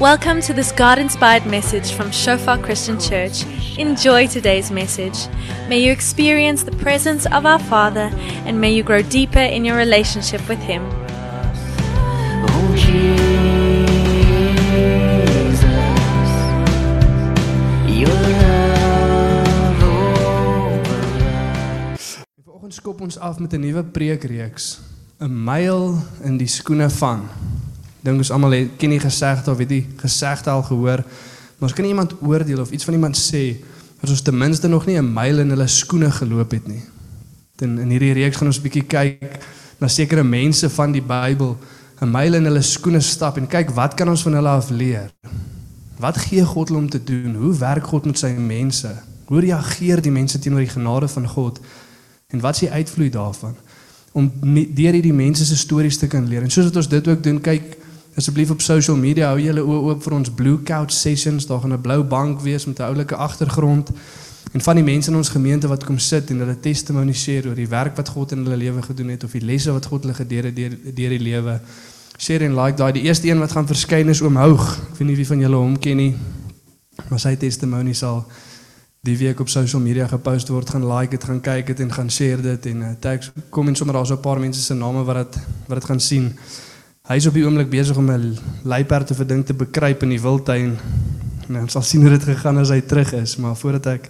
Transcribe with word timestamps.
Welcome 0.00 0.40
to 0.48 0.54
this 0.54 0.72
God 0.72 0.98
inspired 0.98 1.44
message 1.44 1.92
from 1.92 2.10
Shofar 2.10 2.56
Christian 2.56 2.98
Church. 2.98 3.44
Enjoy 3.76 4.26
today's 4.26 4.70
message. 4.70 5.28
May 5.68 5.80
you 5.84 5.92
experience 5.92 6.62
the 6.62 6.72
presence 6.72 7.26
of 7.26 7.44
our 7.44 7.58
Father 7.58 8.08
and 8.46 8.58
may 8.58 8.72
you 8.72 8.82
grow 8.82 9.02
deeper 9.02 9.40
in 9.40 9.62
your 9.62 9.76
relationship 9.76 10.40
with 10.48 10.58
Him. 10.60 10.80
Vanoggend 22.40 22.74
skop 22.74 23.00
ons 23.00 23.18
af 23.18 23.38
met 23.38 23.52
'n 23.52 23.60
nuwe 23.60 23.84
preekreeks, 23.84 24.80
'n 25.18 25.44
myl 25.44 26.00
in 26.24 26.36
die 26.36 26.48
skoene 26.48 26.90
van. 26.90 27.28
Dink 28.02 28.16
ons 28.16 28.30
almal 28.32 28.56
het 28.56 28.76
ken 28.80 28.94
die 28.94 29.00
gesegde 29.00 29.50
of 29.52 29.58
weet 29.60 29.68
die 29.68 29.86
gesegde 30.00 30.50
al 30.50 30.62
gehoor, 30.62 31.04
maar 31.58 31.68
ons 31.68 31.76
kan 31.76 31.84
iemand 31.84 32.14
oordeel 32.22 32.60
of 32.60 32.70
iets 32.70 32.84
van 32.84 32.94
iemand 32.96 33.18
sê 33.18 33.60
as 34.00 34.10
ons 34.10 34.22
ten 34.24 34.36
minste 34.36 34.68
nog 34.68 34.86
nie 34.86 34.96
'n 34.96 35.12
myl 35.12 35.38
in 35.38 35.50
hulle 35.50 35.66
skoene 35.66 36.10
geloop 36.10 36.50
het 36.50 36.66
nie. 36.68 36.82
Dan 37.56 37.78
in 37.78 37.90
hierdie 37.90 38.12
reeks 38.12 38.36
gaan 38.36 38.46
ons 38.46 38.58
'n 38.58 38.62
bietjie 38.62 38.86
kyk 38.86 39.38
na 39.78 39.88
sekere 39.88 40.24
mense 40.24 40.70
van 40.70 40.92
die 40.92 41.02
Bybel, 41.02 41.56
'n 42.00 42.10
myl 42.10 42.34
in 42.34 42.44
hulle 42.44 42.62
skoene 42.62 43.00
stap 43.00 43.36
en 43.36 43.46
kyk 43.46 43.70
wat 43.70 43.94
kan 43.94 44.08
ons 44.08 44.22
van 44.22 44.32
hulle 44.32 44.48
af 44.48 44.70
leer? 44.70 45.10
Wat 45.98 46.16
gee 46.16 46.44
God 46.44 46.68
hulle 46.68 46.80
om 46.80 46.88
te 46.88 47.04
doen? 47.04 47.34
Hoe 47.34 47.54
werk 47.58 47.84
God 47.84 48.06
met 48.06 48.18
sy 48.18 48.32
mense? 48.32 48.88
Hoe 49.26 49.40
reageer 49.40 50.00
die 50.02 50.10
mense 50.10 50.38
teenoor 50.38 50.64
die 50.64 50.72
genade 50.72 51.08
van 51.08 51.28
God? 51.28 51.60
En 52.32 52.40
wat 52.40 52.54
is 52.54 52.60
die 52.60 52.70
uitvloei 52.70 53.10
daarvan? 53.10 53.54
Om 54.12 54.32
deur 54.74 54.92
hierdie 54.92 55.12
mense 55.12 55.44
se 55.44 55.56
stories 55.56 55.98
te 55.98 56.06
kan 56.06 56.26
leer. 56.28 56.42
En 56.42 56.50
soos 56.50 56.64
wat 56.64 56.76
ons 56.76 56.88
dit 56.88 57.08
ook 57.08 57.22
doen, 57.22 57.40
kyk 57.40 57.76
asseblief 58.20 58.50
op 58.50 58.60
social 58.60 58.96
media, 59.00 59.30
hou 59.32 59.40
julle 59.40 59.62
oë 59.64 59.82
oop 59.88 60.02
vir 60.04 60.14
ons 60.18 60.30
Blue 60.36 60.62
Couch 60.66 60.92
sessions. 60.92 61.46
Daar 61.48 61.62
gaan 61.64 61.72
'n 61.72 61.80
blou 61.80 62.02
bank 62.04 62.40
wees 62.40 62.66
met 62.66 62.78
'n 62.78 62.82
oulike 62.92 63.16
agtergrond. 63.16 63.90
En 64.52 64.60
van 64.60 64.74
die 64.74 64.84
mense 64.84 65.10
in 65.10 65.16
ons 65.16 65.28
gemeente 65.28 65.68
wat 65.68 65.84
kom 65.84 65.98
sit 65.98 66.30
en 66.30 66.38
hulle 66.38 66.60
testimony 66.60 67.12
share 67.12 67.48
oor 67.48 67.54
die 67.54 67.68
werk 67.68 67.96
wat 67.96 68.08
God 68.08 68.32
in 68.32 68.38
hulle 68.38 68.56
lewe 68.56 68.82
gedoen 68.82 69.08
het 69.08 69.24
of 69.24 69.30
die 69.30 69.44
lesse 69.44 69.72
wat 69.72 69.86
God 69.86 70.02
hulle 70.02 70.14
geleer 70.14 70.44
het 70.44 70.56
deur 70.56 70.76
deur 70.94 71.08
die 71.08 71.20
lewe. 71.20 71.60
Share 72.18 72.44
en 72.44 72.54
like 72.54 72.76
daai. 72.76 72.92
Die 72.92 73.02
eerste 73.02 73.28
een 73.28 73.38
wat 73.38 73.52
gaan 73.52 73.66
verskyn 73.66 74.08
is 74.08 74.22
oom 74.22 74.36
Houg. 74.36 74.78
Ek 74.92 74.98
weet 74.98 75.08
nie 75.08 75.16
wie 75.16 75.26
van 75.26 75.40
julle 75.40 75.56
hom 75.56 75.78
ken 75.78 75.96
nie. 75.96 76.14
Maar 77.08 77.20
sy 77.20 77.36
testimony 77.36 77.92
sal 77.92 78.24
die 79.00 79.16
week 79.16 79.40
op 79.40 79.48
social 79.48 79.80
media 79.80 80.06
gepost 80.06 80.48
word, 80.48 80.70
gaan 80.70 80.84
like 80.84 81.10
dit, 81.10 81.24
gaan 81.24 81.40
kyk 81.40 81.66
dit 81.66 81.80
en 81.80 81.92
gaan 81.92 82.10
share 82.10 82.42
dit 82.42 82.66
en 82.66 82.82
uh, 82.82 82.90
tags 83.00 83.30
kom 83.50 83.68
en 83.68 83.76
sommer 83.76 83.94
daar 83.96 84.06
so 84.06 84.14
'n 84.14 84.20
paar 84.20 84.40
mense 84.40 84.60
se 84.60 84.74
name 84.74 85.04
wat 85.04 85.16
dit 85.16 85.42
wat 85.66 85.80
dit 85.80 85.84
gaan 85.84 86.00
sien. 86.00 86.36
Hy's 87.10 87.26
op 87.26 87.34
die 87.34 87.42
oomblik 87.42 87.66
besig 87.72 87.96
om 87.98 88.10
'n 88.10 88.38
luiperd 88.62 89.06
te 89.06 89.14
verdink 89.14 89.46
te 89.46 89.54
bekruip 89.54 90.02
in 90.02 90.08
die 90.08 90.20
wildtuin. 90.20 90.78
En 91.48 91.56
ons 91.56 91.72
sal 91.72 91.82
sien 91.82 92.00
hoe 92.00 92.10
dit 92.10 92.22
gegaan 92.22 92.56
as 92.58 92.68
hy 92.68 92.80
terug 92.80 93.12
is, 93.12 93.36
maar 93.36 93.56
voordat 93.56 93.86
ek 93.86 94.08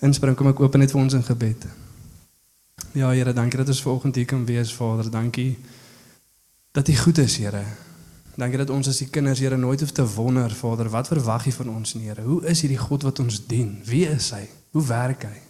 inspring 0.00 0.36
kom 0.36 0.46
ek 0.46 0.60
open 0.60 0.80
net 0.80 0.90
vir 0.90 1.00
ons 1.00 1.12
in 1.12 1.22
gebed. 1.22 1.66
Ja 2.92 3.10
Here, 3.10 3.32
dankie 3.32 3.58
dat 3.58 3.68
ons 3.68 3.82
vanoggend 3.82 4.14
hier 4.14 4.24
kan 4.24 4.46
wees, 4.46 4.72
Vader. 4.72 5.10
Dankie 5.10 5.58
dat 6.72 6.88
U 6.88 6.96
goed 6.96 7.18
is, 7.18 7.36
Here. 7.36 7.64
Dankie 8.36 8.58
dat 8.58 8.70
ons 8.70 8.88
as 8.88 8.98
die 8.98 9.10
kinders 9.10 9.38
Here 9.38 9.56
nooit 9.56 9.80
hoef 9.80 9.92
te 9.92 10.14
wonder, 10.14 10.50
Vader, 10.50 10.88
wat 10.88 11.08
verwag 11.08 11.46
U 11.46 11.50
van 11.50 11.68
ons, 11.68 11.92
Here? 11.92 12.22
Hoe 12.22 12.46
is 12.46 12.60
hierdie 12.60 12.78
God 12.78 13.02
wat 13.02 13.18
ons 13.18 13.46
dien? 13.46 13.82
Wie 13.84 14.08
is 14.08 14.30
hy? 14.30 14.48
Hoe 14.70 14.86
werk 14.86 15.22
hy? 15.22 15.40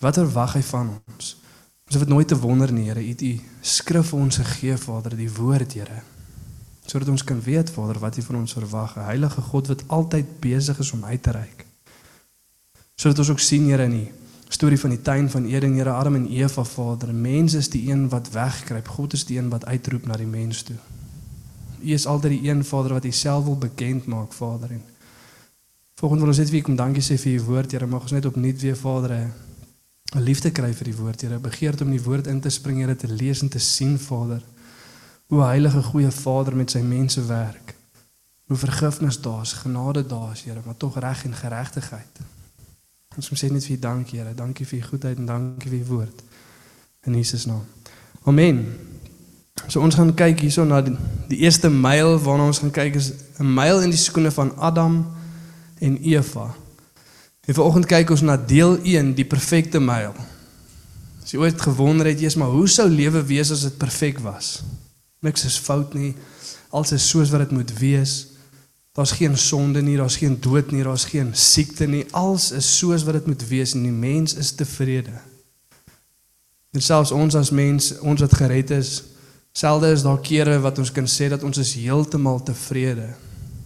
Wat 0.00 0.14
verwag 0.14 0.52
hy 0.52 0.62
van 0.62 1.00
ons? 1.08 1.39
Ons 1.90 1.98
hoef 1.98 2.06
dit 2.06 2.14
nooit 2.14 2.28
te 2.28 2.38
wonder 2.38 2.70
nie, 2.70 2.84
Here. 2.86 3.02
U 3.02 3.08
het 3.08 3.22
U 3.22 3.30
skrif 3.66 4.12
ons 4.14 4.36
gegee, 4.38 4.76
Vader, 4.78 5.16
die 5.18 5.32
woord, 5.34 5.72
Here. 5.74 5.96
Sodat 6.86 7.08
ons 7.10 7.24
kan 7.26 7.40
weet, 7.42 7.72
Vader, 7.74 7.98
wat 7.98 8.14
U 8.16 8.22
van 8.22 8.36
ons 8.36 8.54
verwag. 8.54 8.94
'n 8.94 9.08
Heilige 9.08 9.40
God 9.40 9.66
wat 9.66 9.82
altyd 9.88 10.38
besig 10.38 10.78
is 10.78 10.92
om 10.92 11.04
uit 11.04 11.22
te 11.22 11.30
reik. 11.30 11.66
Sodat 12.94 13.18
ons 13.18 13.30
ook 13.30 13.42
sien, 13.42 13.66
Here, 13.66 13.82
in 13.82 13.90
die 13.90 14.12
storie 14.48 14.78
van 14.78 14.90
die 14.90 15.02
tuin 15.02 15.30
van 15.30 15.44
Eden, 15.44 15.74
Here, 15.74 15.90
Adam 15.90 16.14
en 16.14 16.28
Eva, 16.28 16.64
Vader, 16.64 17.14
mens 17.14 17.54
is 17.54 17.68
die 17.68 17.90
een 17.90 18.08
wat 18.08 18.30
wegkruip. 18.30 18.88
God 18.88 19.12
is 19.12 19.24
die 19.24 19.38
een 19.38 19.48
wat 19.48 19.66
uitroep 19.66 20.06
na 20.06 20.16
die 20.16 20.26
mens 20.26 20.62
toe. 20.62 20.76
U 21.82 21.90
is 21.90 22.06
altyd 22.06 22.30
die 22.30 22.50
een 22.50 22.64
Vader 22.64 22.92
wat 22.92 23.04
Uself 23.04 23.44
wil 23.44 23.58
bekend 23.58 24.06
maak, 24.06 24.32
Vader. 24.32 24.70
En 24.70 24.82
volgende 25.94 26.22
wil 26.22 26.30
ons 26.30 26.38
net 26.38 26.50
weer 26.50 26.62
kom 26.62 26.76
dankie 26.76 27.02
sê 27.02 27.18
vir 27.18 27.40
U 27.40 27.44
woord, 27.44 27.72
Here. 27.72 27.86
Mag 27.86 28.02
ons 28.02 28.12
net 28.12 28.26
opnuut 28.26 28.60
weer, 28.60 28.76
Vader, 28.76 29.10
'n 29.10 29.49
'n 30.14 30.22
liefde 30.22 30.50
kry 30.50 30.72
vir 30.74 30.84
die 30.84 30.96
woord, 30.96 31.20
Here. 31.20 31.38
Begeerte 31.38 31.84
om 31.84 31.90
die 31.90 32.02
woord 32.02 32.26
in 32.26 32.40
te 32.40 32.50
spring, 32.50 32.78
Here, 32.78 32.96
te 32.96 33.08
lees 33.08 33.42
en 33.42 33.48
te 33.48 33.58
sien, 33.58 33.98
Vader. 33.98 34.42
Hoe 35.26 35.42
heilige 35.42 35.82
goeie 35.82 36.10
Vader 36.10 36.56
met 36.56 36.70
sy 36.70 36.80
mense 36.80 37.24
werk. 37.26 37.74
Hoe 38.46 38.56
vergifnis 38.56 39.20
daar's, 39.20 39.52
genade 39.52 40.06
daar's, 40.06 40.42
Here, 40.42 40.60
maar 40.64 40.76
tog 40.76 40.98
reg 40.98 41.24
en 41.24 41.34
geregtigheid. 41.34 42.20
Ons 43.16 43.28
kom 43.28 43.38
sê 43.38 43.50
net 43.52 43.64
vir 43.64 43.76
U 43.76 43.78
dankie, 43.78 44.18
Here. 44.18 44.34
Dankie 44.34 44.66
vir 44.66 44.78
U 44.78 44.82
goedheid 44.82 45.18
en 45.18 45.26
dankie 45.26 45.70
vir 45.70 45.78
U 45.78 45.84
woord. 45.84 46.22
In 47.06 47.14
Jesus 47.14 47.46
naam. 47.46 47.64
Amen. 48.24 48.64
So 49.68 49.80
ons 49.80 49.94
gaan 49.94 50.14
kyk 50.16 50.40
hierso 50.40 50.64
na 50.64 50.80
die, 50.84 50.94
die 51.30 51.40
eerste 51.44 51.70
myl 51.70 52.16
waarna 52.22 52.48
ons 52.50 52.60
gaan 52.62 52.72
kyk 52.74 52.96
is 52.96 53.12
'n 53.38 53.54
myl 53.54 53.82
in 53.82 53.90
die 53.90 53.98
skoene 53.98 54.30
van 54.30 54.56
Adam 54.56 55.06
en 55.78 55.96
Eva. 56.02 56.54
En 57.48 57.54
vanoggend 57.54 57.86
kyk 57.88 58.10
ons 58.10 58.24
na 58.26 58.36
deel 58.36 58.76
1, 58.82 59.14
die 59.16 59.26
perfekte 59.28 59.80
myl. 59.80 60.12
As 61.22 61.32
jy 61.32 61.40
ooit 61.40 61.62
gewonder 61.62 62.10
het, 62.10 62.20
jy's 62.20 62.36
maar 62.40 62.52
hoe 62.52 62.68
sou 62.68 62.88
lewe 62.90 63.22
wees 63.26 63.52
as 63.54 63.64
dit 63.68 63.78
perfek 63.80 64.20
was? 64.24 64.60
Niks 65.24 65.44
is 65.48 65.58
fout 65.60 65.94
nie. 65.94 66.14
Alles 66.70 66.92
is 66.96 67.08
soos 67.08 67.32
wat 67.32 67.46
dit 67.46 67.56
moet 67.56 67.72
wees. 67.78 68.14
Daar's 68.96 69.14
geen 69.16 69.36
sonde 69.38 69.82
nie, 69.82 69.96
daar's 69.96 70.18
geen 70.18 70.36
dood 70.42 70.72
nie, 70.74 70.82
daar's 70.82 71.04
geen 71.04 71.30
siekte 71.34 71.86
nie. 71.86 72.04
Alles 72.10 72.50
is 72.56 72.66
soos 72.78 73.04
wat 73.06 73.20
dit 73.20 73.26
moet 73.30 73.44
wees 73.48 73.74
en 73.74 73.84
die 73.86 73.94
mens 73.94 74.34
is 74.34 74.52
tevrede. 74.58 75.14
En 76.74 76.82
selfs 76.82 77.10
ons 77.14 77.34
as 77.34 77.50
mens, 77.50 77.92
ons 77.98 78.20
wat 78.20 78.34
gered 78.38 78.70
is, 78.74 79.02
selde 79.52 79.90
is 79.94 80.04
daar 80.06 80.20
kere 80.22 80.58
wat 80.62 80.78
ons 80.78 80.92
kan 80.94 81.06
sê 81.10 81.30
dat 81.30 81.42
ons 81.46 81.58
is 81.58 81.74
heeltemal 81.78 82.42
tevrede. 82.46 83.08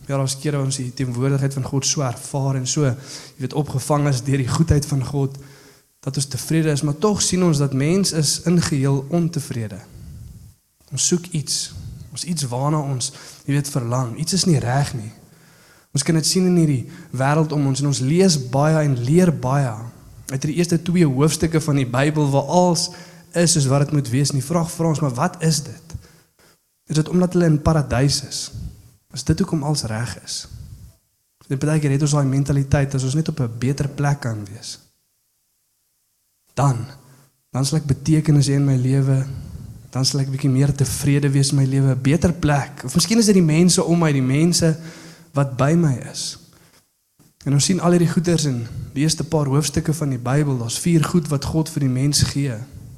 Ja, 0.06 0.16
daar's 0.16 0.36
kere 0.38 0.58
waar 0.58 0.68
ons 0.68 0.76
die 0.76 0.92
teenwoordigheid 0.92 1.54
van 1.56 1.64
God 1.64 1.86
so 1.86 2.04
ervaar 2.04 2.58
en 2.58 2.66
so, 2.68 2.84
jy 2.84 3.40
weet, 3.40 3.56
opgevang 3.56 4.08
is 4.10 4.20
deur 4.24 4.42
die 4.42 4.50
goedheid 4.50 4.86
van 4.86 5.04
God 5.04 5.38
dat 6.04 6.18
ons 6.20 6.28
tevrede 6.28 6.68
is, 6.68 6.82
maar 6.84 6.98
tog 7.00 7.22
sien 7.24 7.42
ons 7.44 7.58
dat 7.58 7.72
mens 7.72 8.12
is 8.12 8.42
in 8.44 8.60
geheel 8.60 9.06
ontevrede. 9.08 9.78
Ons 10.92 11.06
soek 11.08 11.30
iets, 11.32 11.72
ons 12.12 12.26
iets 12.28 12.44
waarna 12.50 12.82
ons, 12.84 13.12
jy 13.46 13.56
weet, 13.56 13.70
verlang. 13.72 14.12
Iets 14.20 14.36
is 14.36 14.44
nie 14.44 14.60
reg 14.60 14.92
nie. 14.98 15.12
Ons 15.96 16.04
kan 16.04 16.18
dit 16.18 16.26
sien 16.26 16.44
in 16.50 16.58
hierdie 16.58 16.82
wêreld 17.14 17.54
om 17.56 17.70
ons 17.70 17.80
en 17.80 17.88
ons 17.88 18.02
lees 18.04 18.36
baie 18.52 18.82
en 18.82 18.98
leer 19.06 19.32
baie 19.32 19.72
uit 20.32 20.46
die 20.48 20.56
eerste 20.58 20.80
twee 20.82 21.06
hoofstukke 21.06 21.60
van 21.62 21.80
die 21.80 21.88
Bybel 21.88 22.28
waar 22.32 22.50
alles 22.50 22.88
is 23.32 23.54
soos 23.56 23.68
wat 23.70 23.86
dit 23.86 23.96
moet 23.96 24.10
wees. 24.12 24.32
En 24.32 24.40
die 24.40 24.46
vraag 24.46 24.70
vra 24.72 24.90
ons, 24.92 25.00
maar 25.04 25.14
wat 25.16 25.40
is 25.42 25.62
dit? 25.64 25.96
Is 26.90 27.00
dit 27.00 27.08
omdat 27.08 27.32
hulle 27.32 27.48
in 27.48 27.62
paradys 27.62 28.20
is? 28.28 28.40
Is 29.14 29.24
dit 29.24 29.38
hoekom 29.38 29.62
alles 29.62 29.86
reg 29.86 30.16
is? 30.24 30.44
Dit 31.46 31.58
beteken 31.58 31.92
net 31.92 32.02
ons 32.02 32.14
daai 32.16 32.26
mentaliteit 32.26 32.94
as 32.96 33.04
ons 33.06 33.14
net 33.14 33.28
op 33.30 33.40
'n 33.40 33.58
beter 33.58 33.88
plek 33.88 34.20
kan 34.20 34.44
wees. 34.44 34.78
Dan 36.54 36.86
dan 37.54 37.64
sal 37.64 37.78
ek 37.78 37.86
betekenis 37.86 38.48
hê 38.48 38.58
in 38.58 38.64
my 38.64 38.74
lewe. 38.74 39.26
Dan 39.90 40.04
sal 40.04 40.20
ek 40.20 40.30
bietjie 40.30 40.50
meer 40.50 40.74
tevrede 40.74 41.30
wees 41.30 41.50
in 41.50 41.56
my 41.56 41.64
lewe, 41.64 41.94
'n 41.94 42.02
beter 42.02 42.32
plek. 42.32 42.82
Of 42.84 42.94
miskien 42.94 43.18
is 43.18 43.26
dit 43.26 43.34
die 43.34 43.42
mense 43.42 43.84
om 43.84 43.98
my, 43.98 44.12
die 44.12 44.22
mense 44.22 44.76
wat 45.32 45.56
by 45.56 45.74
my 45.74 45.94
is. 46.10 46.38
En 47.44 47.52
ons 47.52 47.64
sien 47.64 47.80
al 47.80 47.90
hierdie 47.90 48.10
goeders 48.10 48.44
in 48.44 48.66
die 48.92 49.02
eerste 49.02 49.24
paar 49.24 49.46
hoofstukke 49.46 49.92
van 49.92 50.08
die 50.08 50.18
Bybel. 50.18 50.58
Daar's 50.58 50.78
vier 50.78 51.04
goed 51.04 51.28
wat 51.28 51.44
God 51.44 51.68
vir 51.68 51.80
die 51.80 51.88
mens 51.88 52.22
gee. 52.22 52.56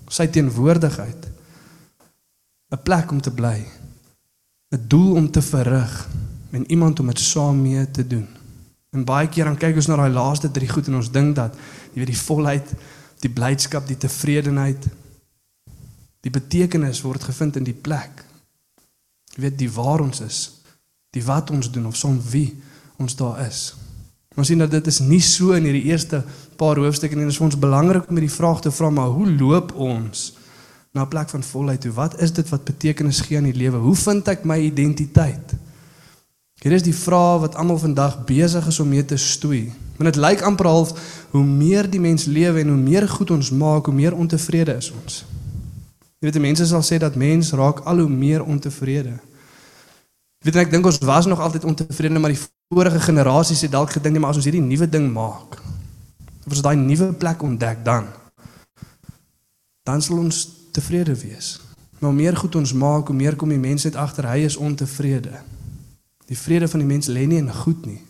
Sy 0.08 0.26
teenwoordigheid. 0.26 1.28
'n 2.70 2.82
Plek 2.82 3.10
om 3.10 3.20
te 3.20 3.30
bly. 3.30 3.66
'n 4.76 4.84
Doel 4.88 5.14
om 5.14 5.30
te 5.30 5.42
verrig 5.42 6.08
en 6.50 6.70
iemand 6.70 7.00
om 7.00 7.06
dit 7.06 7.18
saam 7.18 7.62
mee 7.62 7.90
te 7.90 8.06
doen. 8.06 8.26
En 8.90 9.04
baie 9.04 9.28
keer 9.28 9.44
dan 9.44 9.56
kyk 9.56 9.76
ons 9.76 9.86
na 9.86 9.96
daai 9.96 10.12
laaste 10.12 10.50
drie 10.50 10.68
goed 10.68 10.86
en 10.86 11.00
ons 11.00 11.10
dink 11.10 11.34
dat 11.36 11.56
jy 11.92 12.00
weet 12.00 12.12
die 12.12 12.24
volheid, 12.26 12.72
die 13.20 13.32
blydskap, 13.32 13.86
die 13.86 13.96
tevredenheid, 13.96 14.86
die 16.20 16.30
betekenis 16.32 17.02
word 17.04 17.24
gevind 17.24 17.56
in 17.56 17.64
die 17.64 17.76
plek. 17.76 18.24
Jy 19.36 19.42
weet 19.46 19.58
die 19.58 19.70
waar 19.72 20.00
ons 20.04 20.20
is, 20.20 20.38
die 21.12 21.24
wat 21.24 21.50
ons 21.50 21.70
doen 21.72 21.86
of 21.86 21.96
som 21.96 22.20
wie 22.30 22.56
ons 22.96 23.16
daar 23.16 23.40
is. 23.46 23.74
Ons 24.36 24.52
sien 24.52 24.60
dat 24.60 24.70
dit 24.70 24.86
is 24.86 25.00
nie 25.00 25.22
so 25.24 25.56
in 25.56 25.64
hierdie 25.64 25.88
eerste 25.88 26.22
paar 26.60 26.76
hoofstukke 26.76 27.16
nie. 27.16 27.24
Dit 27.24 27.32
is 27.32 27.40
vir 27.40 27.48
ons 27.48 27.60
belangrik 27.60 28.08
om 28.08 28.18
hierdie 28.18 28.32
vraag 28.32 28.60
te 28.64 28.72
vra, 28.72 28.90
maar 28.92 29.12
hoe 29.12 29.30
loop 29.32 29.72
ons 29.72 30.35
na 30.96 31.04
'n 31.04 31.08
plek 31.12 31.28
van 31.28 31.42
volheid 31.42 31.80
toe? 31.80 31.92
Wat 31.92 32.20
is 32.20 32.32
dit 32.32 32.48
wat 32.48 32.64
betekenis 32.64 33.20
gee 33.20 33.36
aan 33.36 33.50
die 33.50 33.54
lewe? 33.54 33.76
Hoe 33.76 33.94
vind 33.96 34.28
ek 34.28 34.44
my 34.44 34.58
identiteit? 34.58 35.54
Hier 36.62 36.72
is 36.72 36.82
die 36.82 36.94
vraag 36.94 37.40
wat 37.40 37.54
almal 37.54 37.78
vandag 37.78 38.24
besig 38.24 38.66
is 38.66 38.80
om 38.80 38.88
mee 38.88 39.04
te 39.04 39.16
stoei. 39.16 39.72
Want 39.96 40.14
dit 40.14 40.22
lyk 40.22 40.40
amper 40.40 40.66
half 40.66 40.92
hoe 41.30 41.44
meer 41.44 41.90
die 41.90 42.00
mens 42.00 42.24
lewe 42.24 42.60
en 42.60 42.68
hoe 42.68 42.80
meer 42.80 43.08
goed 43.08 43.30
ons 43.30 43.50
maak, 43.50 43.84
hoe 43.86 43.94
meer 43.94 44.14
ontevrede 44.14 44.76
is 44.76 44.90
ons. 44.90 45.24
Jy 46.18 46.26
weet, 46.26 46.32
die 46.32 46.42
mense 46.42 46.66
sal 46.66 46.82
sê 46.82 46.98
dat 46.98 47.14
mens 47.14 47.52
raak 47.52 47.80
al 47.84 47.98
hoe 47.98 48.08
meer 48.08 48.44
ontevrede. 48.44 49.20
Weet 50.44 50.54
jy 50.54 50.60
ek 50.60 50.70
dink 50.70 50.86
ons 50.86 50.98
was 50.98 51.26
nog 51.26 51.40
altyd 51.40 51.64
ontevrede 51.64 52.18
maar 52.18 52.32
die 52.32 52.44
vorige 52.74 53.00
generasies 53.00 53.60
het 53.60 53.70
dalk 53.70 53.92
gedink 53.94 54.16
nee, 54.16 54.20
maar 54.20 54.30
as 54.30 54.40
ons 54.40 54.46
hierdie 54.48 54.64
nuwe 54.64 54.88
ding 54.90 55.12
maak 55.14 55.58
of 56.46 56.54
as 56.54 56.62
daai 56.62 56.74
nuwe 56.78 57.12
plek 57.14 57.42
ontdek 57.42 57.84
dan 57.86 58.08
dan 59.86 60.02
sal 60.02 60.18
ons 60.18 60.40
tevrede 60.76 61.14
wees. 61.20 61.56
Maar 61.98 62.10
hoe 62.10 62.18
meer 62.18 62.36
goed 62.36 62.54
ons 62.60 62.72
maak, 62.72 63.08
hoe 63.08 63.16
meer 63.16 63.36
kom 63.36 63.48
die 63.52 63.60
mens 63.60 63.86
net 63.88 63.96
agter 63.96 64.28
hy 64.28 64.44
is 64.44 64.56
ontevrede. 64.56 65.40
Die 66.28 66.38
vrede 66.38 66.68
van 66.68 66.82
die 66.82 66.88
mens 66.88 67.08
lê 67.08 67.24
nie 67.26 67.40
in 67.40 67.52
goed 67.52 67.86
nie. 67.86 68.02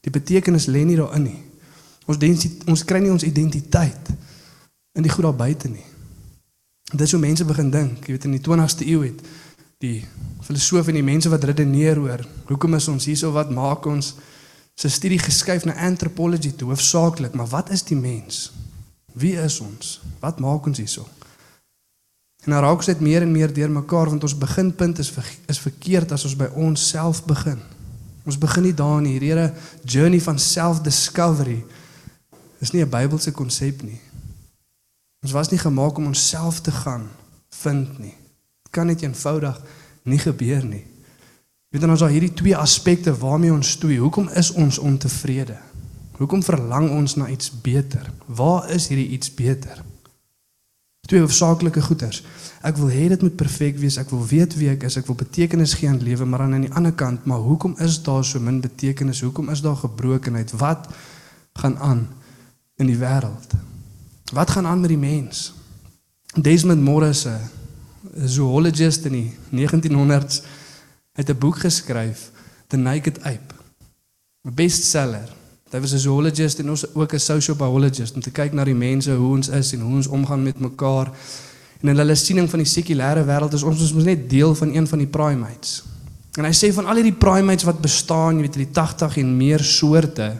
Die 0.00 0.10
betekenis 0.10 0.66
lê 0.66 0.82
nie 0.84 0.96
daarin 0.98 1.28
nie. 1.28 1.38
Ons 2.10 2.18
dink 2.18 2.66
ons 2.66 2.82
kry 2.84 3.02
nie 3.04 3.12
ons 3.12 3.26
identiteit 3.26 4.10
in 4.98 5.06
die 5.06 5.12
goed 5.12 5.28
daar 5.28 5.36
buite 5.36 5.70
nie. 5.70 5.84
Dis 6.90 7.14
hoe 7.14 7.20
mense 7.22 7.46
begin 7.46 7.70
dink. 7.70 8.06
Jy 8.06 8.16
weet 8.16 8.26
in 8.26 8.34
die 8.34 8.42
20ste 8.42 8.88
eeu 8.88 9.04
het 9.04 9.22
die 9.80 10.00
filosofe 10.44 10.90
en 10.92 10.98
die 10.98 11.06
mense 11.06 11.30
wat 11.32 11.44
redeneer 11.48 12.00
oor 12.02 12.20
hoekom 12.50 12.74
is 12.76 12.88
ons 12.92 13.06
hierso 13.08 13.30
wat 13.32 13.52
maak 13.54 13.86
ons 13.88 14.10
se 14.76 14.90
studie 14.92 15.20
geskuif 15.20 15.64
na 15.64 15.76
anthropology 15.86 16.50
toe 16.56 16.68
hoofsaaklik, 16.68 17.32
maar 17.36 17.48
wat 17.52 17.70
is 17.70 17.84
die 17.88 17.96
mens? 17.96 18.50
Wie 19.12 19.36
is 19.40 19.60
ons? 19.60 20.00
Wat 20.20 20.40
maak 20.40 20.66
ons 20.66 20.80
hierso? 20.80 21.06
En 22.44 22.54
nou 22.54 22.60
raak 22.62 22.80
ons 22.80 22.88
net 22.88 23.00
meer 23.04 23.22
en 23.22 23.32
meer 23.32 23.52
deurmekaar 23.52 24.08
want 24.14 24.22
ons 24.24 24.36
beginpunt 24.38 24.98
is 24.98 25.10
ver, 25.12 25.26
is 25.46 25.60
verkeerd 25.60 26.12
as 26.16 26.24
ons 26.24 26.36
by 26.36 26.48
ons 26.56 26.88
self 26.88 27.24
begin. 27.28 27.60
Ons 28.24 28.38
begin 28.40 28.68
nie 28.68 28.76
daar 28.76 29.00
nie. 29.00 29.16
Hierdie 29.16 29.32
hele 29.32 29.50
journey 29.84 30.20
van 30.20 30.38
self-discovery 30.38 31.64
is 32.60 32.72
nie 32.72 32.82
'n 32.84 32.90
Bybelse 32.90 33.32
konsep 33.32 33.82
nie. 33.82 34.00
Ons 35.22 35.32
was 35.32 35.50
nie 35.50 35.58
gemaak 35.58 35.98
om 35.98 36.06
onsself 36.06 36.60
te 36.60 36.72
gaan 36.72 37.08
vind 37.50 37.98
nie. 37.98 38.16
Dit 38.64 38.72
kan 38.72 38.86
net 38.86 39.02
eenvoudig 39.02 39.60
nie 40.02 40.18
gebeur 40.18 40.64
nie. 40.64 40.84
Weet 41.70 41.80
dan 41.80 41.90
ons 41.90 42.00
daar 42.00 42.10
hierdie 42.10 42.34
twee 42.34 42.56
aspekte 42.56 43.12
waarmee 43.14 43.52
ons 43.52 43.70
stoei. 43.70 43.98
Hoekom 43.98 44.28
is 44.28 44.50
ons 44.50 44.78
ontevrede? 44.78 45.58
Hoekom 46.18 46.42
verlang 46.42 46.90
ons 46.90 47.14
na 47.16 47.28
iets 47.28 47.50
beter? 47.62 48.10
Waar 48.26 48.70
is 48.70 48.88
hierdie 48.88 49.08
iets 49.08 49.34
beter? 49.34 49.84
Twee 51.10 51.20
hoofsaaklike 51.24 51.82
goeders. 51.82 52.20
Ek 52.62 52.76
wil 52.78 52.90
hê 52.94 53.08
dit 53.10 53.22
moet 53.24 53.34
perfek 53.34 53.80
wees. 53.82 53.96
Ek 53.98 54.12
wil 54.14 54.20
weet 54.30 54.52
wie 54.60 54.68
ek 54.70 54.84
is. 54.86 54.94
Ek 55.00 55.08
wil 55.10 55.16
betekenis 55.18 55.72
gee 55.80 55.88
aan 55.90 55.98
lewe, 55.98 56.22
maar 56.28 56.44
aan 56.44 56.54
die 56.62 56.70
ander 56.78 56.94
kant, 56.94 57.24
maar 57.26 57.42
hoekom 57.42 57.74
is 57.82 57.96
daar 58.06 58.22
so 58.24 58.38
min 58.38 58.60
betekenis? 58.62 59.24
Hoekom 59.26 59.50
is 59.50 59.62
daar 59.64 59.74
gebrokenheid? 59.80 60.54
Wat 60.60 60.86
gaan 61.58 61.74
aan 61.82 62.04
in 62.78 62.86
die 62.86 62.98
wêreld? 63.00 63.56
Wat 64.30 64.54
gaan 64.54 64.70
aan 64.70 64.84
met 64.84 64.94
die 64.94 65.00
mens? 65.02 65.50
Desmond 66.38 66.82
Morris, 66.86 67.26
'n 67.26 68.28
zoologist 68.28 69.04
in 69.04 69.12
die 69.12 69.34
1900s, 69.50 70.42
het 71.12 71.30
'n 71.30 71.38
boek 71.38 71.58
geskryf, 71.58 72.30
The 72.68 72.76
Naked 72.76 73.18
Ape. 73.22 73.54
'n 74.46 74.54
Bestseller. 74.54 75.39
Hy 75.70 75.80
was 75.80 75.92
'n 75.92 75.98
zoologist 75.98 76.58
en 76.58 76.70
ons 76.70 76.94
ook 76.94 77.12
'n 77.14 77.18
social 77.18 77.56
biologist 77.56 78.14
om 78.14 78.20
te 78.20 78.30
kyk 78.30 78.52
na 78.52 78.64
die 78.64 78.74
mense, 78.74 79.12
hoe 79.14 79.36
ons 79.36 79.48
is 79.48 79.72
en 79.72 79.80
hoe 79.80 79.94
ons 79.94 80.06
omgaan 80.06 80.42
met 80.42 80.58
mekaar. 80.58 81.12
En 81.80 81.88
in 81.88 81.96
hulle 81.96 82.14
siening 82.14 82.50
van 82.50 82.58
die 82.58 82.68
sekulêre 82.68 83.24
wêreld 83.24 83.52
is 83.52 83.62
ons 83.62 83.80
ons 83.80 83.92
mos 83.92 84.04
net 84.04 84.30
deel 84.30 84.54
van 84.54 84.74
een 84.74 84.86
van 84.86 84.98
die 84.98 85.06
primates. 85.06 85.82
En 86.38 86.44
hy 86.44 86.52
sê 86.52 86.72
van 86.74 86.86
al 86.86 86.94
hierdie 86.94 87.18
primates 87.18 87.64
wat 87.64 87.80
bestaan, 87.80 88.36
jy 88.36 88.40
weet, 88.40 88.54
die 88.54 88.72
80 88.72 89.16
en 89.16 89.36
meer 89.36 89.60
soorte, 89.60 90.36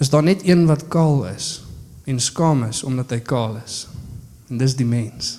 is 0.00 0.10
daar 0.10 0.22
net 0.22 0.46
een 0.48 0.66
wat 0.66 0.88
kaal 0.88 1.26
is 1.26 1.62
en 2.04 2.20
skaam 2.20 2.64
is 2.64 2.82
omdat 2.82 3.10
hy 3.10 3.20
kaal 3.20 3.58
is. 3.64 3.86
En 4.48 4.58
dis 4.58 4.76
die 4.76 4.86
mens. 4.86 5.38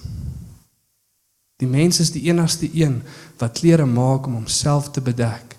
Die 1.57 1.68
mens 1.68 2.00
is 2.00 2.12
die 2.12 2.24
enigste 2.30 2.69
een 2.74 3.01
wat 3.38 3.60
klere 3.60 3.86
maak 3.86 4.25
om 4.25 4.34
homself 4.34 4.92
te 4.92 5.01
bedek. 5.01 5.50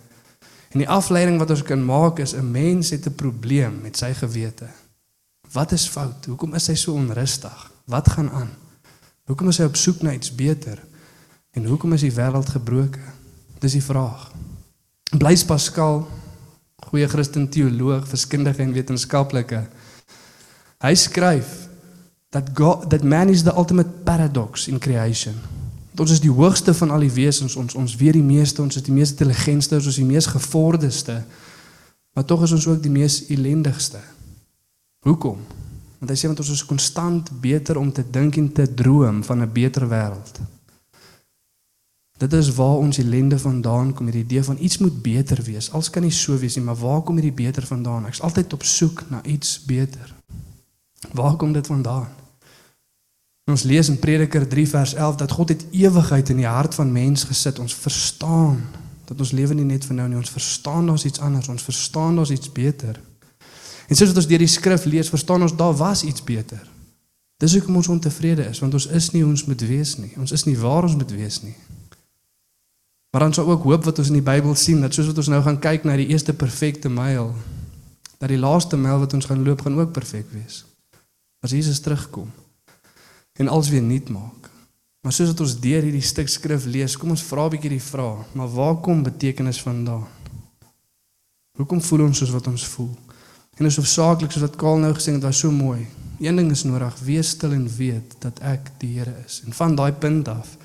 En 0.72 0.80
die 0.80 0.88
afleiding 0.88 1.38
wat 1.38 1.50
ons 1.52 1.62
kan 1.62 1.84
maak 1.84 2.18
is 2.18 2.34
'n 2.34 2.50
mens 2.50 2.90
het 2.90 3.06
'n 3.06 3.14
probleem 3.14 3.80
met 3.82 3.96
sy 3.96 4.12
gewete. 4.12 4.68
Wat 5.52 5.72
is 5.72 5.88
fout? 5.88 6.24
Hoekom 6.26 6.54
is 6.54 6.66
hy 6.66 6.74
so 6.74 6.92
onrustig? 6.92 7.70
Wat 7.84 8.08
gaan 8.10 8.30
aan? 8.30 8.50
Hoekom 9.24 9.48
is 9.48 9.58
hy 9.58 9.64
op 9.64 9.76
soek 9.76 10.02
na 10.02 10.12
iets 10.12 10.34
beter? 10.34 10.82
En 11.50 11.64
hoekom 11.64 11.92
is 11.92 12.00
die 12.00 12.12
wêreld 12.12 12.48
gebroken? 12.48 13.12
Dis 13.58 13.72
die 13.72 13.82
vraag. 13.82 14.32
Blaise 15.18 15.44
Pascal, 15.44 16.08
goeie 16.76 17.08
Christen 17.08 17.48
teoloog, 17.48 18.06
wiskundige 18.10 18.62
en 18.62 18.72
wetenskaplike. 18.72 19.68
Hy 20.82 20.94
skryf 20.94 21.68
dat 22.30 22.48
God 22.54 22.88
that 22.90 23.04
man 23.04 23.28
is 23.28 23.42
the 23.42 23.54
ultimate 23.56 23.88
paradox 24.04 24.68
in 24.68 24.78
creation. 24.78 25.34
Ons 26.00 26.10
is 26.10 26.20
die 26.20 26.32
hoogste 26.32 26.74
van 26.74 26.90
al 26.90 27.04
die 27.04 27.12
wesens, 27.12 27.56
ons 27.56 27.74
ons 27.74 27.96
weet 28.00 28.16
die 28.16 28.24
meeste, 28.24 28.62
ons 28.62 28.76
is 28.76 28.84
die 28.84 28.94
mees 28.94 29.12
intelligentste, 29.12 29.76
ons 29.76 29.90
is 29.90 30.00
die 30.00 30.08
mees 30.08 30.26
gevorderde. 30.26 31.18
Maar 32.12 32.24
tog 32.24 32.42
is 32.46 32.52
ons 32.52 32.66
ook 32.66 32.80
die 32.82 32.92
mees 32.92 33.26
ellendigste. 33.32 34.00
Hoekom? 35.04 35.38
Want 36.00 36.10
hy 36.10 36.16
sê 36.16 36.30
want 36.30 36.40
ons 36.40 36.54
is 36.54 36.64
konstant 36.64 37.28
beter 37.40 37.78
om 37.80 37.92
te 37.92 38.04
dink 38.10 38.36
en 38.40 38.48
te 38.52 38.66
droom 38.74 39.22
van 39.24 39.42
'n 39.42 39.52
beter 39.52 39.88
wêreld. 39.88 40.40
Dit 42.18 42.32
is 42.32 42.54
waar 42.54 42.78
ons 42.78 42.98
ellende 42.98 43.38
vandaan 43.38 43.92
kom, 43.92 44.06
hierdie 44.06 44.24
idee 44.24 44.42
van 44.44 44.56
iets 44.60 44.78
moet 44.78 45.02
beter 45.02 45.42
wees. 45.42 45.72
Als 45.72 45.90
kan 45.90 46.02
nie 46.02 46.10
so 46.10 46.38
wees 46.38 46.56
nie, 46.56 46.64
maar 46.64 46.78
waar 46.78 47.02
kom 47.02 47.14
hierdie 47.18 47.44
beter 47.44 47.66
vandaan? 47.66 48.06
Ek's 48.06 48.20
altyd 48.20 48.52
op 48.52 48.62
soek 48.62 49.04
na 49.10 49.22
iets 49.24 49.64
beter. 49.64 50.14
Waar 51.12 51.36
kom 51.36 51.52
dit 51.52 51.66
vandaan? 51.66 52.21
Ons 53.52 53.66
lees 53.68 53.88
in 53.92 53.98
Prediker 54.00 54.46
3 54.48 54.68
vers 54.68 54.94
11 54.94 55.16
dat 55.20 55.30
God 55.30 55.48
het 55.52 55.64
ewigheid 55.76 56.28
in 56.32 56.40
die 56.40 56.48
hart 56.48 56.74
van 56.74 56.92
mens 56.92 57.24
gesit. 57.28 57.58
Ons 57.58 57.74
verstaan 57.74 58.62
dat 59.04 59.20
ons 59.20 59.32
lewe 59.36 59.54
nie 59.54 59.66
net 59.68 59.84
vir 59.84 59.98
nou 59.98 60.06
nie, 60.08 60.16
ons 60.16 60.32
verstaan 60.32 60.86
daar's 60.88 61.04
iets 61.04 61.20
anders, 61.20 61.50
ons 61.52 61.64
verstaan 61.66 62.16
daar's 62.16 62.32
iets 62.32 62.48
beter. 62.52 62.96
En 63.90 63.98
soos 63.98 64.08
wat 64.08 64.22
ons 64.22 64.28
deur 64.30 64.40
die 64.40 64.48
skrif 64.48 64.86
lees, 64.88 65.10
verstaan 65.12 65.44
ons 65.44 65.56
daar 65.56 65.74
was 65.76 66.04
iets 66.08 66.24
beter. 66.24 66.62
Dis 67.42 67.58
hoekom 67.58 67.76
ons 67.76 67.90
ontevrede 67.92 68.46
is, 68.48 68.62
want 68.62 68.72
ons 68.78 68.86
is 68.86 69.10
nie 69.12 69.20
hoe 69.20 69.34
ons 69.34 69.44
moet 69.44 69.64
wees 69.68 69.96
nie. 70.00 70.12
Ons 70.22 70.32
is 70.32 70.46
nie 70.48 70.56
waar 70.56 70.86
ons 70.88 70.96
moet 70.96 71.12
wees 71.12 71.42
nie. 71.42 71.56
Maar 73.12 73.26
dan 73.26 73.34
sou 73.36 73.44
ook 73.50 73.66
hoop 73.68 73.84
wat 73.84 73.98
ons 74.00 74.08
in 74.08 74.16
die 74.22 74.24
Bybel 74.24 74.54
sien 74.56 74.80
dat 74.80 74.94
soos 74.96 75.10
wat 75.10 75.18
ons 75.20 75.28
nou 75.28 75.42
gaan 75.44 75.60
kyk 75.60 75.84
na 75.84 75.98
die 76.00 76.08
eerste 76.14 76.32
perfekte 76.32 76.88
myl, 76.88 77.34
dat 78.16 78.32
die 78.32 78.40
laaste 78.40 78.80
myl 78.80 79.02
wat 79.02 79.12
ons 79.18 79.28
gaan 79.28 79.44
loop 79.44 79.66
gaan 79.66 79.76
ook 79.76 79.92
perfek 79.92 80.30
wees. 80.32 80.62
As 81.44 81.52
Jesus 81.52 81.82
terugkom 81.84 82.30
en 83.38 83.48
alles 83.48 83.68
weer 83.68 83.82
nuut 83.82 84.08
maak. 84.08 84.50
Maar 85.02 85.12
soos 85.12 85.32
wat 85.32 85.40
ons 85.40 85.60
deur 85.60 85.82
hierdie 85.82 86.04
stuk 86.04 86.28
skrif 86.28 86.64
lees, 86.64 86.96
kom 86.96 87.10
ons 87.10 87.22
vra 87.22 87.46
'n 87.46 87.50
bietjie 87.50 87.70
die 87.70 87.88
vraag, 87.92 88.26
maar 88.34 88.48
waar 88.48 88.76
kom 88.76 89.02
betekenis 89.02 89.62
vandaan? 89.62 90.06
Hoekom 91.58 91.82
voel 91.82 92.00
ons 92.00 92.18
soos 92.18 92.30
wat 92.30 92.46
ons 92.46 92.66
voel? 92.66 92.94
En 93.58 93.66
is 93.66 93.76
hoofsaaklik 93.76 94.32
soos 94.32 94.42
wat 94.42 94.56
Kaal 94.56 94.78
nou 94.78 94.94
gesê 94.94 95.12
het, 95.12 95.22
was 95.22 95.38
so 95.38 95.50
mooi. 95.50 95.86
Een 96.20 96.36
ding 96.36 96.50
is 96.50 96.62
nodig, 96.62 96.98
wees 97.04 97.28
stil 97.28 97.52
en 97.52 97.68
weet 97.76 98.14
dat 98.18 98.38
ek 98.40 98.70
die 98.78 98.98
Here 98.98 99.14
is. 99.26 99.42
En 99.46 99.52
van 99.52 99.74
daai 99.74 99.92
punt 99.92 100.28
af 100.28 100.56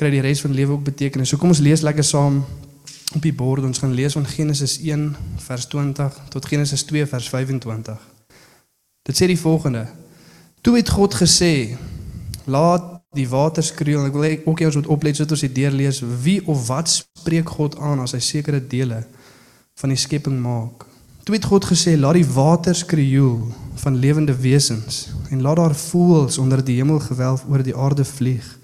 kry 0.00 0.08
die 0.10 0.22
res 0.24 0.40
van 0.40 0.54
lewe 0.56 0.72
ook 0.72 0.84
betekenis. 0.84 1.28
So 1.28 1.36
kom 1.36 1.52
ons 1.52 1.60
lees 1.60 1.82
lekker 1.84 2.04
saam 2.04 2.40
op 3.14 3.22
die 3.22 3.34
bord. 3.36 3.66
Ons 3.68 3.82
gaan 3.82 3.92
lees 3.92 4.16
van 4.16 4.24
Genesis 4.24 4.78
1 4.80 5.10
vers 5.44 5.66
20 5.68 6.20
tot 6.32 6.46
Genesis 6.48 6.86
2 6.88 7.06
vers 7.06 7.28
25. 7.28 8.06
Dit 9.02 9.18
sê 9.18 9.28
die 9.28 9.38
volgende: 9.40 9.84
Toe 10.60 10.76
het 10.76 10.88
God 10.88 11.14
gesê: 11.14 11.76
"Laat 12.44 13.00
die 13.16 13.28
waters 13.28 13.66
skreeu." 13.66 14.04
Ek 14.06 14.12
wil 14.12 14.22
hê 14.22 14.40
ook 14.44 14.58
jy 14.60 14.66
ons 14.66 14.76
moet 14.76 14.86
oplet 14.86 15.16
sodat 15.16 15.32
ons 15.32 15.40
dit 15.40 15.54
deurlees. 15.54 16.02
Wie 16.22 16.46
of 16.46 16.66
wat 16.66 16.88
spreek 16.88 17.48
God 17.48 17.78
aan 17.78 18.00
as 18.00 18.12
hy 18.12 18.20
sekere 18.20 18.60
dele 18.60 19.06
van 19.74 19.88
die 19.88 19.98
skepping 19.98 20.40
maak? 20.40 20.84
Toe 21.24 21.34
het 21.34 21.44
God 21.44 21.64
gesê: 21.64 21.96
"Laat 21.96 22.14
die 22.14 22.26
waters 22.26 22.78
skreeu 22.78 23.52
van 23.74 23.96
lewende 23.96 24.36
wesens 24.36 25.08
en 25.30 25.40
laat 25.40 25.56
daar 25.56 25.74
voëls 25.74 26.38
onder 26.38 26.64
die 26.64 26.76
hemelgewelf 26.76 27.44
oor 27.48 27.62
die 27.62 27.76
aarde 27.76 28.04
vlieg." 28.04 28.58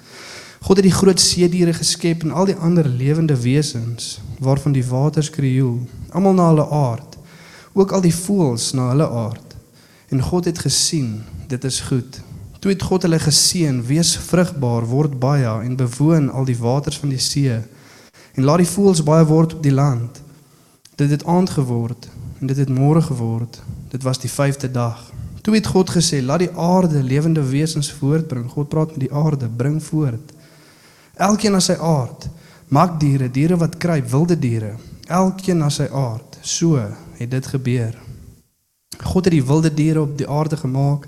God 0.60 0.76
het 0.76 0.84
die 0.84 0.98
groot 1.00 1.20
see 1.20 1.48
diere 1.48 1.72
geskep 1.72 2.22
en 2.22 2.30
al 2.30 2.44
die 2.44 2.56
ander 2.56 2.88
lewende 2.88 3.36
wesens 3.40 4.20
waarvan 4.38 4.72
die 4.72 4.84
waters 4.84 5.26
skreeu, 5.26 5.86
almal 6.10 6.34
na 6.34 6.48
hulle 6.48 6.68
aard, 6.68 7.16
ook 7.72 7.92
al 7.92 8.00
die 8.00 8.14
voëls 8.14 8.72
na 8.72 8.88
hulle 8.88 9.08
aard. 9.08 9.56
En 10.08 10.22
God 10.22 10.44
het 10.44 10.58
gesien 10.58 11.22
dit 11.46 11.64
is 11.64 11.80
goed. 11.80 12.20
Toe 12.58 12.70
het 12.70 12.82
God 12.82 13.02
hulle 13.02 13.18
geseën, 13.18 13.82
wees 13.86 14.16
vrugbaar, 14.18 14.86
word 14.90 15.18
baie 15.18 15.52
en 15.62 15.76
bewoon 15.76 16.30
al 16.30 16.44
die 16.44 16.58
waters 16.58 16.98
van 16.98 17.12
die 17.14 17.22
see 17.22 17.60
en 18.36 18.44
laat 18.44 18.60
die 18.60 18.68
voëls 18.68 19.02
baie 19.06 19.24
word 19.24 19.54
op 19.54 19.62
die 19.62 19.72
land. 19.72 20.20
Dit 20.96 21.10
het 21.10 21.24
aand 21.24 21.50
geword 21.50 22.08
en 22.40 22.50
dit 22.50 22.56
het 22.56 22.68
môre 22.72 23.02
geword. 23.02 23.60
Dit 23.88 24.02
was 24.02 24.18
die 24.20 24.30
5de 24.30 24.70
dag. 24.70 25.12
Toe 25.42 25.54
het 25.54 25.66
God 25.66 25.90
gesê, 25.94 26.18
laat 26.24 26.42
die 26.42 26.50
aarde 26.58 27.02
lewende 27.02 27.42
wesens 27.48 27.92
voortbring. 27.92 28.48
God 28.50 28.68
praat 28.68 28.96
met 28.96 29.06
die 29.06 29.12
aarde, 29.12 29.48
bring 29.48 29.78
voort. 29.82 30.32
Elkeen 31.14 31.54
na 31.54 31.60
sy 31.64 31.76
aard. 31.80 32.26
Maak 32.68 32.98
diere, 33.00 33.30
diere 33.30 33.56
wat 33.56 33.78
kruip, 33.78 34.08
wilde 34.10 34.38
diere. 34.38 34.74
Elkeen 35.06 35.62
na 35.62 35.70
sy 35.70 35.86
aard. 35.92 36.36
So 36.42 36.82
het 37.16 37.30
dit 37.30 37.46
gebeur. 37.46 37.94
God 39.00 39.24
het 39.24 39.32
die 39.32 39.44
wilde 39.44 39.70
diere 39.74 40.02
op 40.02 40.18
die 40.18 40.28
aarde 40.28 40.56
gemaak 40.56 41.06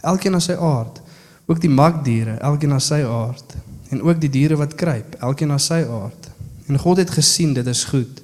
elkeen 0.00 0.32
na 0.32 0.40
sy 0.40 0.54
aard, 0.54 1.00
ook 1.48 1.60
die 1.60 1.72
makdiere, 1.72 2.36
elkeen 2.44 2.74
na 2.74 2.78
sy 2.82 3.00
aard, 3.06 3.56
en 3.88 4.02
ook 4.02 4.20
die 4.20 4.30
diere 4.30 4.58
wat 4.60 4.74
kruip, 4.74 5.16
elkeen 5.24 5.48
na 5.48 5.58
sy 5.58 5.80
aard. 5.82 6.28
En 6.68 6.78
God 6.78 7.00
het 7.00 7.10
gesien 7.10 7.54
dit 7.56 7.66
is 7.66 7.84
goed. 7.88 8.22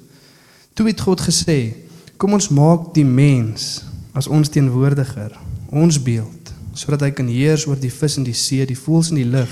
Toe 0.73 0.87
het 0.87 1.01
God 1.01 1.21
gesê: 1.21 1.73
"Kom 2.17 2.33
ons 2.33 2.49
maak 2.49 2.93
die 2.93 3.05
mens 3.05 3.83
as 4.13 4.27
ons 4.27 4.49
teenwoordiger, 4.49 5.39
ons 5.69 6.01
beeld, 6.01 6.53
sodat 6.73 7.01
hy 7.01 7.11
kan 7.11 7.27
heers 7.27 7.65
oor 7.67 7.79
die 7.79 7.91
vis 7.91 8.17
in 8.17 8.23
die 8.23 8.33
see, 8.33 8.65
die 8.65 8.77
voëls 8.77 9.09
in 9.09 9.15
die 9.15 9.29
lug, 9.29 9.49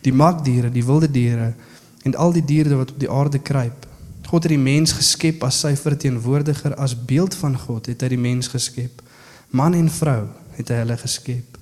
die 0.00 0.12
makdiere, 0.12 0.70
die 0.70 0.84
wilde 0.84 1.10
diere 1.10 1.54
en 2.02 2.14
al 2.14 2.32
die 2.32 2.44
diere 2.44 2.76
wat 2.76 2.90
op 2.90 2.98
die 3.00 3.10
aarde 3.10 3.38
kruip." 3.38 3.86
God 4.30 4.42
het 4.42 4.52
die 4.52 4.62
mens 4.62 4.92
geskep 4.92 5.42
as 5.42 5.58
sy 5.60 5.74
verteenwoordiger, 5.74 6.74
as 6.78 6.94
beeld 6.94 7.34
van 7.34 7.58
God 7.58 7.86
het 7.86 8.00
hy 8.00 8.08
die 8.08 8.18
mens 8.18 8.48
geskep. 8.48 9.02
Man 9.50 9.74
en 9.74 9.88
vrou 9.90 10.28
het 10.60 10.72
hy 10.72 10.82
hulle 10.82 10.96
geskep. 11.00 11.58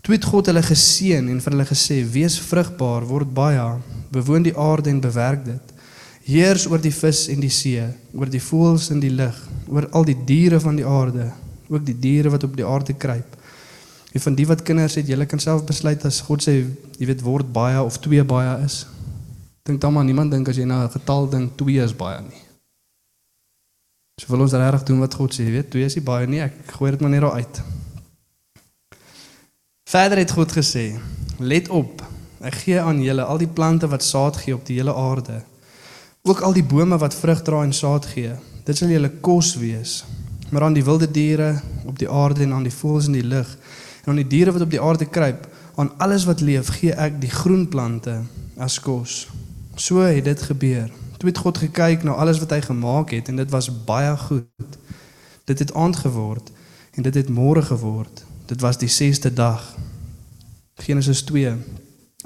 Toe 0.00 0.14
het 0.16 0.24
God 0.24 0.48
hulle 0.48 0.62
geseën 0.64 1.28
en 1.28 1.40
vir 1.44 1.52
hulle 1.52 1.66
gesê: 1.68 2.00
"Wees 2.12 2.38
vrugbaar, 2.40 3.06
word 3.06 3.34
baie, 3.34 3.66
bewoon 4.10 4.42
die 4.42 4.56
aarde 4.56 4.90
en 4.90 5.00
bewerk 5.00 5.44
dit. 5.44 5.74
Heers 6.24 6.66
oor 6.66 6.80
die 6.80 6.94
vis 6.94 7.28
en 7.28 7.40
die 7.40 7.52
see, 7.52 7.84
oor 8.14 8.28
die 8.30 8.42
voëls 8.42 8.90
in 8.90 9.00
die 9.00 9.10
lug, 9.10 9.36
oor 9.68 9.88
al 9.92 10.04
die 10.04 10.16
diere 10.24 10.60
van 10.60 10.76
die 10.76 10.86
aarde, 10.86 11.32
ook 11.68 11.84
die 11.84 11.98
diere 11.98 12.30
wat 12.30 12.44
op 12.44 12.56
die 12.56 12.66
aarde 12.66 12.94
kruip." 12.94 13.36
En 14.12 14.20
van 14.20 14.34
die 14.34 14.46
wat 14.46 14.62
kinders 14.62 14.94
het, 14.98 15.06
julle 15.06 15.26
kan 15.26 15.38
self 15.38 15.64
besluit 15.64 16.04
as 16.04 16.20
God 16.26 16.42
sê, 16.42 16.56
jy 16.98 17.06
weet 17.06 17.22
word 17.22 17.52
baie 17.52 17.78
of 17.82 18.00
twee 18.02 18.24
baie 18.24 18.56
is. 18.64 18.86
Dink 19.62 19.80
dan 19.80 19.92
maar 19.92 20.04
niemand 20.04 20.32
dink 20.34 20.48
as 20.48 20.56
jy 20.56 20.64
na 20.64 20.84
'n 20.84 20.90
getal 20.90 21.30
dink 21.30 21.56
2 21.56 21.84
is 21.84 21.94
baie 21.94 22.20
nie. 22.20 22.42
So 24.20 24.26
wil 24.28 24.40
ons 24.40 24.52
regtig 24.52 24.82
doen 24.82 24.98
wat 25.00 25.14
God 25.14 25.32
sê, 25.32 25.44
jy 25.44 25.50
weet, 25.50 25.70
2 25.70 25.84
is 25.84 25.94
nie 25.94 26.04
baie 26.04 26.26
nie, 26.26 26.40
ek 26.40 26.52
gooi 26.76 26.90
dit 26.90 27.00
maar 27.00 27.10
net 27.10 27.20
daar 27.20 27.38
uit. 27.38 27.62
Verder 29.90 30.18
het 30.18 30.30
God 30.30 30.52
gesê: 30.52 30.94
"Let 31.38 31.68
op, 31.68 32.02
ek 32.40 32.54
gee 32.54 32.80
aan 32.80 33.02
julle 33.02 33.24
al 33.24 33.38
die 33.38 33.48
plante 33.48 33.88
wat 33.88 34.04
saad 34.04 34.36
gee 34.36 34.54
op 34.54 34.66
die 34.66 34.76
hele 34.76 34.94
aarde, 34.94 35.42
ook 36.22 36.40
al 36.40 36.52
die 36.52 36.64
bome 36.64 36.98
wat 36.98 37.14
vrug 37.14 37.42
dra 37.42 37.62
en 37.62 37.72
saad 37.72 38.06
gee. 38.06 38.36
Dit 38.64 38.76
sal 38.76 38.88
julle 38.88 39.10
kos 39.20 39.56
wees. 39.56 40.04
Maar 40.50 40.62
aan 40.62 40.78
die 40.78 40.84
wilde 40.84 41.10
diere 41.10 41.60
op 41.86 41.98
die 41.98 42.10
aarde 42.10 42.42
en 42.42 42.52
aan 42.52 42.62
die 42.62 42.74
voëls 42.74 43.06
in 43.06 43.18
die 43.18 43.26
lug 43.26 43.56
en 44.04 44.14
aan 44.14 44.22
die 44.22 44.26
diere 44.26 44.52
wat 44.52 44.62
op 44.62 44.70
die 44.70 44.80
aarde 44.80 45.04
kruip, 45.04 45.48
aan 45.74 45.90
alles 45.98 46.24
wat 46.24 46.40
leef, 46.40 46.68
gee 46.78 46.94
ek 46.94 47.20
die 47.20 47.30
groen 47.30 47.68
plante 47.68 48.20
as 48.58 48.80
kos." 48.80 49.26
So 49.74 50.06
het 50.06 50.24
dit 50.24 50.42
gebeur. 50.42 50.90
Toe 51.18 51.28
het 51.28 51.38
God 51.38 51.58
gekyk 51.58 52.02
na 52.02 52.12
alles 52.12 52.38
wat 52.38 52.50
hy 52.50 52.60
gemaak 52.60 53.10
het 53.10 53.28
en 53.28 53.36
dit 53.36 53.50
was 53.50 53.84
baie 53.84 54.16
goed. 54.16 54.78
Dit 55.44 55.58
het 55.58 55.74
aand 55.74 55.96
geword 55.96 56.50
en 56.94 57.02
dit 57.02 57.14
het 57.14 57.28
môre 57.28 57.62
geword. 57.62 58.29
Dit 58.50 58.60
was 58.60 58.78
die 58.78 58.90
6ste 58.90 59.30
dag. 59.32 59.62
Genesis 60.74 61.22
2. 61.22 61.52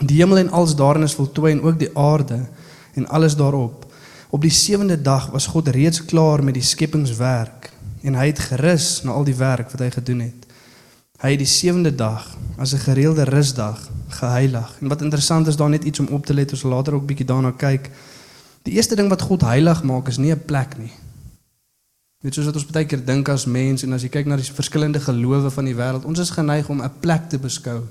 Die 0.08 0.16
hemel 0.22 0.38
en 0.38 0.50
alles 0.50 0.72
daarin 0.74 1.02
is 1.04 1.14
voltooi 1.14 1.52
en 1.52 1.60
ook 1.62 1.78
die 1.78 1.90
aarde 1.98 2.46
en 2.94 3.08
alles 3.08 3.36
daarop. 3.36 3.92
Op 4.30 4.40
die 4.40 4.52
7de 4.52 5.02
dag 5.02 5.26
was 5.30 5.46
God 5.46 5.68
reeds 5.68 6.04
klaar 6.04 6.44
met 6.44 6.54
die 6.54 6.62
skepingswerk 6.62 7.68
en 8.02 8.16
hy 8.16 8.30
het 8.30 8.40
gerus 8.40 9.02
na 9.04 9.12
al 9.12 9.28
die 9.28 9.36
werk 9.36 9.68
wat 9.70 9.84
hy 9.84 9.90
gedoen 9.90 10.24
het. 10.24 10.48
Hy 11.20 11.34
het 11.36 11.44
die 11.44 11.52
7de 11.52 11.92
dag 11.94 12.24
as 12.56 12.72
'n 12.72 12.86
gereelde 12.88 13.24
rusdag 13.28 13.90
geheilig. 14.08 14.76
En 14.80 14.88
wat 14.88 15.02
interessant 15.02 15.46
is 15.46 15.56
daar 15.56 15.70
net 15.70 15.84
iets 15.84 16.00
om 16.00 16.06
op 16.06 16.26
te 16.26 16.34
let, 16.34 16.52
ons 16.52 16.62
later 16.62 16.94
ook 16.94 17.06
bietjie 17.06 17.26
daarna 17.26 17.50
kyk. 17.50 17.90
Die 18.62 18.72
eerste 18.72 18.96
ding 18.96 19.08
wat 19.08 19.22
God 19.22 19.40
heilig 19.42 19.82
maak 19.82 20.08
is 20.08 20.16
nie 20.16 20.32
'n 20.32 20.44
plek 20.44 20.78
nie. 20.78 20.92
Net 22.24 22.32
soos 22.32 22.46
wat 22.48 22.56
ons 22.56 22.70
baie 22.72 22.86
keer 22.88 23.02
dink 23.04 23.28
as 23.28 23.44
mens 23.44 23.82
en 23.84 23.92
as 23.92 24.04
jy 24.06 24.08
kyk 24.08 24.28
na 24.30 24.38
die 24.40 24.48
verskillende 24.48 25.02
gelowe 25.04 25.50
van 25.52 25.66
die 25.68 25.76
wêreld, 25.76 26.06
ons 26.08 26.22
is 26.22 26.32
geneig 26.32 26.70
om 26.72 26.80
'n 26.80 27.00
plek 27.00 27.28
te 27.28 27.38
beskou 27.38 27.82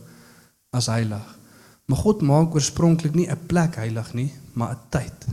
as 0.74 0.90
heilig. 0.90 1.28
Maar 1.86 1.98
God 1.98 2.22
maak 2.22 2.56
oorspronklik 2.56 3.14
nie 3.14 3.30
'n 3.30 3.46
plek 3.48 3.76
heilig 3.76 4.14
nie, 4.14 4.32
maar 4.54 4.72
'n 4.72 4.80
tyd. 4.90 5.28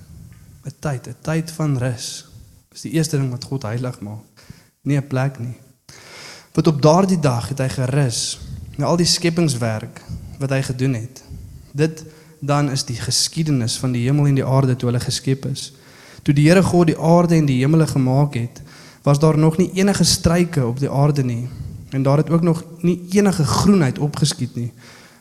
'n 0.66 0.75
Tyd, 0.80 1.09
'n 1.09 1.16
tyd 1.23 1.50
van 1.50 1.78
rus. 1.78 2.26
Dis 2.71 2.83
die 2.83 2.92
eerste 2.92 3.16
ding 3.16 3.30
wat 3.30 3.45
God 3.45 3.62
heilig 3.62 4.00
maak. 4.00 4.25
Nie 4.83 4.97
'n 4.99 5.07
plek 5.07 5.38
nie. 5.38 5.57
Want 6.52 6.66
op 6.66 6.83
daardie 6.83 7.21
dag 7.21 7.49
het 7.49 7.59
hy 7.59 7.69
gerus 7.69 8.38
na 8.76 8.85
al 8.85 8.97
die 8.97 9.07
skepingswerk 9.07 10.02
wat 10.38 10.50
hy 10.50 10.62
gedoen 10.62 10.95
het. 10.95 11.23
Dit 11.73 12.04
dan 12.40 12.71
is 12.71 12.85
die 12.85 12.97
geskiedenis 12.97 13.78
van 13.78 13.92
die 13.92 14.04
hemel 14.04 14.26
en 14.26 14.35
die 14.35 14.45
aarde 14.45 14.76
toe 14.76 14.88
hulle 14.88 15.00
geskep 15.00 15.45
is. 15.45 15.73
Toe 16.23 16.35
die 16.35 16.49
Here 16.49 16.62
God 16.62 16.87
die 16.87 16.99
aarde 16.99 17.35
en 17.35 17.47
die 17.47 17.61
hemele 17.61 17.87
gemaak 17.87 18.35
het, 18.35 18.62
was 19.02 19.19
daar 19.19 19.38
nog 19.38 19.57
nie 19.57 19.71
enige 19.75 20.04
struike 20.04 20.66
op 20.66 20.78
die 20.78 20.90
aarde 20.90 21.25
nie 21.25 21.49
en 21.90 22.02
daar 22.02 22.16
het 22.16 22.30
ook 22.30 22.42
nog 22.42 22.64
nie 22.80 23.00
enige 23.11 23.45
groenheid 23.45 23.99
opgeskiet 23.99 24.54
nie 24.57 24.73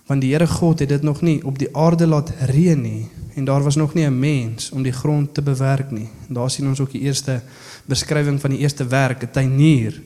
want 0.06 0.22
die 0.22 0.34
Here 0.34 0.48
God 0.48 0.80
het 0.80 0.90
dit 0.90 1.02
nog 1.02 1.22
nie 1.22 1.46
op 1.46 1.60
die 1.60 1.76
aarde 1.76 2.08
laat 2.08 2.32
reën 2.40 2.82
nie 2.82 3.10
en 3.40 3.46
daar 3.46 3.64
was 3.64 3.76
nog 3.76 3.94
nie 3.94 4.06
'n 4.06 4.20
mens 4.20 4.72
om 4.72 4.82
die 4.84 4.92
grond 4.92 5.34
te 5.34 5.42
bewerk 5.42 5.92
nie. 5.92 6.10
En 6.28 6.34
daar 6.34 6.50
sien 6.50 6.68
ons 6.68 6.80
ook 6.80 6.92
die 6.92 7.02
eerste 7.02 7.42
beskrywing 7.86 8.42
van 8.42 8.50
die 8.50 8.60
eerste 8.60 8.88
werk, 8.88 9.24
'n 9.24 9.32
tuinier 9.32 10.02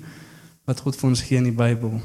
wat 0.66 0.80
God 0.80 0.96
vir 0.96 1.10
ons 1.10 1.22
gee 1.22 1.38
in 1.38 1.44
die 1.44 1.52
Bybel. 1.64 2.02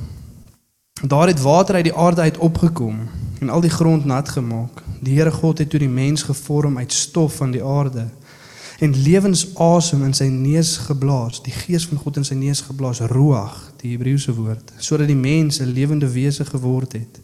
Daar 1.07 1.27
het 1.27 1.41
water 1.41 1.75
uit 1.75 1.85
die 1.85 1.95
aarde 1.95 2.21
uit 2.21 2.39
opgekom 2.39 2.99
en 3.41 3.49
al 3.49 3.61
die 3.61 3.71
grond 3.71 4.05
nat 4.05 4.29
gemaak. 4.29 4.83
Die 5.01 5.17
Here 5.19 5.31
God 5.31 5.59
het 5.59 5.71
toe 5.71 5.79
die 5.79 5.89
mens 5.89 6.23
gevorm 6.23 6.79
uit 6.79 6.93
stof 6.93 7.35
van 7.35 7.51
die 7.51 7.65
aarde 7.65 8.07
en 8.79 8.95
lewensasem 8.95 10.05
in 10.07 10.15
sy 10.15 10.29
neus 10.31 10.77
geblaas, 10.87 11.41
die 11.43 11.55
gees 11.55 11.87
van 11.91 11.99
God 11.99 12.21
in 12.21 12.27
sy 12.27 12.37
neus 12.39 12.61
geblaas, 12.63 13.01
ruach, 13.11 13.73
die 13.81 13.97
Hebreëse 13.97 14.35
woord, 14.37 14.71
sodat 14.79 15.11
die 15.11 15.19
mens 15.19 15.59
'n 15.61 15.73
lewende 15.75 16.07
wese 16.07 16.45
geword 16.45 16.93
het. 16.93 17.21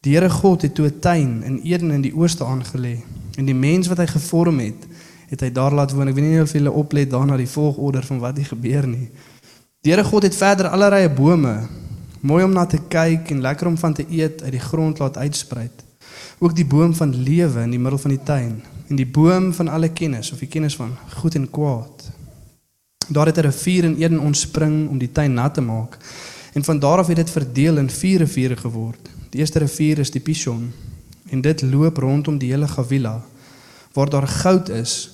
Die 0.00 0.14
Here 0.14 0.30
God 0.30 0.62
het 0.62 0.74
toe 0.74 0.86
'n 0.86 1.00
tuin 1.00 1.42
in 1.42 1.60
Eden 1.62 1.90
in 1.90 2.00
die 2.00 2.14
ooste 2.14 2.44
aangelê 2.44 3.02
en 3.36 3.44
die 3.44 3.54
mens 3.54 3.88
wat 3.88 3.98
hy 3.98 4.06
gevorm 4.06 4.58
het, 4.58 4.86
het 5.28 5.40
hy 5.40 5.52
daar 5.52 5.72
laat 5.72 5.92
woon. 5.92 6.08
Ek 6.08 6.14
weet 6.14 6.24
nie 6.24 6.40
of 6.40 6.52
julle 6.52 6.70
oplet 6.70 7.10
daarna 7.10 7.36
die 7.36 7.48
volgorde 7.48 8.02
van 8.02 8.18
wat 8.18 8.36
hier 8.36 8.46
gebeur 8.46 8.86
nie. 8.86 9.10
Die 9.80 9.92
Here 9.92 10.04
God 10.04 10.22
het 10.22 10.34
verder 10.34 10.68
allerlei 10.68 11.08
bome 11.08 11.68
mooi 12.20 12.44
om 12.44 12.52
na 12.52 12.66
te 12.66 12.78
kyk 12.88 13.30
en 13.30 13.40
lekker 13.40 13.66
om 13.66 13.78
van 13.78 13.94
te 13.94 14.06
eet 14.08 14.42
uit 14.42 14.52
die 14.52 14.60
grond 14.60 14.98
laat 14.98 15.16
uitspruit. 15.16 15.84
Ook 16.38 16.56
die 16.56 16.66
boom 16.66 16.94
van 16.94 17.14
lewe 17.14 17.62
in 17.62 17.70
die 17.70 17.78
middel 17.78 17.98
van 17.98 18.10
die 18.10 18.22
tuin 18.22 18.62
en 18.88 18.96
die 18.96 19.06
boom 19.06 19.52
van 19.52 19.68
alle 19.68 19.88
kennis 19.88 20.32
of 20.32 20.38
die 20.38 20.48
kennis 20.48 20.76
van 20.76 20.96
goed 21.16 21.34
en 21.34 21.50
kwaad. 21.50 22.10
Daar 23.08 23.26
het 23.26 23.36
'n 23.36 23.40
rivier 23.40 23.84
in 23.84 23.96
Eden 23.96 24.20
ontspring 24.20 24.88
om 24.88 24.98
die 24.98 25.12
tuin 25.12 25.34
nat 25.34 25.54
te 25.54 25.60
maak. 25.60 25.98
En 26.52 26.64
van 26.64 26.78
daar 26.78 26.98
af 26.98 27.06
het 27.06 27.16
dit 27.16 27.30
verdeel 27.30 27.76
in 27.76 27.90
vier 27.90 28.18
riviere 28.18 28.56
geword. 28.56 29.08
Die 29.30 29.40
eerste 29.40 29.58
rivier 29.58 29.98
is 29.98 30.10
die 30.10 30.20
Pishon 30.20 30.72
en 31.30 31.40
dit 31.40 31.62
loop 31.62 31.96
rondom 31.96 32.38
die 32.38 32.50
hele 32.50 32.68
Gavila 32.68 33.22
waar 33.92 34.10
daar 34.10 34.28
goud 34.28 34.68
is. 34.68 35.10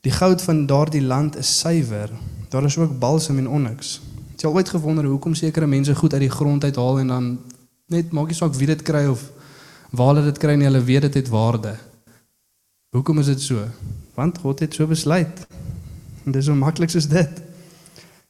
Die 0.00 0.12
goud 0.12 0.42
van 0.42 0.66
daardie 0.66 1.02
land 1.02 1.36
is 1.36 1.58
suiwer. 1.58 2.10
Daar 2.48 2.64
is 2.64 2.78
ook 2.78 2.98
balsam 2.98 3.38
en 3.38 3.48
onyx. 3.48 4.00
Het 4.32 4.40
jy 4.40 4.48
ooit 4.48 4.68
gewonder 4.68 5.04
hoekom 5.04 5.34
sekere 5.34 5.66
mense 5.66 5.94
goed 5.94 6.12
uit 6.12 6.20
die 6.20 6.30
grond 6.30 6.64
uithaal 6.64 6.98
en 6.98 7.06
dan 7.06 7.38
net 7.86 8.12
maak 8.12 8.26
nie 8.26 8.36
saak 8.36 8.54
wie 8.54 8.66
dit 8.66 8.82
kry 8.82 9.06
of 9.06 9.30
waar 9.90 10.14
hulle 10.14 10.24
dit 10.24 10.38
kry 10.38 10.54
nie, 10.54 10.66
hulle 10.66 10.82
weet 10.84 11.06
dit 11.06 11.14
het 11.14 11.28
waarde. 11.28 11.76
Hoekom 12.94 13.18
is 13.18 13.26
dit 13.26 13.40
so? 13.40 13.64
Want 14.14 14.38
God 14.38 14.60
het 14.60 14.74
so 14.74 14.86
besluit. 14.86 15.46
En 16.24 16.32
dis 16.32 16.44
so 16.44 16.54
maklik 16.54 16.90
soos 16.90 17.08
dit. 17.08 17.42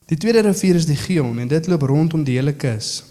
Die 0.06 0.16
tweede 0.16 0.40
rivier 0.46 0.78
is 0.78 0.86
die 0.86 0.96
Gihon 0.96 1.38
en 1.38 1.48
dit 1.48 1.66
loop 1.66 1.82
rondom 1.82 2.24
die 2.24 2.38
hele 2.38 2.54
kus. 2.54 3.04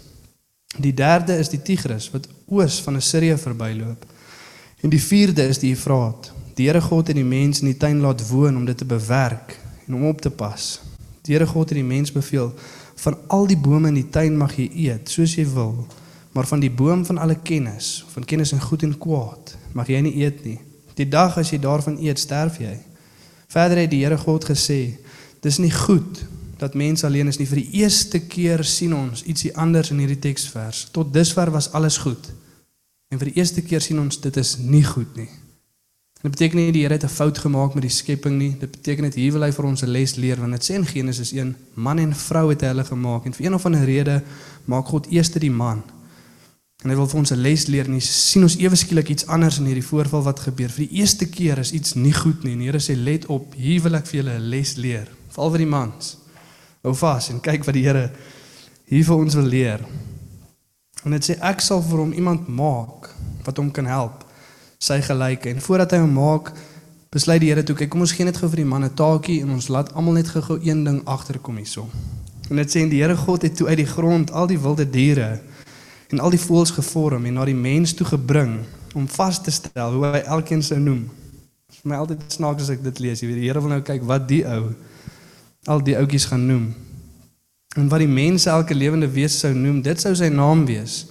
Die 0.76 0.94
derde 0.94 1.36
is 1.38 1.48
die 1.52 1.62
Tigris 1.62 2.10
wat 2.10 2.28
oos 2.46 2.80
van 2.84 2.96
Assirië 2.96 3.36
verbyloop. 3.38 4.04
En 4.80 4.92
die 4.92 5.00
vierde 5.00 5.46
is 5.48 5.60
die 5.62 5.72
Efraat. 5.72 6.32
Die 6.56 6.66
Here 6.68 6.80
God 6.80 7.06
het 7.06 7.16
die 7.16 7.24
mens 7.24 7.60
in 7.60 7.70
die 7.70 7.76
tuin 7.76 8.00
laat 8.00 8.28
woon 8.28 8.56
om 8.56 8.64
dit 8.64 8.76
te 8.78 8.88
bewerk 8.88 9.58
en 9.86 9.94
om 9.94 10.06
op 10.08 10.20
te 10.20 10.30
pas. 10.30 10.80
Die 11.22 11.36
Here 11.36 11.46
God 11.46 11.70
het 11.70 11.78
die 11.78 11.86
mens 11.86 12.12
beveel 12.12 12.52
van 12.96 13.18
al 13.28 13.46
die 13.46 13.58
bome 13.60 13.88
in 13.88 13.98
die 14.00 14.08
tuin 14.08 14.36
mag 14.36 14.56
jy 14.56 14.70
eet 14.88 15.10
soos 15.12 15.34
jy 15.36 15.44
wil, 15.52 15.84
maar 16.32 16.48
van 16.48 16.62
die 16.64 16.72
boom 16.72 17.04
van 17.04 17.18
alle 17.20 17.36
kennis, 17.44 18.06
van 18.12 18.24
kennis 18.24 18.54
en 18.56 18.62
goed 18.64 18.86
en 18.86 18.96
kwaad, 18.98 19.52
mag 19.76 19.90
jy 19.92 20.00
nie 20.00 20.14
eet 20.24 20.44
nie. 20.44 20.56
Die 20.96 21.08
dag 21.08 21.36
as 21.38 21.52
jy 21.52 21.60
daarvan 21.60 21.98
eet, 22.00 22.18
sterf 22.18 22.58
jy. 22.58 22.74
Verder 23.52 23.84
het 23.84 23.92
die 23.92 24.02
Here 24.04 24.18
God 24.18 24.48
gesê, 24.48 24.96
dis 25.44 25.60
nie 25.62 25.72
goed 25.72 26.24
dat 26.56 26.74
mens 26.74 27.04
alleen 27.04 27.28
is 27.28 27.38
nie. 27.38 27.48
Vir 27.48 27.60
die 27.60 27.82
eerste 27.82 28.22
keer 28.24 28.64
sien 28.64 28.94
ons 28.96 29.22
ietsie 29.28 29.52
anders 29.60 29.92
in 29.92 30.00
hierdie 30.00 30.20
teksvers. 30.24 30.86
Tot 30.92 31.12
dusver 31.12 31.52
was 31.52 31.68
alles 31.76 31.98
goed. 32.00 32.30
En 33.12 33.20
vir 33.20 33.30
die 33.30 33.36
eerste 33.42 33.62
keer 33.62 33.84
sien 33.84 34.00
ons 34.00 34.20
dit 34.20 34.36
is 34.40 34.56
nie 34.58 34.84
goed 34.84 35.12
nie. 35.20 35.28
Dit 36.22 36.32
beteken 36.32 36.58
nie 36.58 36.72
die 36.72 36.82
Here 36.82 36.96
het 36.96 37.04
'n 37.04 37.12
fout 37.12 37.38
gemaak 37.38 37.74
met 37.74 37.82
die 37.82 37.92
skepping 37.92 38.38
nie. 38.38 38.56
Dit 38.58 38.70
beteken 38.70 39.04
net 39.04 39.14
hier 39.14 39.32
wil 39.32 39.42
hy 39.42 39.52
vir 39.52 39.64
ons 39.64 39.82
'n 39.82 39.92
les 39.92 40.16
leer 40.16 40.40
want 40.40 40.52
dit 40.52 40.64
sê 40.64 40.74
in 40.74 40.86
Genesis 40.86 41.32
1 41.32 41.56
man 41.74 41.98
en 41.98 42.14
vrou 42.14 42.48
het 42.48 42.60
hy 42.60 42.66
hulle 42.68 42.84
gemaak 42.84 43.26
en 43.26 43.32
vir 43.32 43.46
een 43.46 43.54
of 43.54 43.66
ander 43.66 43.84
rede 43.84 44.22
maak 44.64 44.86
God 44.86 45.06
eers 45.10 45.30
die 45.30 45.50
man. 45.50 45.82
En 46.84 46.90
hy 46.92 46.96
wil 46.96 47.08
vir 47.08 47.18
ons 47.18 47.32
'n 47.32 47.40
les 47.40 47.66
leer 47.66 47.86
en 47.86 47.92
hy 47.92 48.00
sien 48.00 48.42
ons 48.42 48.56
ewe 48.56 48.76
skielik 48.76 49.08
iets 49.08 49.26
anders 49.26 49.58
in 49.58 49.64
hierdie 49.64 49.86
voorval 49.86 50.22
wat 50.22 50.40
gebeur. 50.40 50.68
Vir 50.68 50.86
die 50.86 50.98
eerste 51.00 51.26
keer 51.26 51.58
is 51.58 51.72
iets 51.72 51.94
nie 51.94 52.12
goed 52.12 52.44
nie. 52.44 52.52
En 52.52 52.58
die 52.58 52.66
Here 52.66 52.80
sê 52.80 52.94
let 52.96 53.26
op, 53.26 53.54
hier 53.54 53.82
wil 53.82 53.94
ek 53.94 54.06
vir 54.06 54.22
julle 54.22 54.38
'n 54.38 54.50
les 54.50 54.76
leer, 54.76 55.08
veral 55.30 55.50
vir 55.50 55.58
die 55.58 55.66
mans. 55.66 56.16
Hou 56.82 56.94
vas 56.94 57.30
en 57.30 57.40
kyk 57.40 57.64
wat 57.64 57.74
die 57.74 57.82
Here 57.82 58.10
hier 58.86 59.04
vir 59.04 59.16
ons 59.16 59.34
wil 59.34 59.44
leer. 59.44 59.80
En 61.04 61.10
dit 61.10 61.24
sê 61.24 61.38
ek 61.40 61.60
sal 61.60 61.82
vir 61.82 61.98
hom 61.98 62.12
iemand 62.12 62.48
maak 62.48 63.10
wat 63.44 63.56
hom 63.56 63.70
kan 63.70 63.86
help 63.86 64.24
sy 64.78 65.00
gelyke 65.00 65.50
en 65.50 65.60
voordat 65.60 65.92
hy 65.92 65.98
hom 65.98 66.12
maak 66.12 66.52
besluit 67.10 67.40
die 67.40 67.48
Here 67.48 67.62
toe 67.62 67.76
kyk 67.76 67.90
kom 67.90 68.00
ons 68.04 68.12
gee 68.12 68.24
net 68.24 68.36
gou 68.36 68.48
vir 68.48 68.62
die 68.64 68.68
man 68.68 68.84
'n 68.84 68.94
taakie 68.94 69.40
en 69.42 69.50
ons 69.50 69.68
laat 69.68 69.92
almal 69.94 70.14
net 70.14 70.28
gou 70.28 70.58
een 70.62 70.84
ding 70.84 71.02
agterkom 71.06 71.56
hierso. 71.56 71.88
En 72.50 72.56
dit 72.56 72.68
sê 72.70 72.82
en 72.82 72.88
die 72.88 73.02
Here 73.02 73.16
God 73.16 73.42
het 73.42 73.56
toe 73.56 73.68
uit 73.68 73.78
die 73.78 73.86
grond 73.86 74.30
al 74.30 74.46
die 74.46 74.58
wilde 74.58 74.90
diere 74.90 75.40
en 76.10 76.20
al 76.20 76.30
die 76.30 76.40
voëls 76.40 76.70
gevorm 76.70 77.24
en 77.26 77.34
na 77.34 77.44
die 77.44 77.54
mens 77.54 77.94
toe 77.94 78.06
gebring 78.06 78.60
om 78.94 79.08
vas 79.08 79.40
te 79.42 79.50
stel 79.50 79.92
hoe 79.92 80.04
hy 80.06 80.22
elkeen 80.38 80.62
sou 80.62 80.78
noem. 80.80 81.06
Dit 81.66 81.74
is 81.74 81.82
vir 81.82 81.90
my 81.90 81.96
altyd 82.02 82.22
snaaks 82.32 82.62
as 82.62 82.70
ek 82.76 82.84
dit 82.84 82.98
lees. 83.04 83.20
Jy 83.20 83.28
weet 83.28 83.40
die 83.40 83.48
Here 83.48 83.60
wil 83.60 83.74
nou 83.74 83.82
kyk 83.82 84.06
wat 84.08 84.28
die 84.28 84.44
ou 84.46 84.70
al 85.66 85.82
die 85.82 85.96
ouetjies 85.98 86.28
gaan 86.30 86.46
noem. 86.46 86.70
En 87.76 87.90
wat 87.92 88.00
die 88.00 88.08
mense 88.08 88.50
elke 88.50 88.74
lewende 88.74 89.08
wese 89.10 89.36
sou 89.42 89.52
noem, 89.54 89.82
dit 89.82 90.00
sou 90.00 90.14
sy 90.16 90.30
naam 90.32 90.64
wees. 90.68 91.04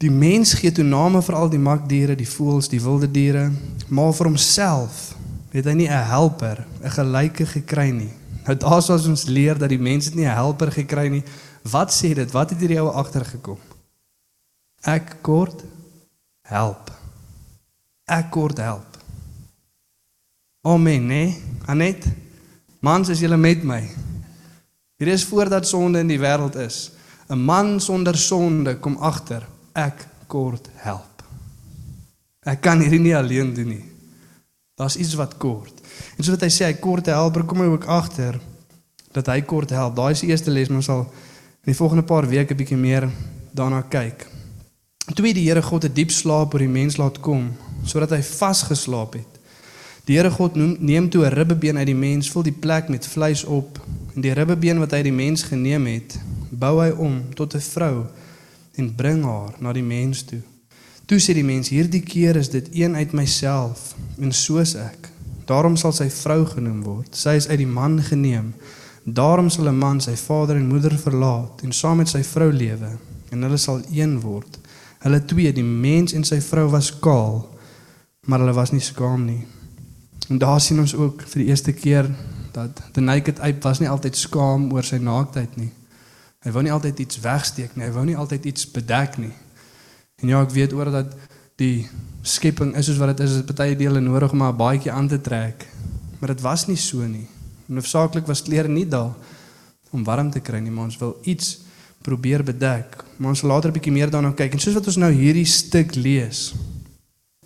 Die 0.00 0.12
mens 0.12 0.52
gee 0.56 0.72
toe 0.72 0.84
name 0.84 1.22
vir 1.24 1.36
al 1.36 1.50
die 1.52 1.60
makdiere, 1.60 2.14
die 2.16 2.28
voëls, 2.28 2.70
die 2.72 2.80
wilde 2.80 3.08
diere, 3.10 3.50
maar 3.88 4.14
vir 4.16 4.30
homself 4.30 5.10
het 5.50 5.66
hy 5.66 5.74
nie 5.74 5.88
'n 5.88 6.06
helper, 6.08 6.64
'n 6.84 6.90
gelyke 6.90 7.46
gekry 7.46 7.90
nie. 7.90 8.12
Nou 8.46 8.56
daar's 8.56 8.88
ons 8.90 9.24
leer 9.26 9.58
dat 9.58 9.68
die 9.68 9.78
mens 9.78 10.06
het 10.06 10.14
nie 10.14 10.26
'n 10.26 10.36
helper 10.36 10.72
gekry 10.72 11.08
nie. 11.08 11.24
Wat 11.62 11.90
sê 11.90 12.14
dit? 12.14 12.30
Wat 12.30 12.50
het 12.50 12.58
hierdie 12.60 12.80
ou 12.80 12.88
agtergekom? 12.88 13.58
Ek 14.88 15.18
kort 15.20 15.64
help. 16.48 16.88
Ek 18.08 18.30
kort 18.32 18.58
help. 18.58 18.96
Amen, 20.64 21.06
né? 21.06 21.24
Anet. 21.68 22.06
Mans, 22.80 23.08
is 23.12 23.20
julle 23.20 23.36
met 23.36 23.64
my? 23.64 23.82
Hier 25.00 25.12
is 25.12 25.24
voordat 25.24 25.68
sonde 25.68 26.00
in 26.00 26.08
die 26.08 26.20
wêreld 26.20 26.56
is. 26.56 26.92
'n 27.28 27.38
Man 27.38 27.80
sonder 27.80 28.16
sonde 28.16 28.78
kom 28.80 28.96
agter. 28.96 29.46
Ek 29.72 30.06
kort 30.26 30.68
help. 30.76 31.22
Ek 32.44 32.60
kan 32.60 32.80
hierdie 32.80 33.00
nie 33.00 33.16
alleen 33.16 33.54
doen 33.54 33.68
nie. 33.68 33.84
Daar's 34.74 34.96
iets 34.96 35.14
wat 35.14 35.36
kort. 35.36 35.80
En 36.16 36.24
sodat 36.24 36.40
hy 36.40 36.48
sê 36.48 36.64
hy 36.64 36.78
kort 36.80 37.06
helper, 37.06 37.44
kom 37.44 37.60
hy 37.60 37.68
ook 37.68 37.84
agter 37.84 38.40
dat 39.12 39.26
hy 39.26 39.42
kort 39.42 39.70
help. 39.70 39.96
Daai 39.96 40.12
is 40.12 40.20
die 40.20 40.30
eerste 40.30 40.50
les, 40.50 40.70
ons 40.70 40.84
sal 40.84 41.04
in 41.60 41.72
die 41.72 41.76
volgende 41.76 42.02
paar 42.02 42.28
weke 42.28 42.54
bietjie 42.54 42.78
meer 42.80 43.10
daarna 43.52 43.82
kyk. 43.82 44.29
Twee 45.14 45.34
die 45.34 45.48
Here 45.48 45.62
God 45.62 45.84
'n 45.84 45.92
diep 45.92 46.10
slaap 46.10 46.52
oor 46.54 46.62
die 46.62 46.70
mens 46.70 46.96
laat 46.96 47.18
kom 47.20 47.50
sodat 47.84 48.10
hy 48.10 48.22
vasgeslaap 48.22 49.14
het. 49.18 49.38
Die 50.06 50.16
Here 50.16 50.30
God 50.30 50.54
noem, 50.54 50.76
neem 50.78 51.08
toe 51.10 51.24
'n 51.24 51.34
ribbebeen 51.34 51.76
uit 51.76 51.86
die 51.86 51.94
mens, 51.94 52.30
vul 52.30 52.42
die 52.42 52.52
plek 52.52 52.88
met 52.88 53.06
vleis 53.06 53.44
op 53.44 53.80
en 54.14 54.20
die 54.20 54.32
ribbebeen 54.32 54.78
wat 54.78 54.92
hy 54.92 55.02
die 55.02 55.12
mens 55.12 55.42
geneem 55.42 55.86
het, 55.86 56.18
bou 56.50 56.80
hy 56.82 56.90
om 56.90 57.34
tot 57.34 57.54
'n 57.54 57.60
vrou 57.60 58.06
en 58.74 58.94
bring 58.94 59.24
haar 59.24 59.54
na 59.58 59.72
die 59.72 59.82
mens 59.82 60.22
toe. 60.22 60.40
Toe 61.06 61.18
sê 61.18 61.34
die 61.34 61.44
mens: 61.44 61.68
"Hierdie 61.68 62.02
keer 62.02 62.36
is 62.36 62.48
dit 62.50 62.68
een 62.72 62.94
uit 62.94 63.12
myself 63.12 63.94
en 64.18 64.32
soos 64.32 64.74
ek. 64.74 65.08
Daarom 65.44 65.76
sal 65.76 65.92
sy 65.92 66.10
vrou 66.10 66.46
genoem 66.46 66.82
word. 66.82 67.16
Sy 67.16 67.30
is 67.30 67.48
uit 67.48 67.58
die 67.58 67.66
man 67.66 68.02
geneem. 68.02 68.54
Daarom 69.04 69.50
sal 69.50 69.68
'n 69.68 69.78
man 69.78 70.00
sy 70.00 70.14
vader 70.16 70.56
en 70.56 70.68
moeder 70.68 70.98
verlaat 70.98 71.62
en 71.62 71.72
saam 71.72 71.96
met 71.96 72.08
sy 72.08 72.22
vrou 72.22 72.52
lewe 72.52 72.98
en 73.30 73.42
hulle 73.42 73.56
sal 73.56 73.80
een 73.90 74.20
word." 74.20 74.58
Hulle 75.00 75.24
twee, 75.24 75.52
die 75.52 75.64
mens 75.64 76.12
en 76.12 76.24
sy 76.28 76.40
vrou 76.44 76.66
was 76.74 76.90
kaal, 77.00 77.42
maar 78.28 78.42
hulle 78.42 78.54
was 78.56 78.72
nie 78.74 78.84
skaam 78.84 79.24
nie. 79.24 79.46
En 80.28 80.38
daar 80.38 80.60
sien 80.60 80.80
ons 80.80 80.94
ook 80.94 81.22
vir 81.32 81.42
die 81.42 81.48
eerste 81.48 81.72
keer 81.72 82.10
dat 82.52 82.82
the 82.92 83.00
naked 83.00 83.40
ape 83.40 83.64
was 83.64 83.80
nie 83.80 83.88
altyd 83.88 84.16
skaam 84.16 84.68
oor 84.74 84.84
sy 84.84 85.00
naaktheid 85.02 85.56
nie. 85.56 85.70
Hy 86.44 86.52
wou 86.54 86.62
nie 86.64 86.72
altyd 86.72 87.00
iets 87.04 87.20
wegsteek 87.20 87.76
nie, 87.76 87.86
hy 87.86 87.94
wou 87.94 88.04
nie 88.04 88.16
altyd 88.16 88.46
iets 88.52 88.68
bedek 88.70 89.18
nie. 89.20 89.32
En 90.20 90.28
ja, 90.28 90.42
ek 90.44 90.54
weet 90.54 90.76
oor 90.76 90.92
dat 90.92 91.16
die 91.60 91.88
skepping 92.22 92.74
is 92.76 92.88
soos 92.88 93.00
wat 93.00 93.14
dit 93.14 93.24
is, 93.26 93.40
is 93.40 93.56
baie 93.56 93.76
dele 93.76 94.00
nodig 94.00 94.32
om 94.32 94.42
'n 94.42 94.56
baadjie 94.56 94.92
aan 94.92 95.08
te 95.08 95.20
trek. 95.20 95.66
Maar 96.20 96.34
dit 96.34 96.40
was 96.40 96.66
nie 96.66 96.76
so 96.76 97.06
nie. 97.06 97.26
En 97.68 97.74
hoofsaaklik 97.74 98.26
was 98.26 98.42
klere 98.42 98.68
nie 98.68 98.88
daar 98.88 99.14
om 99.90 100.04
warm 100.04 100.30
te 100.30 100.40
kry 100.40 100.58
nie, 100.58 100.70
maar 100.70 100.84
ons 100.84 100.98
wil 100.98 101.18
iets 101.22 101.60
probeer 102.02 102.44
bedek. 102.44 103.04
Maar 103.16 103.28
ons 103.28 103.42
later 103.42 103.70
'n 103.70 103.72
bietjie 103.72 103.92
meer 103.92 104.10
daarna 104.10 104.30
kyk. 104.30 104.52
En 104.52 104.58
soos 104.58 104.74
wat 104.74 104.86
ons 104.86 104.96
nou 104.96 105.12
hierdie 105.12 105.44
stuk 105.44 105.94
lees, 105.94 106.54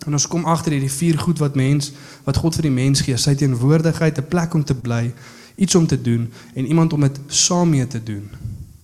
en 0.05 0.13
ons 0.13 0.27
kom 0.27 0.45
agter 0.45 0.71
hierdie 0.71 0.91
vier 0.91 1.17
goed 1.19 1.39
wat 1.39 1.55
mens 1.55 1.91
wat 2.23 2.37
God 2.37 2.55
vir 2.55 2.67
die 2.67 2.75
mens 2.75 3.01
gee, 3.01 3.17
sy 3.17 3.35
teenwoordigheid, 3.35 4.17
'n 4.17 4.27
plek 4.27 4.53
om 4.53 4.63
te 4.63 4.75
bly, 4.75 5.13
iets 5.55 5.75
om 5.75 5.87
te 5.87 6.01
doen 6.01 6.31
en 6.53 6.65
iemand 6.65 6.93
om 6.93 7.01
dit 7.01 7.19
saam 7.27 7.69
mee 7.69 7.87
te 7.87 8.03
doen. 8.03 8.29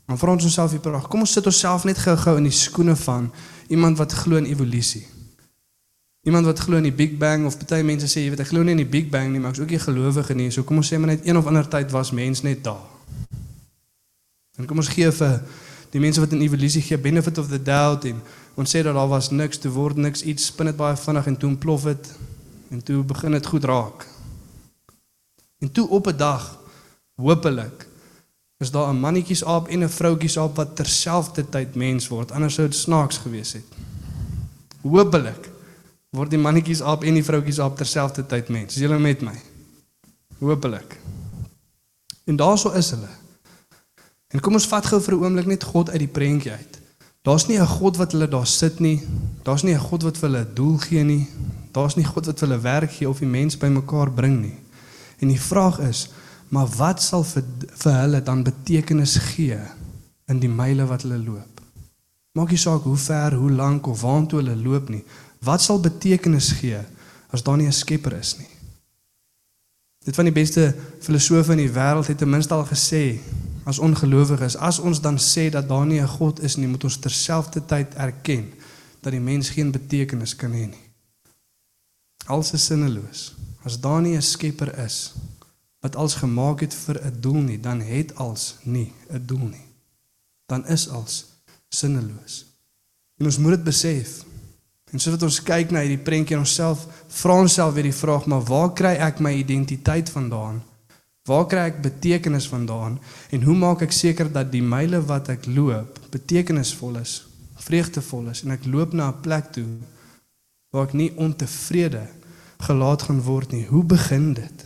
Dan 0.06 0.18
vra 0.18 0.32
ons 0.32 0.44
onsself 0.44 0.72
hier 0.72 0.80
praat. 0.80 1.08
Kom 1.08 1.20
ons 1.20 1.32
sit 1.32 1.46
onsself 1.46 1.84
net 1.84 1.98
gou-gou 1.98 2.38
in 2.38 2.44
die 2.44 2.52
skoene 2.52 2.96
van 2.96 3.32
iemand 3.68 3.98
wat 3.98 4.12
glo 4.12 4.36
in 4.36 4.46
evolusie. 4.46 5.06
Iemand 6.28 6.46
wat 6.46 6.60
glo 6.60 6.78
in 6.78 6.84
die 6.84 6.94
Big 6.94 7.18
Bang 7.18 7.46
of 7.46 7.56
baie 7.66 7.84
mense 7.84 8.08
sê 8.12 8.26
jy 8.26 8.30
weet 8.30 8.44
ek 8.44 8.52
glo 8.52 8.64
nie 8.64 8.76
in 8.76 8.84
die 8.84 8.92
Big 8.92 9.10
Bang 9.10 9.32
nie, 9.32 9.40
maar 9.40 9.56
ek's 9.56 9.64
ook 9.64 9.72
nie 9.72 9.80
gelowige 9.80 10.36
nie. 10.36 10.52
So 10.52 10.64
kom 10.68 10.84
ons 10.84 10.92
sê 10.92 11.00
maar 11.00 11.16
net 11.16 11.26
een 11.26 11.38
of 11.38 11.48
ander 11.48 11.68
tyd 11.68 11.92
was 11.96 12.12
mens 12.12 12.44
net 12.44 12.64
daar. 12.64 12.91
En 14.60 14.66
kom 14.66 14.78
ons 14.78 14.92
gee 14.92 15.12
vir 15.12 15.38
die 15.92 16.00
mense 16.00 16.22
wat 16.24 16.32
in 16.32 16.42
evolusie 16.44 16.82
gee 16.82 16.98
benefit 16.98 17.38
of 17.38 17.50
the 17.52 17.60
doubt 17.60 18.06
en 18.08 18.22
ons 18.60 18.76
sê 18.76 18.82
dat 18.84 18.96
daar 18.96 19.10
was 19.12 19.30
niks 19.32 19.60
te 19.60 19.70
word 19.72 20.00
niks 20.00 20.24
iets 20.24 20.50
spin 20.52 20.72
dit 20.72 20.78
baie 20.78 20.96
vinnig 20.96 21.28
en 21.28 21.38
toe 21.38 21.50
ontplof 21.50 21.88
dit 21.90 22.12
en 22.72 22.84
toe 22.84 23.04
begin 23.04 23.36
dit 23.36 23.46
goed 23.46 23.68
raak. 23.68 24.08
En 25.60 25.72
toe 25.72 25.88
op 25.90 26.08
'n 26.08 26.18
dag 26.18 26.60
hopelik 27.16 27.88
is 28.60 28.72
daar 28.72 28.94
'n 28.94 29.00
mannetjies 29.00 29.44
aap 29.44 29.68
en 29.68 29.84
'n 29.84 29.90
vroutjies 29.90 30.38
aap 30.38 30.56
wat 30.56 30.76
terselfdertyd 30.76 31.76
mens 31.76 32.08
word 32.08 32.32
anders 32.32 32.54
sou 32.54 32.68
dit 32.68 32.76
snaaks 32.76 33.18
gewees 33.18 33.54
het. 33.54 33.68
Hopelik 34.82 35.50
word 36.10 36.30
die 36.30 36.40
mannetjies 36.40 36.82
aap 36.82 37.04
en 37.04 37.14
die 37.14 37.24
vroutjies 37.24 37.60
aap 37.60 37.78
terselfdertyd 37.78 38.50
mens. 38.50 38.76
Is 38.76 38.82
julle 38.82 39.00
met 39.00 39.22
my? 39.22 39.36
Hopelik. 40.40 40.98
En 42.26 42.36
daarso 42.36 42.72
is 42.72 42.90
hulle. 42.92 43.21
En 44.32 44.40
kom 44.40 44.54
ons 44.54 44.68
vat 44.68 44.86
gou 44.86 45.02
vir 45.02 45.14
'n 45.16 45.24
oomblik 45.24 45.46
net 45.46 45.64
God 45.64 45.90
uit 45.90 46.00
die 46.00 46.08
prentjie 46.08 46.52
uit. 46.52 46.80
Daar's 47.22 47.48
nie 47.48 47.60
'n 47.60 47.68
God 47.68 47.98
wat 47.98 48.12
hulle 48.12 48.28
daar 48.28 48.48
sit 48.48 48.80
nie. 48.80 49.04
Daar's 49.44 49.64
nie 49.64 49.74
'n 49.74 49.80
God 49.80 50.04
wat 50.04 50.18
vir 50.18 50.30
hulle 50.30 50.46
'n 50.46 50.54
doel 50.54 50.78
gee 50.78 51.04
nie. 51.04 51.28
Daar's 51.72 51.96
nie 51.96 52.06
God 52.06 52.26
wat 52.26 52.40
vir 52.40 52.48
hulle 52.48 52.62
werk 52.62 52.92
gee 52.92 53.10
of 53.10 53.20
die 53.20 53.28
mens 53.28 53.58
bymekaar 53.58 54.12
bring 54.12 54.42
nie. 54.42 54.58
En 55.20 55.28
die 55.28 55.42
vraag 55.42 55.80
is, 55.80 56.10
maar 56.50 56.68
wat 56.68 57.02
sal 57.02 57.24
vir 57.24 57.44
vir 57.84 57.94
hulle 57.94 58.24
dan 58.24 58.44
betekenis 58.44 59.18
gee 59.18 59.60
in 60.28 60.40
die 60.40 60.50
myle 60.50 60.86
wat 60.86 61.02
hulle 61.02 61.18
loop? 61.18 61.62
Maak 62.32 62.50
nie 62.50 62.58
saak 62.58 62.84
hoe 62.84 62.98
ver, 62.98 63.34
hoe 63.34 63.52
lank 63.52 63.88
of 63.88 64.02
waartoe 64.02 64.40
hulle 64.40 64.56
loop 64.56 64.90
nie. 64.90 65.04
Wat 65.40 65.62
sal 65.62 65.80
betekenis 65.80 66.52
gee 66.52 66.80
as 67.30 67.44
daar 67.44 67.58
nie 67.58 67.68
'n 67.68 67.74
skepper 67.74 68.14
is 68.14 68.38
nie? 68.38 68.48
Dit 70.06 70.16
van 70.16 70.26
die 70.26 70.34
beste 70.34 70.76
filosofe 71.00 71.52
in 71.52 71.58
die 71.58 71.74
wêreld 71.74 72.08
het 72.08 72.18
ten 72.18 72.30
minste 72.30 72.54
al 72.54 72.66
gesê 72.66 73.20
as 73.72 73.80
ongelowiges, 73.80 74.58
as 74.60 74.80
ons 74.84 75.00
dan 75.02 75.18
sê 75.20 75.48
dat 75.50 75.70
daar 75.70 75.86
nie 75.86 76.02
'n 76.02 76.08
God 76.08 76.44
is 76.44 76.56
nie, 76.56 76.68
moet 76.68 76.84
ons 76.84 77.00
terselfdertyd 77.00 77.96
erken 77.96 78.52
dat 79.02 79.12
die 79.12 79.20
mens 79.20 79.50
geen 79.50 79.72
betekenis 79.72 80.36
kan 80.36 80.52
hê 80.52 80.68
nie. 80.68 80.88
Alles 82.26 82.54
is 82.54 82.66
sinneloos. 82.66 83.34
As 83.64 83.80
daar 83.80 84.02
nie 84.02 84.16
'n 84.16 84.22
Skepper 84.22 84.78
is 84.86 85.14
wat 85.82 85.96
alles 85.96 86.14
gemaak 86.14 86.60
het 86.60 86.74
vir 86.74 87.06
'n 87.06 87.22
doel 87.22 87.42
nie, 87.42 87.60
dan 87.60 87.82
het 87.82 88.16
alles 88.16 88.56
nie 88.64 88.94
'n 89.10 89.26
doel 89.26 89.48
nie. 89.48 89.68
Dan 90.46 90.68
is 90.68 90.90
alles 90.90 91.26
sinneloos. 91.70 92.46
En 93.18 93.26
ons 93.26 93.38
moet 93.38 93.52
dit 93.52 93.64
besef. 93.64 94.24
En 94.92 95.00
soos 95.00 95.22
ons 95.22 95.44
kyk 95.44 95.72
na 95.72 95.80
hierdie 95.80 96.04
prentjie 96.04 96.36
in 96.36 96.42
onsself, 96.42 96.88
vra 97.08 97.40
onsself 97.40 97.74
weer 97.74 97.84
die 97.84 97.96
vraag, 97.96 98.26
maar 98.26 98.44
waar 98.44 98.74
kry 98.74 98.96
ek 99.00 99.20
my 99.20 99.32
identiteit 99.34 100.10
vandaan? 100.10 100.64
Waar 101.30 101.46
kry 101.46 101.68
ek 101.70 101.82
betekenis 101.86 102.48
vandaan 102.50 102.98
en 103.30 103.44
hoe 103.46 103.56
maak 103.56 103.84
ek 103.86 103.94
seker 103.94 104.32
dat 104.32 104.50
die 104.52 104.64
myle 104.66 105.04
wat 105.06 105.30
ek 105.30 105.46
loop 105.46 106.00
betekenisvol 106.14 106.98
is, 106.98 107.20
vreugdevol 107.62 108.32
is 108.34 108.42
en 108.42 108.56
ek 108.56 108.66
loop 108.66 108.94
na 108.94 109.12
'n 109.12 109.22
plek 109.22 109.52
toe 109.54 109.68
waar 110.72 110.88
ek 110.88 110.94
nie 110.94 111.12
ontevrede 111.16 112.08
gelaat 112.58 113.02
gaan 113.02 113.22
word 113.22 113.52
nie. 113.52 113.66
Hoe 113.66 113.84
begin 113.84 114.34
dit? 114.34 114.66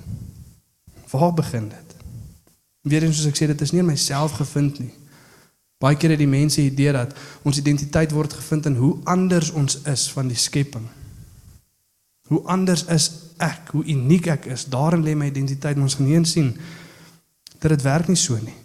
Waar 1.11 1.33
begin 1.33 1.69
dit? 1.69 1.95
Weer 2.81 3.03
eens 3.03 3.17
soos 3.17 3.31
ek 3.31 3.35
sê 3.35 3.47
dit 3.47 3.61
is 3.61 3.71
nie 3.71 3.81
in 3.81 3.89
myself 3.89 4.37
gevind 4.37 4.79
nie. 4.79 4.93
Baie 5.81 5.97
kere 5.97 6.15
het 6.15 6.21
die 6.23 6.29
mense 6.29 6.61
idee 6.61 6.91
dat 6.91 7.15
ons 7.43 7.57
identiteit 7.57 8.11
word 8.11 8.33
gevind 8.33 8.65
in 8.65 8.75
hoe 8.75 8.95
anders 9.03 9.51
ons 9.51 9.81
is 9.83 10.11
van 10.11 10.27
die 10.27 10.37
skepping. 10.37 10.85
Hoe 12.27 12.41
anders 12.47 12.85
is 12.85 13.24
ek, 13.37 13.71
hoe 13.71 13.83
uniek 13.85 14.27
ek 14.27 14.45
is, 14.53 14.65
daarin 14.69 15.03
lê 15.03 15.15
my 15.15 15.29
identiteit. 15.31 15.77
Ons 15.77 15.97
gaan 15.99 16.11
eens 16.11 16.31
sien 16.31 16.53
dat 17.59 17.71
dit 17.71 17.81
werk 17.81 18.07
nie 18.07 18.19
so 18.19 18.37
nie. 18.41 18.55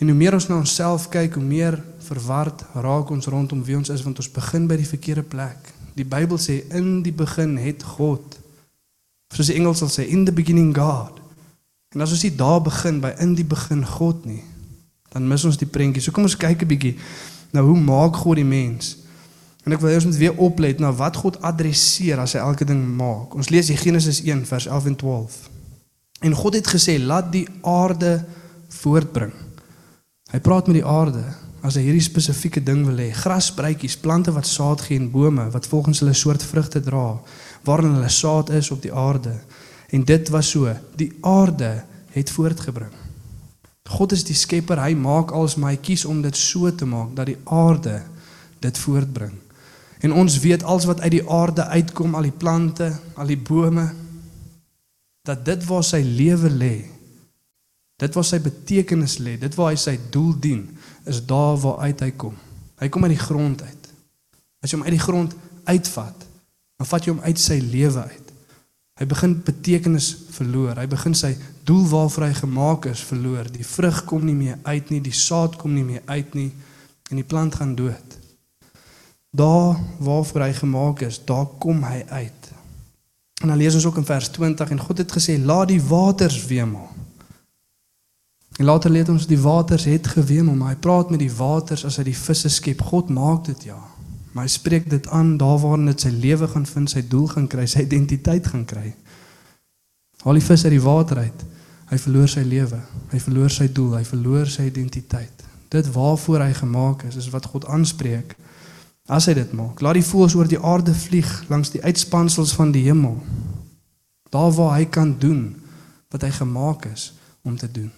En 0.00 0.08
hoe 0.08 0.16
meer 0.16 0.34
ons 0.34 0.48
na 0.48 0.56
onsself 0.56 1.08
kyk, 1.12 1.34
hoe 1.36 1.44
meer 1.44 1.76
verward 2.06 2.64
raak 2.74 3.10
ons 3.12 3.28
rondom 3.28 3.62
wie 3.64 3.76
ons 3.76 3.90
is 3.92 4.02
want 4.02 4.18
ons 4.18 4.32
begin 4.32 4.66
by 4.68 4.78
die 4.80 4.88
verkeerde 4.88 5.22
plek. 5.22 5.72
Die 5.96 6.06
Bybel 6.08 6.38
sê 6.40 6.62
in 6.76 7.02
die 7.04 7.14
begin 7.14 7.56
het 7.60 7.84
God. 7.96 8.38
Soos 9.34 9.50
die 9.50 9.58
Engels 9.60 9.82
sal 9.82 9.90
sê 9.92 10.06
in 10.08 10.24
the 10.24 10.34
beginning 10.34 10.72
God. 10.76 11.20
En 11.94 12.04
as 12.04 12.14
ons 12.14 12.22
nie 12.24 12.32
daar 12.38 12.62
begin 12.62 13.00
by 13.02 13.12
in 13.22 13.34
die 13.38 13.46
begin 13.46 13.82
God 13.86 14.24
nie, 14.26 14.42
dan 15.10 15.26
mis 15.26 15.44
ons 15.44 15.58
die 15.58 15.68
prentjie. 15.68 16.02
So 16.02 16.14
kom 16.14 16.28
ons 16.28 16.38
kyk 16.38 16.62
'n 16.62 16.70
bietjie 16.70 16.96
nou 17.52 17.64
hoe 17.66 17.80
maak 17.80 18.16
God 18.16 18.36
die 18.36 18.46
mens? 18.46 18.96
En 19.64 19.74
ek 19.76 19.82
wil 19.82 19.90
hê 19.92 19.98
ons 19.98 20.08
moet 20.08 20.20
weer 20.20 20.38
oplet 20.40 20.78
na 20.80 20.92
wat 20.96 21.18
God 21.20 21.36
adresseer 21.44 22.20
as 22.22 22.32
hy 22.36 22.40
elke 22.40 22.64
ding 22.64 22.80
maak. 22.96 23.34
Ons 23.36 23.50
lees 23.52 23.68
Genesis 23.82 24.22
1 24.24 24.46
vers 24.48 24.66
11 24.66 24.88
en 24.92 24.96
12. 24.96 25.38
En 26.20 26.34
God 26.34 26.54
het 26.54 26.68
gesê: 26.68 26.98
"Laat 26.98 27.32
die 27.32 27.46
aarde 27.60 28.24
voortbring." 28.68 29.32
Hy 30.30 30.40
praat 30.40 30.66
met 30.66 30.80
die 30.80 30.86
aarde 30.86 31.24
as 31.62 31.76
hy 31.76 31.82
hierdie 31.84 32.04
spesifieke 32.04 32.62
ding 32.64 32.86
wil 32.86 32.96
hê. 33.02 33.10
Grasbruitjies, 33.12 33.98
plante 34.00 34.32
wat 34.32 34.46
saad 34.46 34.80
gee 34.80 34.98
en 34.98 35.10
bome 35.10 35.50
wat 35.52 35.66
volgens 35.66 36.00
hulle 36.00 36.14
soort 36.16 36.42
vrugte 36.42 36.80
dra, 36.80 37.20
waarin 37.64 37.98
hulle 37.98 38.08
saad 38.08 38.50
is 38.56 38.70
op 38.70 38.82
die 38.82 38.92
aarde. 38.92 39.34
En 39.90 40.04
dit 40.04 40.28
was 40.28 40.50
so, 40.50 40.72
die 40.96 41.12
aarde 41.20 41.82
het 42.14 42.30
voortgebring. 42.30 42.92
God 43.90 44.12
is 44.12 44.24
die 44.24 44.38
skepper, 44.38 44.78
hy 44.78 44.94
maak 44.94 45.32
alles, 45.34 45.56
maar 45.58 45.74
hy 45.74 45.80
kies 45.82 46.04
om 46.06 46.22
dit 46.22 46.36
so 46.36 46.70
te 46.70 46.86
maak 46.86 47.16
dat 47.18 47.26
die 47.26 47.38
aarde 47.44 47.98
dit 48.62 48.78
voortbring. 48.78 49.34
En 50.00 50.12
ons 50.16 50.38
weet 50.40 50.62
als 50.64 50.86
wat 50.88 51.00
uit 51.00 51.18
die 51.18 51.26
aarde 51.28 51.66
uitkom, 51.66 52.14
al 52.14 52.28
die 52.28 52.36
plante, 52.36 52.88
al 53.14 53.28
die 53.28 53.38
bome, 53.38 53.90
dat 55.28 55.44
dit 55.44 55.64
waar 55.68 55.84
sy 55.84 56.00
lewe 56.04 56.48
lê, 56.50 56.76
dit 58.00 58.14
waar 58.16 58.24
sy 58.24 58.40
betekenis 58.40 59.18
lê, 59.20 59.36
dit 59.40 59.58
waar 59.58 59.74
hy 59.74 59.80
sy 59.80 59.98
doel 60.12 60.32
dien, 60.40 60.64
is 61.04 61.20
daar 61.28 61.58
waar 61.60 61.84
uit 61.84 62.00
hy 62.00 62.10
kom. 62.16 62.38
Hy 62.80 62.88
kom 62.88 63.04
uit 63.04 63.12
die 63.12 63.26
grond 63.26 63.60
uit. 63.62 63.92
As 64.64 64.72
jy 64.72 64.78
hom 64.78 64.86
uit 64.88 64.96
die 64.96 65.04
grond 65.04 65.36
uitvat, 65.68 66.26
dan 66.80 66.88
vat 66.88 67.04
jy 67.04 67.12
hom 67.12 67.24
uit 67.26 67.40
sy 67.40 67.58
lewe 67.60 68.06
uit. 68.08 68.32
Hy 69.00 69.06
begin 69.08 69.38
betekenis 69.44 70.10
verloor. 70.34 70.76
Hy 70.76 70.86
begin 70.92 71.14
sy 71.16 71.30
doel 71.68 71.86
waarvoor 71.88 72.26
hy 72.26 72.34
gemaak 72.36 72.88
is 72.90 73.04
verloor. 73.08 73.48
Die 73.52 73.64
vrug 73.64 74.02
kom 74.08 74.26
nie 74.28 74.36
meer 74.36 74.58
uit 74.68 74.90
nie, 74.92 75.00
die 75.04 75.16
saad 75.16 75.56
kom 75.60 75.72
nie 75.76 75.84
meer 75.84 76.04
uit 76.08 76.34
nie 76.36 76.50
en 77.10 77.18
die 77.18 77.26
plant 77.26 77.56
gaan 77.56 77.72
dood. 77.78 78.19
Daar 79.30 79.78
waarvoor 79.98 80.40
hy 80.40 80.52
gemaak 80.52 81.00
is, 81.06 81.20
daar 81.24 81.46
kom 81.58 81.82
hy 81.82 82.04
uit. 82.08 82.50
En 83.42 83.48
dan 83.48 83.56
lees 83.56 83.74
ons 83.74 83.86
ook 83.86 83.96
in 83.96 84.04
vers 84.04 84.28
20 84.28 84.70
en 84.70 84.80
God 84.80 84.98
het 84.98 85.12
gesê 85.12 85.38
laat 85.38 85.68
die 85.68 85.82
waters 85.82 86.46
wemel. 86.46 86.88
En 88.60 88.64
later 88.64 88.90
leer 88.90 89.08
ons 89.08 89.26
die 89.26 89.40
waters 89.40 89.84
het 89.84 90.06
gewemel, 90.06 90.54
maar 90.54 90.74
hy 90.74 90.80
praat 90.84 91.10
met 91.10 91.22
die 91.22 91.32
waters 91.32 91.84
as 91.88 91.96
hy 91.96 92.10
die 92.10 92.16
visse 92.16 92.50
skep. 92.52 92.82
God 92.82 93.08
maak 93.08 93.46
dit 93.46 93.70
ja. 93.70 93.78
Maar 94.32 94.44
hy 94.44 94.50
spreek 94.52 94.90
dit 94.90 95.06
aan 95.08 95.36
daar 95.40 95.58
waar 95.62 95.80
dit 95.84 96.00
sy 96.04 96.10
lewe 96.12 96.48
gaan 96.48 96.66
vind, 96.66 96.90
sy 96.90 97.00
doel 97.08 97.30
gaan 97.30 97.46
kry, 97.48 97.64
sy 97.66 97.86
identiteit 97.86 98.46
gaan 98.52 98.66
kry. 98.68 98.92
Haal 100.20 100.36
die 100.36 100.44
vis 100.44 100.64
uit 100.66 100.74
die 100.76 100.84
water 100.84 101.22
uit. 101.24 101.46
Hy 101.90 101.98
verloor 101.98 102.28
sy 102.28 102.44
lewe. 102.44 102.82
Hy 103.10 103.22
verloor 103.24 103.50
sy 103.50 103.70
doel, 103.72 103.96
hy 103.96 104.04
verloor 104.04 104.52
sy 104.52 104.68
identiteit. 104.68 105.46
Dit 105.72 105.88
waarvoor 105.94 106.44
hy 106.44 106.52
gemaak 106.60 107.06
is, 107.08 107.16
is 107.16 107.30
wat 107.32 107.48
God 107.50 107.64
aanspreek. 107.64 108.36
As 109.10 109.26
hy 109.26 109.34
dit 109.34 109.52
maak, 109.58 109.80
laat 109.82 109.98
die 109.98 110.06
voëls 110.06 110.36
oor 110.38 110.46
die 110.46 110.60
aarde 110.62 110.94
vlieg 110.94 111.30
langs 111.50 111.72
die 111.74 111.82
uitspansels 111.82 112.52
van 112.54 112.70
die 112.70 112.84
hemel. 112.86 113.16
Daar 114.30 114.52
waar 114.54 114.76
hy 114.76 114.86
kan 114.86 115.16
doen 115.18 115.56
wat 116.14 116.22
hy 116.22 116.30
gemaak 116.30 116.86
is 116.92 117.10
om 117.42 117.56
te 117.58 117.66
doen. 117.70 117.90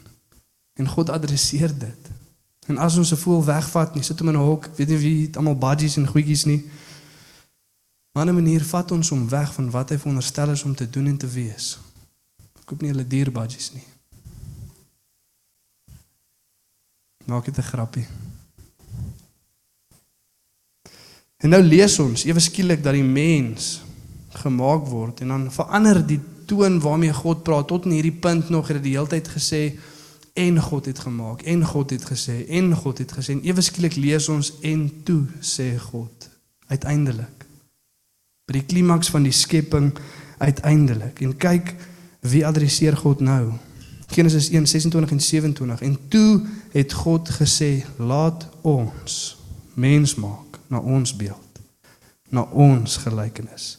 En 0.81 0.89
God 0.89 1.13
adresseer 1.13 1.75
dit. 1.79 2.09
En 2.67 2.79
as 2.79 2.97
ons 2.97 3.13
'n 3.13 3.21
voël 3.21 3.45
wegvat, 3.45 3.95
nie 3.95 4.03
sit 4.03 4.19
hom 4.19 4.29
in 4.29 4.41
'n 4.41 4.47
hok, 4.49 4.71
weet 4.77 4.89
nie 4.89 4.99
wie 4.99 5.37
almal 5.37 5.59
budgies 5.59 5.97
en 5.97 6.09
goedjies 6.09 6.45
nie. 6.45 6.65
Maar 8.13 8.27
'n 8.27 8.35
manier 8.35 8.65
vat 8.65 8.91
ons 8.91 9.09
hom 9.09 9.29
weg 9.29 9.53
van 9.53 9.71
wat 9.71 9.89
hy 9.89 9.99
veronderstel 9.99 10.51
is 10.51 10.63
om 10.63 10.75
te 10.75 10.91
doen 10.91 11.07
en 11.07 11.17
te 11.17 11.27
wees. 11.27 11.79
Ek 12.61 12.65
koop 12.65 12.81
nie 12.81 12.91
hulle 12.91 13.07
dier 13.07 13.33
budgies 13.33 13.73
nie. 13.73 13.85
Maak 17.25 17.45
dit 17.45 17.59
'n 17.59 17.63
grappie. 17.63 18.07
En 21.43 21.51
nou 21.51 21.63
lees 21.63 21.99
ons 21.99 22.23
ewe 22.25 22.41
skielik 22.43 22.85
dat 22.85 22.95
die 22.95 23.07
mens 23.07 23.81
gemaak 24.43 24.87
word. 24.87 25.21
En 25.25 25.33
dan 25.35 25.49
verander 25.53 25.99
die 26.07 26.21
toon 26.47 26.79
waarmee 26.81 27.13
God 27.13 27.43
praat 27.43 27.67
tot 27.67 27.89
in 27.89 27.97
hierdie 27.97 28.15
punt 28.15 28.51
nog 28.51 28.69
het 28.71 28.79
hy 28.79 28.85
die 28.85 28.95
hele 28.95 29.11
tyd 29.11 29.31
gesê 29.35 29.63
en 30.39 30.61
God 30.63 30.87
het 30.89 30.99
gemaak 31.03 31.43
en 31.51 31.65
God 31.67 31.91
het 31.93 32.05
gesê 32.09 32.45
en 32.49 32.71
God 32.77 33.03
het 33.03 33.15
gesê. 33.19 33.35
En 33.35 33.43
ewe 33.47 33.65
skielik 33.65 33.99
lees 33.99 34.29
ons 34.33 34.53
en 34.63 34.87
toe 35.03 35.25
sê 35.43 35.73
God 35.91 36.29
uiteindelik. 36.71 37.49
By 38.47 38.61
die 38.61 38.69
klimaks 38.69 39.11
van 39.13 39.27
die 39.27 39.35
skepping 39.35 39.91
uiteindelik. 40.39 41.21
En 41.27 41.35
kyk 41.37 41.75
wie 42.23 42.47
adresseer 42.47 42.97
God 42.97 43.21
nou? 43.21 43.53
Genesis 44.15 44.51
1:26 44.55 45.11
en 45.11 45.21
27 45.21 45.83
en 45.83 45.99
toe 46.09 46.47
het 46.73 46.93
God 47.03 47.35
gesê 47.41 47.83
laat 47.99 48.47
ons 48.63 49.21
mens 49.75 50.15
maak 50.15 50.52
na 50.73 50.81
ons 50.81 51.13
beeld, 51.17 51.63
na 52.33 52.47
ons 52.57 52.97
gelykenis. 53.05 53.77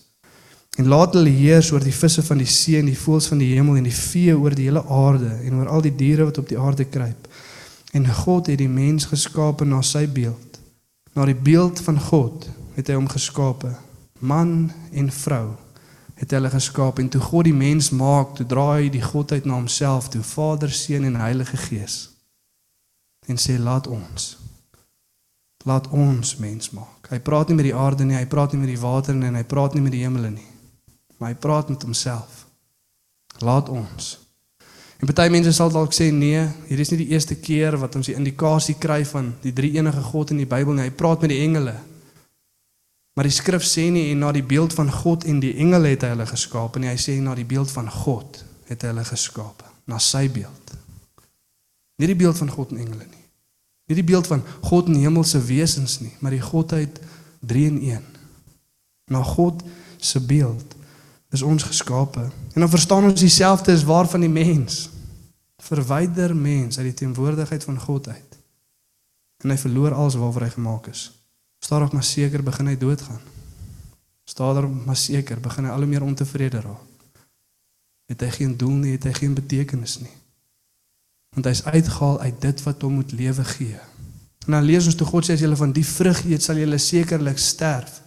En 0.78 0.88
laat 0.90 1.14
hulle 1.14 1.30
heers 1.34 1.72
oor 1.74 1.84
die 1.86 1.94
visse 1.94 2.24
van 2.26 2.40
die 2.42 2.50
see 2.50 2.80
en 2.82 2.90
die 2.90 2.98
voëls 2.98 3.30
van 3.30 3.42
die 3.42 3.52
hemel 3.54 3.78
en 3.78 3.86
die 3.86 3.94
vee 3.94 4.34
oor 4.34 4.56
die 4.58 4.68
hele 4.70 4.82
aarde 4.90 5.30
en 5.46 5.60
oor 5.60 5.70
al 5.70 5.84
die 5.86 5.94
diere 5.96 6.30
wat 6.30 6.40
op 6.42 6.50
die 6.50 6.58
aarde 6.58 6.86
kruip. 6.90 7.28
En 7.94 8.08
God 8.24 8.50
het 8.50 8.58
die 8.62 8.70
mens 8.70 9.06
geskape 9.10 9.66
na 9.70 9.84
sy 9.86 10.08
beeld. 10.10 10.58
Na 11.14 11.26
die 11.30 11.38
beeld 11.38 11.82
van 11.86 12.00
God 12.02 12.48
het 12.74 12.90
hy 12.90 12.98
hom 12.98 13.10
geskape. 13.10 13.70
Man 14.20 14.72
en 14.94 15.12
vrou 15.14 15.52
het 16.18 16.34
hulle 16.34 16.50
geskaap 16.50 17.02
en 17.02 17.10
toe 17.10 17.22
God 17.22 17.50
die 17.50 17.58
mens 17.58 17.90
maak, 17.94 18.34
toe 18.38 18.46
draai 18.50 18.86
hy 18.86 18.90
die 18.94 19.04
godheid 19.04 19.46
na 19.50 19.58
homself, 19.58 20.10
toe 20.14 20.24
Vader, 20.26 20.72
Seun 20.72 21.06
en 21.10 21.20
Heilige 21.22 21.58
Gees. 21.58 21.98
En 23.28 23.38
sê 23.38 23.58
laat 23.60 23.90
ons 23.90 24.43
laat 25.64 25.88
ons 25.96 26.36
mens 26.44 26.72
maak. 26.76 27.08
Hy 27.12 27.20
praat 27.24 27.50
nie 27.50 27.58
met 27.60 27.68
die 27.70 27.76
aarde 27.76 28.08
nie, 28.08 28.18
hy 28.18 28.26
praat 28.30 28.54
nie 28.54 28.62
met 28.64 28.72
die 28.74 28.82
water 28.82 29.16
nie 29.16 29.30
en 29.30 29.38
hy 29.40 29.46
praat 29.48 29.76
nie 29.76 29.84
met 29.84 29.96
die 29.96 30.04
hemele 30.04 30.34
nie. 30.34 30.50
Maar 31.20 31.34
hy 31.34 31.40
praat 31.40 31.72
met 31.72 31.86
homself. 31.88 32.44
Laat 33.40 33.70
ons. 33.72 34.18
En 35.00 35.10
baie 35.10 35.32
mense 35.32 35.52
sal 35.56 35.72
dalk 35.72 35.92
sê 35.96 36.10
nee, 36.16 36.44
hier 36.70 36.80
is 36.80 36.92
nie 36.94 37.02
die 37.02 37.10
eerste 37.12 37.36
keer 37.36 37.76
wat 37.80 37.96
ons 38.00 38.08
die 38.08 38.16
indikasie 38.16 38.78
kry 38.80 39.02
van 39.08 39.34
die 39.44 39.52
drie 39.56 39.74
enige 39.76 40.04
God 40.12 40.32
in 40.32 40.40
die 40.40 40.48
Bybel 40.48 40.78
nie. 40.78 40.86
Hy 40.88 40.94
praat 40.96 41.26
met 41.26 41.34
die 41.34 41.42
engele. 41.44 41.76
Maar 43.14 43.28
die 43.30 43.36
skrif 43.36 43.66
sê 43.68 43.90
nie 43.94 44.08
en 44.14 44.24
na 44.24 44.32
die 44.34 44.46
beeld 44.48 44.74
van 44.74 44.90
God 44.92 45.28
en 45.30 45.42
die 45.44 45.54
engele 45.62 45.92
het 45.92 46.06
hy 46.06 46.14
hulle 46.16 46.28
geskaap 46.30 46.80
nie. 46.80 46.90
Hy 46.90 47.00
sê 47.02 47.18
na 47.22 47.36
die 47.38 47.48
beeld 47.48 47.72
van 47.76 47.92
God 47.92 48.42
het 48.70 48.84
hy 48.84 48.94
hulle 48.94 49.04
geskaap, 49.06 49.66
na 49.92 50.00
sy 50.02 50.26
beeld. 50.34 50.74
Nie 52.00 52.10
die 52.10 52.18
beeld 52.18 52.40
van 52.40 52.50
God 52.50 52.72
en 52.74 52.82
engele 52.86 53.06
nie. 53.06 53.23
Nie 53.86 53.96
die 54.00 54.04
beeld 54.08 54.28
van 54.28 54.44
God 54.62 54.88
en 54.88 54.96
hemelse 54.96 55.42
wesens 55.44 56.00
nie, 56.00 56.14
maar 56.20 56.32
die 56.32 56.42
godheid 56.42 57.00
3 57.40 57.66
in 57.66 57.80
1. 57.82 58.06
Na 59.12 59.24
God 59.24 59.64
se 59.98 60.22
beeld 60.24 60.76
is 61.30 61.42
ons 61.42 61.64
geskape. 61.64 62.30
En 62.54 62.64
dan 62.64 62.70
verstaan 62.70 63.04
ons 63.04 63.20
dieselfde 63.20 63.72
is 63.72 63.84
waar 63.84 64.08
van 64.08 64.24
die 64.24 64.30
mens. 64.30 64.90
Verwyder 65.64 66.36
mens 66.36 66.78
uit 66.78 66.86
die 66.86 67.00
teenwoordigheid 67.04 67.64
van 67.64 67.80
God 67.80 68.08
uit. 68.08 68.40
En 69.44 69.50
hy 69.50 69.58
verloor 69.58 69.94
alles 69.94 70.16
waarvoor 70.16 70.48
hy 70.48 70.54
gemaak 70.56 70.88
is. 70.88 71.12
Stadig 71.60 71.92
maar 71.92 72.04
seker 72.04 72.44
begin 72.44 72.72
hy 72.72 72.78
doodgaan. 72.78 73.22
Stadig 74.24 74.70
maar 74.86 75.00
seker 75.00 75.40
begin 75.40 75.68
hy 75.68 75.76
al 75.76 75.84
hoe 75.84 75.92
meer 75.92 76.04
ontevrede 76.04 76.62
raak. 76.64 76.90
Het 78.08 78.22
hy 78.22 78.30
geen 78.30 78.58
doel 78.58 78.76
nie, 78.84 78.92
het 78.96 79.08
hy 79.08 79.14
geen 79.18 79.36
betekenis 79.36 80.00
nie 80.00 80.12
want 81.34 81.50
hy's 81.50 81.64
uitgehaal 81.66 82.20
uit 82.20 82.42
dit 82.42 82.64
wat 82.64 82.82
hom 82.86 83.00
moet 83.02 83.12
lewe 83.12 83.44
gee. 83.56 83.80
En 84.46 84.58
dan 84.58 84.64
lees 84.68 84.86
ons 84.86 84.96
toe 84.96 85.08
God 85.08 85.26
sê 85.26 85.38
as 85.38 85.44
julle 85.44 85.58
van 85.58 85.72
die 85.74 85.86
vrug 85.88 86.24
eet, 86.28 86.44
sal 86.44 86.60
julle 86.60 86.78
sekerlik 86.78 87.40
sterf. 87.40 88.02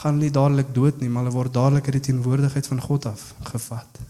Gaan 0.00 0.20
nie 0.20 0.30
dadelik 0.32 0.74
dood 0.74 1.00
nie, 1.00 1.08
maar 1.08 1.24
hulle 1.24 1.36
word 1.36 1.54
dadelik 1.54 1.88
uit 1.88 1.98
die 1.98 2.06
teenwoordigheid 2.10 2.66
van 2.70 2.82
God 2.84 3.08
af 3.10 3.24
gevat. 3.52 4.00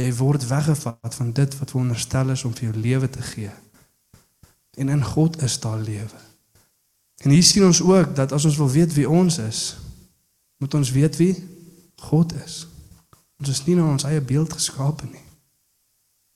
Jy 0.00 0.08
word 0.16 0.46
weggevat 0.48 1.14
van 1.14 1.32
dit 1.36 1.58
wat 1.60 1.72
veronderstel 1.74 2.32
is 2.32 2.44
om 2.48 2.56
vir 2.56 2.70
jou 2.70 2.74
lewe 2.80 3.10
te 3.10 3.22
gee. 3.34 3.52
En 4.80 4.88
in 4.88 5.04
God 5.04 5.42
is 5.42 5.60
daar 5.60 5.78
lewe. 5.78 6.24
En 7.20 7.30
hier 7.30 7.44
sien 7.44 7.66
ons 7.66 7.82
ook 7.84 8.14
dat 8.16 8.32
as 8.32 8.44
ons 8.48 8.56
wil 8.56 8.70
weet 8.70 8.94
wie 8.96 9.08
ons 9.08 9.38
is, 9.38 9.76
moet 10.56 10.74
ons 10.74 10.90
weet 10.90 11.16
wie 11.20 11.34
God 12.08 12.32
is. 12.44 12.64
Ons 13.40 13.52
is 13.52 13.64
nie 13.66 13.76
na 13.76 13.90
ons 13.90 14.06
eie 14.08 14.20
beeld 14.24 14.52
geskape 14.52 15.08
nie. 15.08 15.24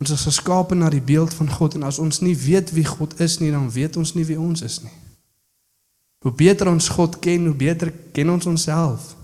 Ons 0.04 0.12
is 0.12 0.26
geskape 0.28 0.76
na 0.76 0.90
die 0.92 1.00
beeld 1.00 1.32
van 1.32 1.48
God 1.48 1.78
en 1.78 1.86
as 1.88 1.96
ons 1.96 2.18
nie 2.20 2.34
weet 2.36 2.74
wie 2.76 2.84
God 2.84 3.14
is 3.24 3.38
nie, 3.40 3.48
dan 3.48 3.70
weet 3.72 3.96
ons 3.96 4.10
nie 4.12 4.26
wie 4.28 4.36
ons 4.36 4.60
is 4.60 4.82
nie. 4.84 4.92
Hoe 6.20 6.32
beter 6.36 6.68
ons 6.68 6.90
God 6.92 7.16
ken, 7.24 7.46
hoe 7.48 7.56
beter 7.56 7.88
ken 8.12 8.28
ons 8.34 8.44
onsself. 8.44 9.14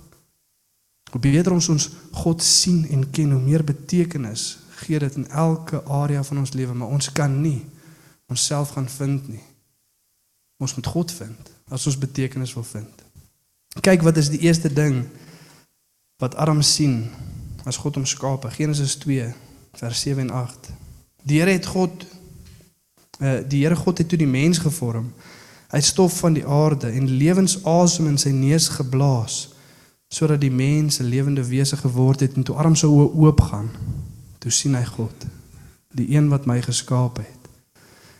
Hoe 1.12 1.21
beter 1.21 1.53
ons 1.53 1.69
ons 1.69 1.90
God 2.23 2.40
sien 2.40 2.87
en 2.97 3.05
ken, 3.12 3.35
hoe 3.37 3.43
meer 3.43 3.64
betekenis 3.64 4.47
gee 4.79 5.03
dit 5.05 5.19
in 5.21 5.29
elke 5.29 5.83
area 5.85 6.23
van 6.25 6.40
ons 6.47 6.55
lewe, 6.57 6.73
maar 6.73 6.97
ons 6.97 7.11
kan 7.12 7.35
nie 7.43 7.61
onsself 8.33 8.73
gaan 8.73 8.88
vind 8.88 9.29
nie. 9.29 9.45
Ons 10.64 10.79
moet 10.79 10.88
God 10.95 11.12
vind 11.12 11.53
as 11.69 11.85
ons 11.93 12.01
betekenis 12.01 12.57
wil 12.57 12.64
vind. 12.73 13.05
Kyk 13.85 14.09
wat 14.09 14.16
is 14.16 14.33
die 14.33 14.40
eerste 14.49 14.73
ding 14.73 15.03
wat 16.25 16.40
Adam 16.40 16.64
sien 16.64 17.03
as 17.69 17.77
God 17.77 18.01
hom 18.01 18.09
skaap. 18.09 18.49
Genesis 18.57 18.97
2 19.05 19.29
vers 19.72 20.00
7 20.00 20.22
en 20.22 20.30
8. 20.30 20.70
Die 21.22 21.38
Here 21.38 21.50
het 21.50 21.66
God 21.66 22.06
uh 23.20 23.38
die 23.48 23.64
Here 23.64 23.76
God 23.76 23.98
het 23.98 24.09
toe 24.09 24.18
die 24.18 24.26
mens 24.26 24.59
gevorm. 24.59 25.12
Het 25.68 25.85
stof 25.85 26.18
van 26.18 26.33
die 26.33 26.46
aarde 26.46 26.88
en 26.88 27.09
lewensasem 27.09 28.06
in 28.06 28.18
sy 28.18 28.30
neus 28.35 28.68
geblaas 28.68 29.48
sodat 30.11 30.40
die 30.40 30.50
mens 30.50 30.98
'n 30.98 31.04
lewende 31.04 31.44
wese 31.46 31.76
geword 31.76 32.20
het 32.20 32.35
en 32.35 32.42
toe 32.42 32.56
arms 32.56 32.78
sou 32.78 33.12
oop 33.14 33.40
gaan. 33.40 33.70
Toe 34.38 34.50
sien 34.50 34.74
hy 34.74 34.85
God, 34.85 35.26
die 35.94 36.16
een 36.16 36.28
wat 36.28 36.46
my 36.46 36.62
geskaap 36.62 37.16
het. 37.16 37.40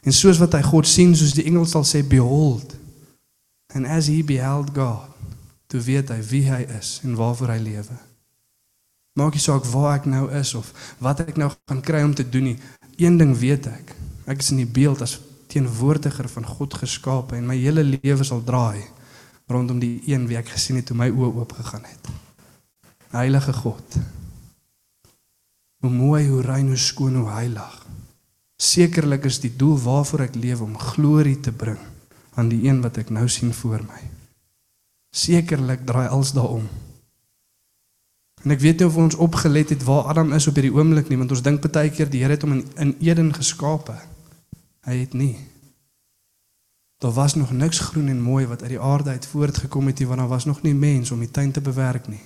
En 0.03 0.13
soos 0.13 0.39
wat 0.39 0.53
hy 0.53 0.63
God 0.63 0.87
sien, 0.87 1.17
soos 1.17 1.33
die 1.33 1.45
engel 1.45 1.67
sal 1.67 1.85
sê 1.85 2.07
behold. 2.07 2.77
And 3.75 3.87
as 3.87 4.07
he 4.07 4.25
beheld 4.25 4.71
God, 4.75 5.09
toe 5.67 5.81
weet 5.81 6.09
hy 6.09 6.23
wie 6.23 6.45
hy 6.51 6.67
is 6.79 7.01
en 7.03 7.15
waarvoor 7.15 7.49
hy 7.49 7.59
lewe. 7.59 8.10
Maak 9.19 9.35
nie 9.35 9.43
saak 9.43 9.67
waar 9.73 9.99
ek 9.99 10.07
nou 10.07 10.29
is 10.39 10.55
of 10.55 10.71
wat 11.03 11.25
ek 11.25 11.37
nou 11.41 11.51
gaan 11.51 11.83
kry 11.83 12.03
om 12.07 12.15
te 12.15 12.29
doen 12.29 12.53
nie. 12.53 12.59
Een 13.01 13.19
ding 13.19 13.35
weet 13.37 13.67
ek. 13.67 13.95
Ek 14.31 14.39
is 14.43 14.53
in 14.55 14.63
die 14.63 14.71
beeld 14.71 15.03
as 15.03 15.19
teenwoordiger 15.51 16.29
van 16.31 16.47
God 16.47 16.77
geskape 16.79 17.37
en 17.37 17.49
my 17.49 17.57
hele 17.59 17.83
lewe 17.83 18.25
sal 18.25 18.43
draai 18.47 18.87
rondom 19.51 19.81
die 19.83 19.99
een 20.07 20.29
wie 20.31 20.39
ek 20.39 20.53
gesien 20.55 20.79
het 20.79 20.87
toe 20.87 20.97
my 20.97 21.09
oë 21.11 21.31
oop 21.43 21.57
gegaan 21.59 21.87
het. 21.89 22.11
Heilige 23.11 23.53
God. 23.53 23.97
Hoe 25.83 25.91
mooi, 25.91 26.29
hoe 26.29 26.43
rein, 26.47 26.69
hoe 26.71 26.79
skoon, 26.79 27.17
hoe 27.19 27.33
heilig. 27.35 27.75
Sekerlik 28.61 29.25
is 29.27 29.41
die 29.43 29.51
doel 29.57 29.79
waarvoor 29.81 30.29
ek 30.29 30.39
leef 30.39 30.61
om 30.63 30.77
glorie 30.79 31.41
te 31.41 31.51
bring 31.51 31.81
aan 32.39 32.51
die 32.53 32.63
een 32.69 32.79
wat 32.85 33.01
ek 33.03 33.11
nou 33.11 33.27
sien 33.33 33.51
voor 33.57 33.83
my. 33.83 34.03
Sekerlik 35.11 35.83
draai 35.89 36.07
alles 36.07 36.31
daaroor. 36.37 36.69
En 38.43 38.55
ek 38.55 38.61
weet 38.61 38.81
nie 38.81 38.89
of 38.89 38.97
ons 38.97 39.19
opgelet 39.21 39.69
het 39.69 39.85
waar 39.85 40.09
Adam 40.13 40.33
is 40.33 40.47
op 40.49 40.57
hierdie 40.57 40.73
oomblik 40.73 41.09
nie, 41.09 41.19
want 41.21 41.31
ons 41.31 41.43
dink 41.45 41.67
baie 41.67 41.91
keer 41.93 42.09
die 42.09 42.23
Here 42.23 42.33
het 42.33 42.43
hom 42.47 42.57
in, 42.57 42.65
in 42.81 42.95
Eden 43.05 43.35
geskape. 43.37 43.99
Hy 44.89 44.97
het 45.03 45.13
nie. 45.13 45.37
Daar 47.01 47.13
was 47.17 47.35
nog 47.35 47.53
niks 47.53 47.79
groen 47.79 48.09
en 48.09 48.21
mooi 48.21 48.47
wat 48.47 48.63
uit 48.63 48.75
die 48.75 48.81
aarde 48.81 49.11
uit 49.11 49.27
voortgekom 49.27 49.87
het 49.87 50.01
nie, 50.01 50.09
want 50.09 50.21
daar 50.21 50.29
was 50.29 50.45
nog 50.45 50.63
nie 50.63 50.75
mens 50.75 51.11
om 51.11 51.21
die 51.21 51.31
tuin 51.31 51.53
te 51.53 51.61
bewerk 51.61 52.09
nie. 52.09 52.21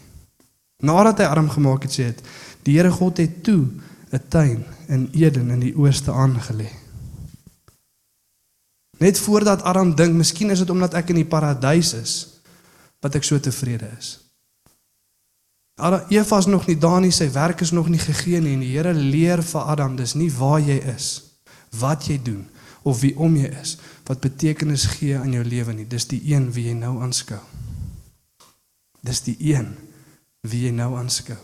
Nadat 0.83 1.18
hy 1.18 1.27
Adam 1.31 1.50
gemaak 1.50 1.87
het, 1.87 1.94
sê 1.94 2.09
dit, 2.11 2.22
die 2.66 2.79
Here 2.79 2.90
God 2.90 3.18
het 3.18 3.42
toe 3.42 3.66
'n 4.11 4.22
tuin 4.29 4.64
in 4.88 5.09
Eden 5.12 5.50
in 5.50 5.61
die 5.61 5.77
ooste 5.77 6.11
aangelê. 6.11 6.70
Net 8.98 9.18
voordat 9.18 9.62
Adam 9.62 9.94
dink, 9.94 10.14
miskien 10.14 10.50
is 10.50 10.59
dit 10.59 10.70
omdat 10.70 10.94
ek 10.94 11.09
in 11.09 11.14
die 11.14 11.27
paradys 11.27 11.94
is 11.94 12.29
wat 13.00 13.14
ek 13.14 13.22
so 13.22 13.40
tevrede 13.40 13.90
is. 13.98 14.23
Adam 15.74 16.04
Eva 16.08 16.38
is 16.38 16.46
nog 16.46 16.66
nie 16.66 16.78
daar 16.78 17.00
nie, 17.02 17.10
sy 17.10 17.26
werk 17.34 17.60
is 17.60 17.72
nog 17.74 17.88
nie 17.90 17.98
gegee 17.98 18.40
nie 18.40 18.54
en 18.54 18.62
die 18.62 18.74
Here 18.76 18.92
leer 18.94 19.42
vir 19.42 19.70
Adam, 19.74 19.96
dis 19.98 20.14
nie 20.14 20.30
waar 20.30 20.60
jy 20.62 20.76
is, 20.94 21.08
wat 21.80 22.06
jy 22.06 22.20
doen 22.22 22.44
of 22.84 23.00
wie 23.00 23.14
om 23.18 23.34
jy 23.37 23.48
is 23.62 23.78
wat 24.04 24.20
betekenis 24.20 24.84
gee 24.98 25.16
aan 25.16 25.32
jou 25.32 25.42
lewe 25.44 25.72
nie. 25.72 25.87
Dis 25.88 26.04
die 26.10 26.20
een 26.28 26.50
wie 26.52 26.66
jy 26.68 26.74
nou 26.76 26.98
aanskou. 27.02 27.40
Dis 29.04 29.22
die 29.24 29.37
een 29.40 29.70
wie 30.44 30.66
jy 30.66 30.72
nou 30.76 30.90
aanskou. 30.98 31.38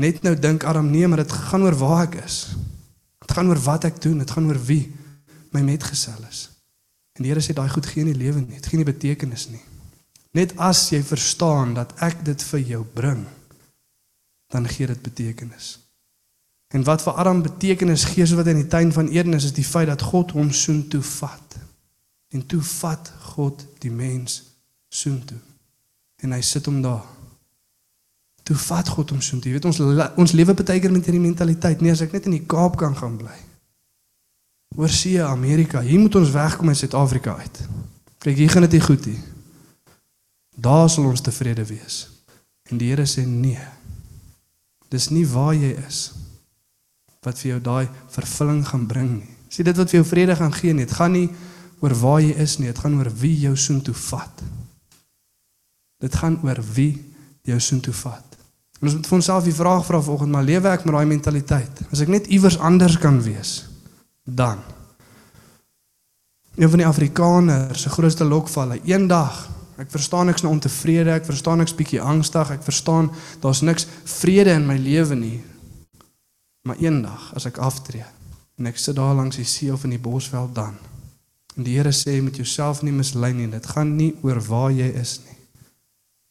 Net 0.00 0.22
nou 0.22 0.36
dink 0.38 0.64
Adam 0.64 0.86
nee, 0.90 1.08
maar 1.10 1.24
dit 1.24 1.34
gaan 1.50 1.66
oor 1.66 1.76
waar 1.76 2.04
ek 2.06 2.20
is. 2.22 2.54
Dit 3.20 3.34
gaan 3.36 3.50
oor 3.50 3.60
wat 3.66 3.88
ek 3.90 3.98
doen, 4.02 4.22
dit 4.22 4.30
gaan 4.30 4.46
oor 4.48 4.60
wie 4.70 4.84
my 5.50 5.64
metgesel 5.66 6.22
is. 6.30 6.46
En 7.18 7.26
die 7.26 7.34
Here 7.34 7.42
sê 7.42 7.52
daai 7.58 7.68
goed 7.68 7.90
gee 7.90 8.06
nie 8.06 8.16
lewe 8.16 8.40
nie, 8.40 8.56
dit 8.56 8.70
gee 8.70 8.80
nie 8.80 8.88
betekenis 8.88 9.48
nie. 9.50 9.62
Net 10.38 10.54
as 10.62 10.86
jy 10.94 11.02
verstaan 11.02 11.74
dat 11.74 11.92
ek 12.06 12.22
dit 12.24 12.42
vir 12.52 12.62
jou 12.76 12.84
bring, 12.94 13.26
dan 14.50 14.68
gee 14.68 14.86
dit 14.86 15.02
betekenis. 15.02 15.78
En 16.70 16.84
wat 16.86 17.02
vir 17.02 17.12
Adam 17.12 17.42
betekenis 17.42 18.04
gee 18.04 18.26
so 18.26 18.38
wat 18.38 18.46
in 18.50 18.62
die 18.62 18.66
tuin 18.70 18.92
van 18.92 19.08
Eden 19.08 19.34
is, 19.34 19.44
is 19.44 19.54
die 19.54 19.66
feit 19.66 19.86
dat 19.90 20.02
God 20.02 20.34
hom 20.34 20.50
soontoe 20.54 21.02
vat. 21.02 21.56
En 22.30 22.46
toe 22.46 22.60
vat 22.62 23.12
God 23.34 23.64
die 23.82 23.90
mens 23.90 24.42
soontoe. 24.88 25.38
En 26.22 26.34
hy 26.34 26.40
sit 26.46 26.66
hom 26.66 26.82
daar. 26.82 27.06
Toe 28.42 28.56
vat 28.56 28.88
God 28.88 29.10
hom 29.10 29.22
soontoe. 29.22 29.50
Jy 29.50 29.58
weet 29.58 29.70
ons 29.70 29.80
ons 30.24 30.34
lewe 30.34 30.54
baie 30.54 30.82
keer 30.82 30.94
met 30.94 31.06
hierdie 31.06 31.22
mentaliteit, 31.22 31.82
nee, 31.82 31.94
as 31.94 32.02
ek 32.06 32.14
net 32.14 32.30
in 32.30 32.38
die 32.38 32.46
Kaap 32.46 32.78
kan 32.78 32.94
gaan 32.96 33.18
bly. 33.18 33.38
Oorsee 34.78 35.22
Amerika, 35.22 35.82
hier 35.82 35.98
moet 35.98 36.14
ons 36.14 36.30
wegkom 36.30 36.70
uit 36.70 36.78
Suid-Afrika 36.78 37.34
uit. 37.42 37.60
Kyk, 38.22 38.36
hier 38.36 38.50
gaan 38.50 38.66
dit 38.68 38.78
nie 38.78 38.84
goed 38.84 39.06
nie. 39.10 39.18
Daar 40.54 40.86
sal 40.90 41.08
ons 41.10 41.22
tevrede 41.24 41.66
wees. 41.66 42.04
En 42.70 42.78
die 42.78 42.92
Here 42.92 43.06
sê 43.10 43.26
nee. 43.26 43.58
Dis 44.90 45.10
nie 45.14 45.26
waar 45.28 45.54
jy 45.54 45.74
is 45.86 46.10
wat 47.20 47.36
vir 47.42 47.50
jou 47.50 47.60
daai 47.60 47.88
vervulling 48.08 48.62
gaan 48.64 48.86
bring 48.88 49.10
nie. 49.18 49.34
Sien 49.52 49.66
dit 49.68 49.76
wat 49.76 49.90
vir 49.92 50.00
jou 50.00 50.06
vrede 50.08 50.36
gaan 50.38 50.54
gee 50.56 50.72
nie. 50.72 50.86
Dit 50.88 50.96
gaan 50.96 51.12
nie 51.12 51.28
oor 51.84 51.94
waar 52.00 52.22
jy 52.24 52.32
is 52.40 52.56
nie, 52.60 52.70
dit 52.70 52.80
gaan 52.80 52.96
oor 52.96 53.10
wie 53.20 53.34
jou 53.42 53.52
soontoe 53.56 53.94
vat. 54.08 54.42
Dit 56.00 56.16
gaan 56.16 56.38
oor 56.44 56.60
wie 56.74 56.94
jou 57.48 57.58
soontoe 57.60 57.94
vat. 58.00 58.38
En 58.80 58.88
ons 58.88 58.96
moet 58.96 59.08
vir 59.10 59.18
onsself 59.18 59.44
die 59.44 59.56
vraag 59.56 59.84
vra 59.84 60.00
vanoggend, 60.00 60.32
maar 60.32 60.48
lewe 60.48 60.72
ek 60.72 60.86
met 60.88 60.96
daai 60.96 61.12
mentaliteit? 61.12 61.82
As 61.92 62.00
ek 62.00 62.12
net 62.12 62.28
iewers 62.32 62.56
anders 62.56 62.96
kan 63.00 63.20
wees, 63.24 63.58
dan 64.24 64.62
Een 66.60 66.68
van 66.68 66.78
die 66.78 66.86
Afrikaners 66.86 67.82
se 67.82 67.88
grootste 67.88 68.24
lokvalle, 68.24 68.80
eendag 68.84 69.48
Ek 69.80 69.90
verstaan 69.90 70.28
ek's 70.28 70.44
nou 70.44 70.52
ontevrede, 70.52 71.14
ek 71.14 71.28
verstaan 71.28 71.64
ek's 71.64 71.76
bietjie 71.76 72.02
angstig, 72.04 72.52
ek 72.52 72.64
verstaan 72.66 73.08
daar's 73.40 73.62
niks 73.64 73.86
vrede 74.20 74.52
in 74.58 74.68
my 74.68 74.76
lewe 74.76 75.16
nie. 75.16 75.38
Maar 76.68 76.82
eendag 76.84 77.30
as 77.38 77.48
ek 77.48 77.62
aftree 77.64 78.04
en 78.60 78.68
ek 78.68 78.78
sit 78.78 78.98
daar 78.98 79.16
langs 79.16 79.40
die 79.40 79.48
see 79.48 79.72
of 79.72 79.86
in 79.88 79.96
die 79.96 80.02
bosveld 80.02 80.52
dan 80.54 80.76
en 81.56 81.66
die 81.66 81.76
Here 81.76 81.92
sê 81.92 82.20
met 82.22 82.36
jouself 82.36 82.82
nie 82.82 82.94
mislei 82.94 83.32
nie, 83.36 83.48
dit 83.50 83.66
gaan 83.74 83.94
nie 83.96 84.14
oor 84.24 84.38
waar 84.46 84.70
jy 84.72 84.86
is 85.00 85.18
nie. 85.24 85.36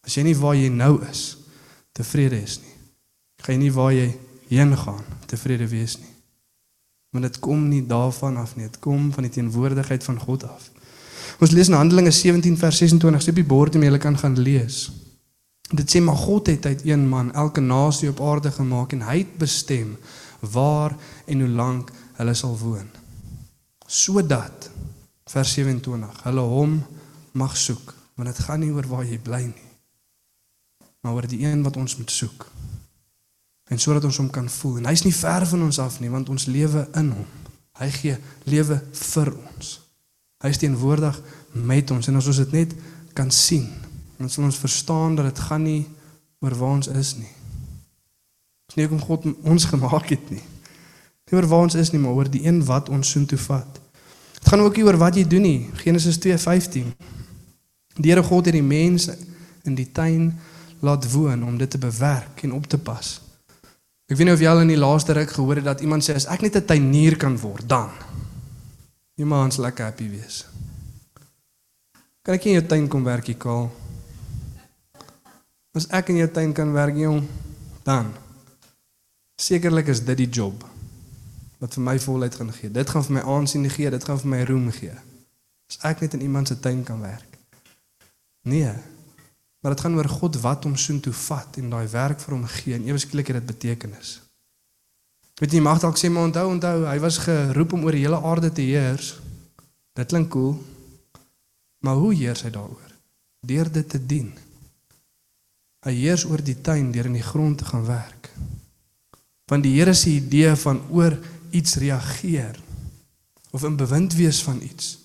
As 0.08 0.16
jy 0.18 0.24
nie 0.26 0.38
waar 0.40 0.56
jy 0.58 0.70
nou 0.74 0.96
is 1.06 1.36
tevrede 1.94 2.40
is 2.40 2.60
nie, 2.64 2.76
gaan 3.44 3.58
jy 3.58 3.62
nie 3.66 3.76
waar 3.76 3.94
jy 3.94 4.08
heen 4.50 4.74
gaan 4.80 5.04
tevrede 5.30 5.68
wees 5.70 6.00
nie. 6.00 6.14
Want 7.14 7.28
dit 7.28 7.40
kom 7.44 7.68
nie 7.70 7.84
daarvan 7.86 8.38
af 8.42 8.56
nie, 8.56 8.70
dit 8.70 8.80
kom 8.82 9.10
van 9.14 9.28
die 9.28 9.34
teenwoordigheid 9.36 10.06
van 10.06 10.20
God 10.22 10.46
af. 10.50 10.70
Ons 11.38 11.54
lees 11.54 11.70
in 11.70 11.78
Handelinge 11.78 12.12
17 12.12 12.58
vers 12.58 12.82
26, 12.82 13.24
sê 13.24 13.34
op 13.34 13.40
die 13.40 13.48
bord 13.48 13.78
om 13.78 13.86
julle 13.86 14.02
kan 14.02 14.18
gaan 14.18 14.38
lees. 14.40 14.88
Dit 15.70 15.92
sê 15.92 16.02
maar 16.02 16.18
God 16.18 16.50
het 16.50 16.66
uit 16.66 16.86
een 16.86 17.06
man 17.08 17.34
elke 17.38 17.62
nasie 17.62 18.10
op 18.10 18.22
aarde 18.22 18.52
gemaak 18.52 18.96
en 18.98 19.06
hy 19.06 19.18
het 19.22 19.38
bestem 19.38 19.98
waar 20.40 20.96
en 21.26 21.44
hoe 21.46 21.50
lank 21.50 21.92
hulle 22.18 22.34
sal 22.34 22.58
woon. 22.58 22.88
Sodat 23.86 24.70
vers 25.30 25.54
27 25.54 26.24
hulle 26.26 26.46
hom 26.54 26.80
mag 27.38 27.58
soek, 27.58 27.94
want 28.16 28.32
dit 28.32 28.46
gaan 28.46 28.64
nie 28.64 28.72
oor 28.74 28.88
waar 28.90 29.06
jy 29.06 29.20
bly 29.22 29.44
nie, 29.46 29.68
maar 31.02 31.20
oor 31.20 31.28
die 31.30 31.44
een 31.46 31.62
wat 31.64 31.78
ons 31.78 31.98
moet 31.98 32.12
soek. 32.12 32.48
En 33.70 33.78
sodat 33.78 34.08
ons 34.10 34.18
hom 34.18 34.32
kan 34.34 34.50
voel 34.50 34.80
en 34.82 34.90
hy's 34.90 35.06
nie 35.06 35.14
ver 35.14 35.46
van 35.48 35.68
ons 35.68 35.80
af 35.80 36.00
nie, 36.02 36.10
want 36.10 36.30
ons 36.34 36.50
lewe 36.50 36.88
in 36.98 37.14
hom. 37.14 37.30
Hy 37.80 37.92
gee 37.94 38.18
lewe 38.50 38.82
vir 38.92 39.32
ons. 39.38 39.78
Hy 40.40 40.54
is 40.54 40.58
teenwoordig 40.62 41.18
met 41.52 41.92
ons 41.92 42.08
en 42.08 42.16
as 42.16 42.28
ons 42.32 42.38
dit 42.46 42.52
net 42.56 42.76
kan 43.18 43.32
sien, 43.32 43.66
dan 44.16 44.30
sal 44.32 44.46
ons 44.48 44.60
verstaan 44.60 45.18
dat 45.18 45.28
dit 45.28 45.42
gaan 45.50 45.66
nie 45.68 45.82
oor 46.40 46.56
waar 46.56 46.78
ons 46.78 46.88
is 46.88 47.18
nie. 47.20 47.32
Dit 48.70 48.78
is 48.78 48.80
nie 48.80 48.88
om 48.88 49.02
God 49.04 49.28
ons 49.44 49.68
gemaak 49.68 50.08
het 50.14 50.32
nie. 50.32 50.44
Nie 51.28 51.36
oor 51.36 51.48
waar 51.52 51.68
ons 51.68 51.76
is 51.76 51.92
nie, 51.92 52.00
maar 52.00 52.16
oor 52.16 52.30
die 52.32 52.46
een 52.46 52.62
wat 52.66 52.88
ons 52.90 53.12
soontoe 53.12 53.40
vat. 53.50 53.82
Dit 54.40 54.48
gaan 54.48 54.64
ook 54.64 54.80
nie 54.80 54.86
oor 54.88 54.98
wat 55.02 55.20
jy 55.20 55.26
doen 55.28 55.44
nie. 55.44 55.70
Genesis 55.84 56.22
2:15. 56.24 56.94
Die 58.00 58.12
Here 58.12 58.24
God 58.24 58.46
het 58.48 58.56
die 58.56 58.64
mens 58.64 59.10
in 59.68 59.76
die 59.76 59.92
tuin 59.92 60.32
laat 60.80 61.12
woon 61.12 61.44
om 61.44 61.58
dit 61.58 61.70
te 61.70 61.78
bewerk 61.78 62.44
en 62.44 62.54
op 62.56 62.68
te 62.68 62.78
pas. 62.78 63.20
Ek 64.08 64.16
weet 64.18 64.26
nie 64.26 64.34
of 64.34 64.40
jy 64.40 64.48
al 64.48 64.64
in 64.64 64.72
die 64.72 64.80
laaste 64.80 65.14
ruk 65.14 65.36
gehoor 65.36 65.60
het 65.60 65.68
dat 65.68 65.82
iemand 65.82 66.08
sê 66.08 66.16
as 66.16 66.26
ek 66.32 66.42
net 66.42 66.56
'n 66.56 66.66
tuinier 66.66 67.18
kan 67.18 67.38
word, 67.38 67.68
dan 67.70 67.90
Jy 69.20 69.26
maar 69.28 69.50
ons 69.50 69.60
lekker 69.60 69.84
happy 69.84 70.06
wees. 70.08 70.46
Kan 72.24 72.38
ek 72.38 72.46
in 72.48 72.56
jou 72.56 72.66
tuin 72.72 72.86
kom 72.88 73.04
werk, 73.04 73.28
Kaal? 73.36 73.68
As 75.76 75.90
ek 75.92 76.14
in 76.14 76.22
jou 76.22 76.28
tuin 76.32 76.54
kan 76.56 76.72
werk, 76.72 76.96
jong, 76.96 77.26
dan 77.84 78.14
sekerlik 79.40 79.92
is 79.92 80.00
dit 80.08 80.22
die 80.24 80.30
job 80.40 80.64
wat 81.60 81.76
vir 81.76 81.84
my 81.84 81.98
voluit 82.00 82.36
gaan 82.40 82.54
gee. 82.56 82.72
Dit 82.72 82.90
gaan 82.90 83.04
vir 83.04 83.18
my 83.18 83.26
aansien 83.36 83.68
gee, 83.68 83.92
dit 83.92 84.08
gaan 84.08 84.22
vir 84.24 84.32
my 84.32 84.40
roem 84.48 84.72
gee. 84.72 84.96
As 85.68 85.82
ek 85.92 86.06
net 86.06 86.16
in 86.16 86.24
iemand 86.24 86.48
se 86.48 86.56
tuin 86.60 86.86
kan 86.88 87.04
werk. 87.04 87.36
Nee. 88.48 88.72
Maar 89.60 89.76
dit 89.76 89.84
gaan 89.84 90.00
oor 90.00 90.08
God 90.08 90.40
wat 90.40 90.64
hom 90.64 90.80
soontoe 90.80 91.14
vat 91.28 91.60
en 91.60 91.76
daai 91.76 91.92
werk 91.92 92.24
vir 92.24 92.38
hom 92.38 92.48
gee 92.56 92.80
en 92.80 92.88
ewe 92.88 93.04
skielik 93.04 93.34
het 93.34 93.42
dit 93.42 93.52
betekenis. 93.52 94.16
Weet 95.40 95.56
jy 95.56 95.62
mag 95.64 95.80
dalk 95.80 95.98
sê 95.98 96.12
maar 96.12 96.28
onthou 96.28 96.50
onthou 96.52 96.84
hy 96.86 96.98
was 97.00 97.22
geroep 97.24 97.74
om 97.74 97.86
oor 97.88 97.96
die 97.96 98.04
hele 98.04 98.20
aarde 98.20 98.52
te 98.52 98.66
heers. 98.68 99.16
Dit 99.96 100.12
klink 100.12 100.30
cool. 100.34 100.58
Maar 101.84 101.96
hoe 101.96 102.14
heers 102.14 102.44
hy 102.44 102.52
daaroor? 102.52 102.94
Deur 103.48 103.72
dit 103.72 103.90
te 103.90 104.00
dien. 104.06 104.30
Hy 105.88 105.94
heers 105.96 106.26
oor 106.28 106.44
die 106.44 106.58
tuin 106.62 106.92
deur 106.92 107.08
in 107.08 107.16
die 107.16 107.24
grond 107.24 107.62
te 107.62 107.68
gaan 107.70 107.86
werk. 107.88 108.32
Want 109.48 109.64
die 109.64 109.78
Here 109.80 109.94
se 109.96 110.12
idee 110.12 110.52
van 110.60 110.82
oor 110.92 111.16
iets 111.56 111.80
reageer 111.82 112.60
of 113.52 113.64
in 113.64 113.80
bewind 113.80 114.14
wees 114.14 114.44
van 114.44 114.60
iets 114.62 115.00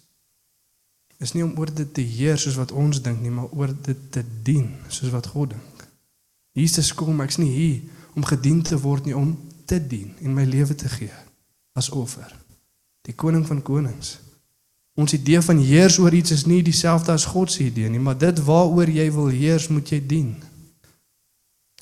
is 1.25 1.33
nie 1.33 1.45
om 1.45 1.55
oor 1.59 1.71
dit 1.73 1.91
te 1.95 2.03
heers 2.05 2.45
soos 2.45 2.59
wat 2.59 2.73
ons 2.77 3.01
dink 3.03 3.23
nie, 3.23 3.33
maar 3.33 3.51
oor 3.57 3.73
dit 3.87 4.01
te 4.13 4.23
dien 4.45 4.69
soos 4.93 5.13
wat 5.15 5.31
God 5.33 5.55
dink. 5.55 5.85
Jesus 6.55 6.93
kom, 6.95 7.23
ek's 7.25 7.41
nie 7.41 7.51
hier 7.51 8.17
om 8.19 8.27
gedien 8.27 8.61
te 8.63 8.79
word 8.79 9.09
nie, 9.09 9.17
om 9.17 9.33
te 9.65 9.87
dien 9.87 10.15
en 10.21 10.35
my 10.35 10.45
lewe 10.45 10.75
te 10.75 10.89
gee 10.89 11.13
as 11.75 11.91
offer. 11.91 12.31
Die 13.03 13.15
koning 13.15 13.47
van 13.47 13.63
konings. 13.63 14.19
Ons 14.95 15.13
idee 15.13 15.41
van 15.43 15.59
heers 15.59 15.99
oor 15.99 16.15
iets 16.15 16.31
is 16.31 16.45
nie 16.47 16.63
dieselfde 16.63 17.13
as 17.13 17.27
God 17.27 17.51
se 17.53 17.65
idee 17.65 17.91
nie, 17.91 18.01
maar 18.01 18.19
dit 18.19 18.39
waaroor 18.47 18.91
jy 18.91 19.09
wil 19.13 19.33
heers, 19.35 19.69
moet 19.69 19.91
jy 19.91 19.99
dien. 20.07 20.31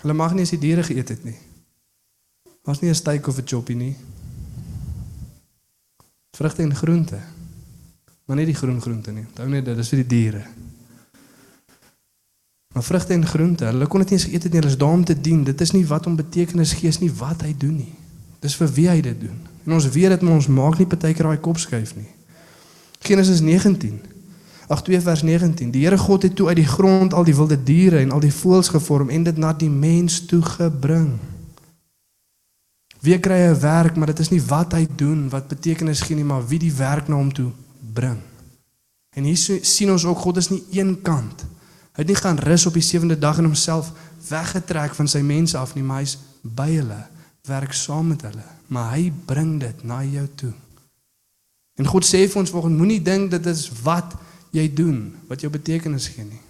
Hulle 0.00 0.16
mag 0.16 0.32
nie 0.34 0.46
as 0.46 0.54
die 0.54 0.62
diere 0.62 0.82
geëet 0.82 1.12
het 1.12 1.24
nie. 1.28 1.36
Was 2.64 2.80
nie 2.80 2.90
'n 2.90 2.94
steak 2.94 3.26
of 3.26 3.38
'n 3.38 3.46
choppie 3.46 3.76
nie. 3.76 3.96
Vrugte 6.32 6.62
en 6.62 6.74
groente. 6.74 7.20
Maar 8.24 8.36
nie 8.36 8.46
die 8.46 8.54
groen 8.54 8.80
groente 8.80 9.12
nie. 9.12 9.26
Onthou 9.26 9.48
net 9.48 9.64
dit 9.64 9.78
is 9.78 9.88
vir 9.88 9.98
die 9.98 10.06
diere. 10.06 10.46
Maar 12.72 12.82
vrugte 12.82 13.12
en 13.12 13.26
groente, 13.26 13.64
hulle 13.64 13.86
kon 13.86 14.00
dit 14.00 14.10
nie 14.10 14.18
eens 14.18 14.28
het 14.32 14.44
nie, 14.44 14.60
hulle 14.60 14.72
is 14.72 14.78
daar 14.78 14.92
om 14.92 15.04
te 15.04 15.20
dien. 15.20 15.44
Dit 15.44 15.60
is 15.60 15.70
nie 15.70 15.86
wat 15.86 16.06
om 16.06 16.16
betekenis 16.16 16.72
gee 16.72 16.92
nie 17.00 17.12
wat 17.12 17.42
hy 17.42 17.54
doen 17.58 17.76
nie. 17.76 17.94
Dis 18.40 18.56
vir 18.56 18.72
wie 18.72 18.88
hy 18.88 19.00
dit 19.00 19.20
doen. 19.20 19.36
En 19.64 19.76
ons 19.76 19.88
weet 19.88 20.08
dit 20.08 20.22
maar 20.22 20.40
ons 20.40 20.48
maak 20.48 20.78
nie 20.78 20.88
partykeer 20.88 21.28
daai 21.28 21.42
kop 21.44 21.60
skuif 21.60 21.92
nie. 21.96 22.08
Genesis 23.02 23.40
19. 23.40 24.00
Ag 24.72 24.82
2 24.82 25.00
vers 25.00 25.22
19. 25.22 25.70
Die 25.70 25.84
Here 25.84 25.98
God 25.98 26.22
het 26.22 26.34
toe 26.34 26.48
uit 26.48 26.56
die 26.56 26.66
grond 26.66 27.14
al 27.14 27.28
die 27.28 27.36
wilde 27.36 27.58
diere 27.62 28.00
en 28.00 28.10
al 28.10 28.24
die 28.24 28.32
voëls 28.32 28.72
gevorm 28.72 29.10
en 29.10 29.28
dit 29.28 29.36
na 29.36 29.52
die 29.52 29.70
mens 29.70 30.22
toe 30.26 30.42
gebring. 30.42 31.18
Wie 33.02 33.18
kry 33.18 33.50
'n 33.50 33.60
werk, 33.60 33.96
maar 33.96 34.06
dit 34.06 34.18
is 34.18 34.30
nie 34.30 34.42
wat 34.42 34.72
hy 34.72 34.86
doen 34.96 35.28
wat 35.28 35.48
betekenis 35.48 36.00
gee 36.00 36.16
nie, 36.16 36.24
maar 36.24 36.46
wie 36.46 36.58
die 36.58 36.72
werk 36.72 37.08
na 37.08 37.16
hom 37.16 37.32
toe 37.32 37.50
bring. 37.92 38.18
En 39.14 39.24
hier 39.24 39.36
sien 39.62 39.90
ons 39.90 40.04
ook 40.04 40.18
God 40.18 40.36
is 40.36 40.48
nie 40.48 40.62
een 40.70 41.02
kant. 41.02 41.44
Hy 41.92 42.00
het 42.00 42.08
nie 42.08 42.16
gaan 42.16 42.40
rus 42.40 42.66
op 42.66 42.76
die 42.76 42.84
sewende 42.84 43.18
dag 43.20 43.38
en 43.38 43.50
homself 43.50 43.92
weggetrek 44.28 44.94
van 44.96 45.08
sy 45.08 45.20
mense 45.20 45.58
af 45.58 45.74
nie, 45.76 45.84
maar 45.84 46.00
hy's 46.00 46.16
by 46.42 46.70
hulle, 46.70 47.00
werk 47.48 47.74
saam 47.76 48.12
met 48.14 48.22
hulle, 48.24 48.44
maar 48.72 48.94
hy 48.94 49.10
bring 49.28 49.58
dit 49.60 49.84
na 49.84 50.00
jou 50.06 50.24
toe. 50.40 50.52
En 51.76 51.88
God 51.88 52.06
sê 52.06 52.24
vir 52.28 52.40
ons 52.40 52.52
volgens 52.52 52.78
moenie 52.78 53.00
dink 53.02 53.30
dit 53.32 53.46
is 53.50 53.66
wat 53.84 54.16
jy 54.52 54.66
doen 54.72 55.04
wat 55.28 55.44
jou 55.44 55.50
betekenis 55.52 56.08
gee 56.14 56.24
nie. 56.24 56.40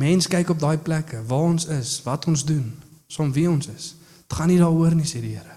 Mens 0.00 0.28
kyk 0.28 0.52
op 0.52 0.60
daai 0.60 0.78
plekke 0.80 1.22
waar 1.28 1.48
ons 1.54 1.66
is, 1.72 1.96
wat 2.04 2.26
ons 2.28 2.44
doen, 2.44 2.66
som 3.08 3.32
wie 3.32 3.48
ons 3.48 3.68
is. 3.72 3.94
Dit 4.26 4.36
gaan 4.36 4.52
nie 4.52 4.60
daaroor 4.60 4.94
nie, 4.96 5.08
sê 5.08 5.22
die 5.24 5.34
Here. 5.36 5.56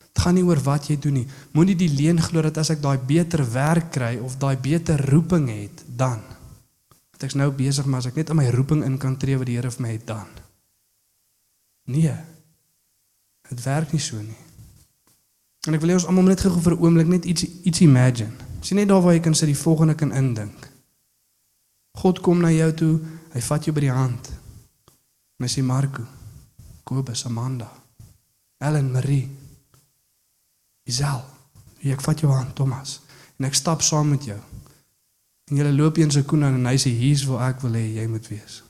Dit 0.00 0.22
gaan 0.22 0.36
nie 0.38 0.44
oor 0.46 0.60
wat 0.64 0.88
jy 0.88 0.96
doen 1.00 1.20
nie. 1.20 1.26
Moenie 1.52 1.76
die 1.76 1.90
leuen 1.92 2.20
glo 2.22 2.42
dat 2.44 2.60
as 2.62 2.72
ek 2.72 2.80
daai 2.84 2.98
beter 3.04 3.44
werk 3.52 3.90
kry 3.94 4.14
of 4.22 4.38
daai 4.40 4.56
beter 4.56 5.00
roeping 5.10 5.48
het, 5.52 5.84
dan 5.88 6.22
dat 7.14 7.28
ek's 7.28 7.38
nou 7.38 7.48
besig 7.54 7.86
maar 7.86 8.02
as 8.02 8.10
ek 8.10 8.18
net 8.18 8.30
in 8.34 8.38
my 8.38 8.48
roeping 8.50 8.82
in 8.84 8.98
kan 8.98 9.16
tree 9.16 9.38
wat 9.38 9.46
die 9.46 9.56
Here 9.56 9.70
vir 9.70 9.82
my 9.86 9.92
het 9.94 10.06
dan. 10.06 10.30
Nee. 11.86 12.14
Dit 13.48 13.62
werk 13.62 13.92
nie 13.92 14.00
so 14.02 14.20
nie. 14.20 14.40
En 15.68 15.76
ek 15.76 15.80
wil 15.80 15.94
hê 15.94 15.96
ons 15.96 16.06
almal 16.08 16.28
net 16.28 16.42
gou 16.44 16.52
vir 16.60 16.74
'n 16.74 16.82
oomblik 16.82 17.08
net 17.08 17.24
iets 17.24 17.44
iets 17.64 17.80
imagine. 17.80 18.32
Sien 18.60 18.76
net 18.76 18.88
daar 18.88 19.02
waar 19.02 19.14
jy 19.14 19.20
kan 19.20 19.34
sit 19.34 19.48
die 19.48 19.56
volgende 19.56 19.94
kan 19.94 20.12
indink. 20.12 20.70
God 21.94 22.20
kom 22.20 22.40
na 22.40 22.50
jou 22.50 22.72
toe, 22.74 23.00
hy 23.32 23.40
vat 23.40 23.64
jou 23.64 23.74
by 23.74 23.80
die 23.80 23.92
hand. 23.92 24.30
Hy 25.38 25.48
sê 25.48 25.62
Marco, 25.62 26.02
Kobus, 26.84 27.24
Amanda, 27.26 27.68
Ellen, 28.58 28.92
Marie, 28.92 29.28
Isel, 30.84 31.22
ek 31.82 32.00
vat 32.00 32.20
jou 32.20 32.32
hand, 32.32 32.54
Thomas, 32.56 33.00
en 33.38 33.44
ek 33.44 33.54
stap 33.54 33.82
saam 33.82 34.08
met 34.08 34.24
jou. 34.24 34.40
En 35.50 35.56
julle 35.56 35.72
loop 35.72 35.96
eens 35.96 36.16
'n 36.16 36.24
koen 36.24 36.42
en 36.42 36.66
hy 36.66 36.76
sê 36.76 36.90
hier's 36.90 37.24
waar 37.24 37.48
ek 37.50 37.60
wil 37.60 37.72
hê 37.72 37.86
jy 37.94 38.06
moet 38.06 38.28
wees. 38.28 38.62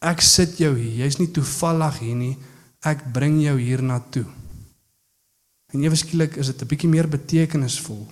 Ek 0.00 0.20
sit 0.20 0.58
jou 0.58 0.76
hier. 0.76 1.04
Jy's 1.04 1.18
nie 1.18 1.30
toevallig 1.30 1.98
hier 1.98 2.16
nie. 2.16 2.38
Ek 2.80 3.12
bring 3.12 3.42
jou 3.42 3.58
hier 3.58 3.82
na 3.82 4.00
toe. 4.00 4.24
En 5.72 5.82
ewe 5.82 5.96
skielik 5.96 6.36
is 6.36 6.46
dit 6.46 6.62
'n 6.62 6.66
bietjie 6.66 6.88
meer 6.88 7.08
betekenisvol 7.08 8.08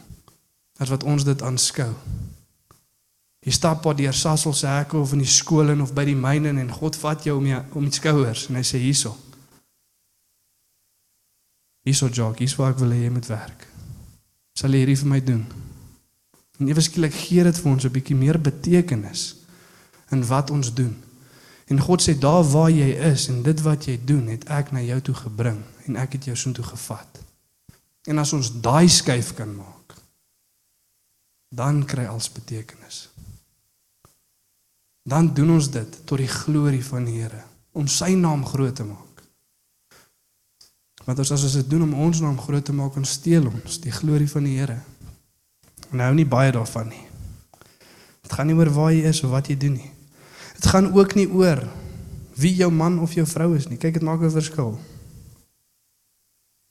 as 0.78 0.88
wat 0.88 1.02
ons 1.02 1.24
dit 1.24 1.42
aanskou. 1.42 1.94
Jy 3.40 3.52
stap 3.52 3.86
op 3.86 3.96
deur 3.96 4.12
Sassel 4.12 4.52
se 4.52 4.66
hekke 4.66 4.96
of 4.96 5.12
in 5.12 5.18
die 5.18 5.26
skool 5.26 5.70
en 5.70 5.82
of 5.82 5.94
by 5.94 6.04
die 6.04 6.16
myne 6.16 6.48
en 6.48 6.72
God 6.72 6.96
vat 6.96 7.24
jou 7.24 7.38
om 7.38 7.46
jy, 7.46 7.62
om 7.72 7.84
die 7.84 7.94
skouers 7.94 8.48
en 8.48 8.54
hy 8.54 8.62
sê 8.62 8.78
hierso. 8.78 9.16
Hierso 11.86 12.08
Jock, 12.08 12.38
hier's 12.38 12.56
waar 12.56 12.74
ek 12.74 12.78
wil 12.78 12.90
hê 12.90 13.04
jy 13.06 13.10
moet 13.10 13.26
werk. 13.26 13.66
Sal 14.58 14.70
jy 14.70 14.82
hierdie 14.82 14.96
vir 14.96 15.08
my 15.08 15.20
doen? 15.20 15.46
En 16.58 16.68
ewe 16.68 16.82
skielik 16.82 17.14
gee 17.14 17.42
dit 17.42 17.58
vir 17.58 17.70
ons 17.72 17.84
'n 17.84 17.92
bietjie 17.92 18.16
meer 18.16 18.40
betekenis 18.40 19.36
in 20.10 20.26
wat 20.26 20.50
ons 20.50 20.74
doen. 20.74 20.96
En 21.66 21.80
God 21.80 22.02
sê 22.02 22.18
daar 22.18 22.44
waar 22.44 22.70
jy 22.70 22.90
is 23.12 23.28
en 23.28 23.42
dit 23.42 23.60
wat 23.60 23.84
jy 23.84 24.00
doen, 24.04 24.26
het 24.26 24.44
ek 24.48 24.72
na 24.72 24.80
jou 24.80 25.00
toe 25.00 25.14
gebring 25.14 25.62
en 25.86 25.96
ek 25.96 26.12
het 26.12 26.24
jou 26.24 26.36
soontoe 26.36 26.64
gevat. 26.64 27.20
En 28.06 28.18
as 28.18 28.32
ons 28.32 28.60
daai 28.60 28.88
skuif 28.88 29.34
kan 29.34 29.56
maak, 29.56 29.94
dan 31.48 31.84
kry 31.84 32.04
alles 32.04 32.32
betekenis 32.32 33.08
dan 35.08 35.34
doen 35.34 35.50
ons 35.56 35.70
dit 35.72 36.00
tot 36.04 36.20
die 36.20 36.28
glorie 36.28 36.84
van 36.84 37.06
die 37.08 37.20
Here 37.22 37.44
om 37.78 37.86
sy 37.88 38.10
naam 38.18 38.42
groot 38.46 38.74
te 38.74 38.84
maak. 38.84 39.22
Want 41.06 41.20
as 41.22 41.30
ons 41.32 41.54
dit 41.54 41.68
doen 41.70 41.86
om 41.86 41.94
ons 42.08 42.20
naam 42.20 42.36
groot 42.40 42.64
te 42.64 42.74
maak, 42.74 42.96
dan 42.96 43.06
steel 43.06 43.46
ons 43.48 43.78
die 43.80 43.94
glorie 43.94 44.28
van 44.28 44.48
die 44.48 44.56
Here. 44.58 44.80
En 45.92 46.00
hou 46.00 46.14
nie 46.14 46.26
baie 46.26 46.52
daarvan 46.52 46.88
nie. 46.88 47.04
Dit 48.22 48.32
gaan 48.32 48.46
nie 48.46 48.56
oor 48.58 48.70
waar 48.70 48.92
jy 48.92 49.08
is 49.08 49.22
of 49.24 49.30
wat 49.30 49.48
jy 49.48 49.56
doen 49.56 49.78
nie. 49.78 49.90
Dit 50.58 50.66
gaan 50.66 50.92
ook 50.92 51.14
nie 51.14 51.28
oor 51.30 51.62
wie 52.38 52.54
jou 52.54 52.70
man 52.70 52.98
of 53.00 53.14
jou 53.16 53.26
vrou 53.26 53.54
is 53.56 53.68
nie. 53.68 53.78
Kyk, 53.78 53.94
dit 53.94 54.02
maak 54.02 54.20
'n 54.20 54.30
verskil. 54.30 54.78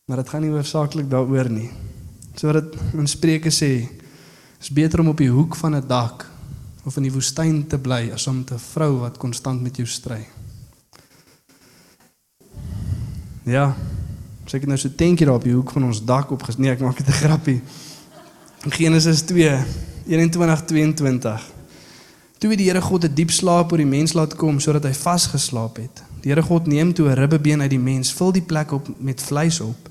Maar 0.08 0.18
dit 0.18 0.30
gaan 0.30 0.42
nie 0.42 0.52
oorsaaklik 0.52 1.10
daaroor 1.10 1.50
nie. 1.50 1.70
So 2.36 2.52
dit 2.52 2.76
in 2.94 3.08
Spreuke 3.08 3.50
sê, 3.50 3.90
is 4.62 4.70
beter 4.70 5.00
om 5.00 5.08
op 5.08 5.18
die 5.18 5.30
hoek 5.30 5.56
van 5.56 5.76
'n 5.76 5.88
dak 5.88 6.26
of 6.86 6.98
in 6.98 7.04
die 7.04 7.12
woestyn 7.12 7.68
te 7.68 7.78
bly 7.78 8.12
as 8.14 8.28
om 8.28 8.46
'n 8.48 8.60
vrou 8.60 9.00
wat 9.00 9.18
konstant 9.18 9.62
met 9.62 9.76
jou 9.76 9.88
stry. 9.88 10.28
Ja. 13.44 13.76
Sê 14.46 14.56
ek 14.56 14.68
nou 14.68 14.78
so 14.78 14.90
tentjie 14.90 15.26
daar 15.26 15.36
op 15.36 15.44
die 15.44 15.54
hoek 15.54 15.72
van 15.72 15.84
ons 15.84 16.06
dak 16.06 16.32
op 16.32 16.44
gesnee, 16.44 16.72
ek 16.72 16.80
maak 16.80 16.98
dit 16.98 17.08
'n 17.08 17.12
grappie. 17.12 17.62
In 18.64 18.72
Genesis 18.72 19.22
2 19.22 19.64
21:22. 20.08 21.54
Toe 22.38 22.56
die 22.56 22.66
Here 22.70 22.82
God 22.82 23.04
'n 23.04 23.14
diep 23.14 23.30
slaap 23.32 23.72
oor 23.72 23.78
die 23.78 23.86
mens 23.86 24.14
laat 24.14 24.36
kom 24.36 24.60
sodat 24.60 24.84
hy 24.84 24.94
vasgeslaap 24.94 25.78
het. 25.78 26.04
Die 26.22 26.32
Here 26.32 26.42
God 26.42 26.68
neem 26.68 26.94
toe 26.94 27.10
'n 27.10 27.14
ribbebeen 27.14 27.62
uit 27.62 27.70
die 27.70 27.80
mens, 27.80 28.14
vul 28.14 28.32
die 28.32 28.42
plek 28.42 28.72
op 28.72 28.90
met 29.00 29.22
vleis 29.22 29.60
op. 29.60 29.90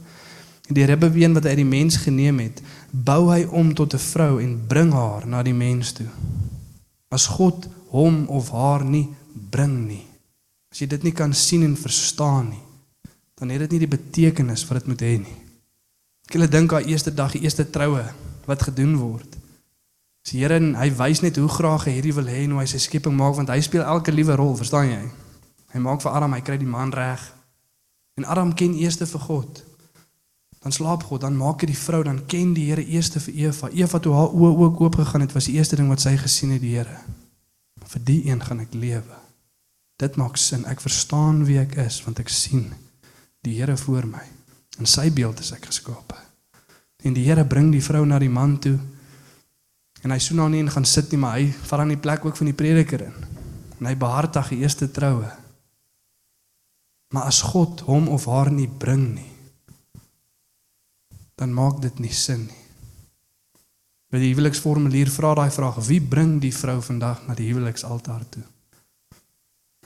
En 0.69 0.75
die 0.75 0.85
ribbebeen 0.85 1.33
wat 1.33 1.43
hy 1.43 1.49
uit 1.49 1.63
die 1.63 1.65
mens 1.65 1.97
geneem 1.97 2.39
het, 2.39 2.63
bou 2.91 3.31
hy 3.31 3.43
om 3.43 3.75
tot 3.75 3.95
'n 3.95 3.99
vrou 3.99 4.43
en 4.43 4.67
bring 4.67 4.93
haar 4.93 5.27
na 5.27 5.43
die 5.43 5.55
mens 5.55 5.93
toe 5.93 6.07
as 7.09 7.27
God 7.27 7.69
hom 7.95 8.27
of 8.29 8.51
haar 8.51 8.85
nie 8.85 9.09
bring 9.51 9.87
nie. 9.87 10.05
As 10.73 10.83
jy 10.83 10.89
dit 10.91 11.03
nie 11.03 11.15
kan 11.17 11.33
sien 11.33 11.65
en 11.65 11.77
verstaan 11.79 12.51
nie, 12.51 12.63
dan 13.39 13.53
het 13.53 13.61
dit 13.67 13.77
nie 13.77 13.85
die 13.87 13.97
betekenis 13.97 14.65
wat 14.69 14.83
dit 14.83 14.91
moet 14.93 15.05
hê 15.05 15.17
nie. 15.23 15.37
Ek 16.27 16.35
wil 16.35 16.49
dink 16.51 16.73
aan 16.73 16.89
eerste 16.91 17.15
dag, 17.15 17.33
die 17.33 17.45
eerste 17.47 17.65
troue 17.71 18.05
wat 18.47 18.63
gedoen 18.69 18.97
word. 19.01 19.37
Die 20.27 20.41
Here 20.43 20.59
hy 20.59 20.89
wys 20.99 21.23
net 21.23 21.39
hoe 21.39 21.49
graag 21.49 21.87
hy 21.87 21.99
hierdie 21.99 22.15
wil 22.17 22.27
hê 22.27 22.43
en 22.45 22.57
hoe 22.57 22.65
hy 22.65 22.67
sy 22.71 22.81
skepping 22.83 23.15
maak 23.15 23.37
want 23.39 23.53
hy 23.53 23.61
speel 23.63 23.85
elke 23.87 24.15
liewe 24.15 24.35
rol, 24.39 24.57
verstaan 24.59 24.91
jy? 24.91 25.05
Hy 25.75 25.83
maak 25.85 26.03
vir 26.03 26.17
Adam, 26.19 26.35
hy 26.35 26.43
kry 26.43 26.57
die 26.59 26.67
man 26.67 26.91
reg. 26.95 27.23
En 28.19 28.27
Adam 28.27 28.55
ken 28.57 28.75
eerste 28.75 29.07
vir 29.07 29.23
God. 29.23 29.63
Dan 30.65 30.75
slaap 30.75 31.05
God, 31.07 31.23
dan 31.23 31.37
maak 31.39 31.63
hy 31.63 31.71
die 31.71 31.79
vrou, 31.79 32.01
dan 32.03 32.25
ken 32.27 32.57
die 32.57 32.67
Here 32.71 32.83
eerste 32.83 33.23
vir 33.23 33.39
Eva. 33.47 33.71
Eva 33.71 34.01
toe 34.03 34.17
haar 34.17 34.35
oë 34.35 34.53
ook 34.65 34.81
oop 34.83 34.99
gegaan 34.99 35.23
het, 35.23 35.37
was 35.37 35.47
die 35.47 35.55
eerste 35.61 35.79
ding 35.79 35.93
wat 35.93 36.03
sy 36.03 36.17
gesien 36.19 36.57
het 36.57 36.65
die 36.65 36.75
Here. 36.75 36.97
Vir 37.87 38.03
die 38.09 38.19
een 38.27 38.43
gaan 38.43 38.65
ek 38.65 38.75
lewe. 38.75 39.21
Dit 40.03 40.19
maak 40.19 40.41
sin. 40.43 40.67
Ek 40.67 40.83
verstaan 40.83 41.45
wie 41.47 41.61
ek 41.63 41.79
is 41.87 42.01
want 42.05 42.19
ek 42.19 42.33
sien 42.35 42.73
die 43.47 43.61
Here 43.61 43.77
voor 43.79 44.11
my. 44.11 44.25
In 44.83 44.91
sy 44.91 45.07
beeld 45.15 45.39
is 45.41 45.55
ek 45.55 45.71
geskape. 45.71 46.26
En 47.07 47.15
die 47.15 47.25
Here 47.29 47.45
bring 47.47 47.71
die 47.71 47.85
vrou 47.85 48.03
na 48.07 48.19
die 48.19 48.33
man 48.33 48.59
toe. 48.59 48.77
En 50.03 50.13
hy 50.15 50.19
soen 50.23 50.43
haar 50.43 50.53
nie 50.53 50.63
en 50.65 50.73
gaan 50.75 50.87
sit 50.87 51.13
nie, 51.13 51.21
maar 51.23 51.39
hy 51.39 51.49
vat 51.71 51.83
aan 51.83 51.95
die 51.95 52.03
plek 52.03 52.27
ook 52.27 52.37
van 52.39 52.51
die 52.51 52.57
prediker 52.57 53.07
in. 53.07 53.17
En 53.79 53.89
hy 53.91 53.95
behartig 53.99 54.53
die 54.53 54.63
eerste 54.65 54.91
troue. 54.91 55.31
Maar 57.15 57.31
as 57.31 57.43
God 57.47 57.85
hom 57.87 58.09
of 58.13 58.27
haar 58.31 58.51
nie 58.51 58.69
bring 58.69 59.09
nie, 59.15 59.31
dan 61.37 61.53
maak 61.55 61.83
dit 61.85 61.99
nie 62.03 62.13
sin 62.17 62.47
nie. 62.49 62.63
By 64.11 64.21
die 64.23 64.31
huweliksformulier 64.33 65.11
vra 65.13 65.35
daai 65.37 65.51
vraag: 65.53 65.81
Wie 65.89 66.01
bring 66.01 66.39
die 66.43 66.55
vrou 66.55 66.79
vandag 66.83 67.25
na 67.27 67.35
die 67.37 67.49
huweliksaltaar 67.51 68.23
toe? 68.33 68.45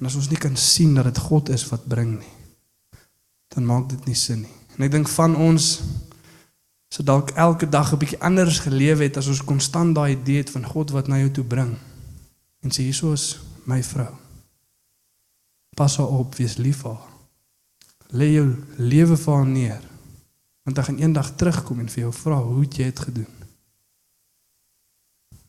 En 0.00 0.08
as 0.08 0.16
ons 0.16 0.30
nie 0.30 0.38
kan 0.40 0.56
sien 0.56 0.94
dat 0.96 1.08
dit 1.10 1.18
God 1.28 1.50
is 1.52 1.66
wat 1.68 1.88
bring 1.90 2.14
nie, 2.20 2.34
dan 3.52 3.66
maak 3.68 3.88
dit 3.90 4.06
nie 4.08 4.16
sin 4.16 4.44
nie. 4.44 4.54
En 4.76 4.86
ek 4.86 4.94
dink 4.94 5.10
van 5.12 5.34
ons 5.36 5.72
So 6.94 7.02
dalk 7.02 7.30
elke 7.30 7.68
dag 7.68 7.92
'n 7.92 7.98
bietjie 7.98 8.20
anders 8.20 8.58
gelewe 8.58 9.02
het 9.02 9.16
as 9.16 9.26
ons 9.26 9.44
konstant 9.44 9.94
daai 9.94 10.16
idee 10.16 10.36
het 10.36 10.50
van 10.50 10.66
God 10.66 10.90
wat 10.90 11.06
na 11.06 11.18
jou 11.18 11.30
toe 11.30 11.44
bring. 11.44 11.76
En 12.60 12.70
sê 12.70 12.82
hierso 12.82 13.12
is 13.12 13.40
my 13.64 13.82
vrou. 13.82 14.14
Pas 15.74 15.98
op, 15.98 16.34
wees 16.34 16.56
lief 16.56 16.76
vir 16.76 16.90
haar. 16.90 17.08
Lê 18.10 18.32
jou 18.32 18.56
lewe 18.76 19.16
vir 19.16 19.34
haar 19.34 19.46
neer. 19.46 19.82
Want 20.62 20.76
hy 20.76 20.82
gaan 20.82 20.98
eendag 20.98 21.36
terugkom 21.36 21.78
en 21.78 21.88
vir 21.88 22.02
jou 22.02 22.12
vra 22.12 22.42
hoe 22.42 22.60
het 22.60 22.76
jy 22.76 22.84
dit 22.84 22.98
gedoen. 22.98 23.34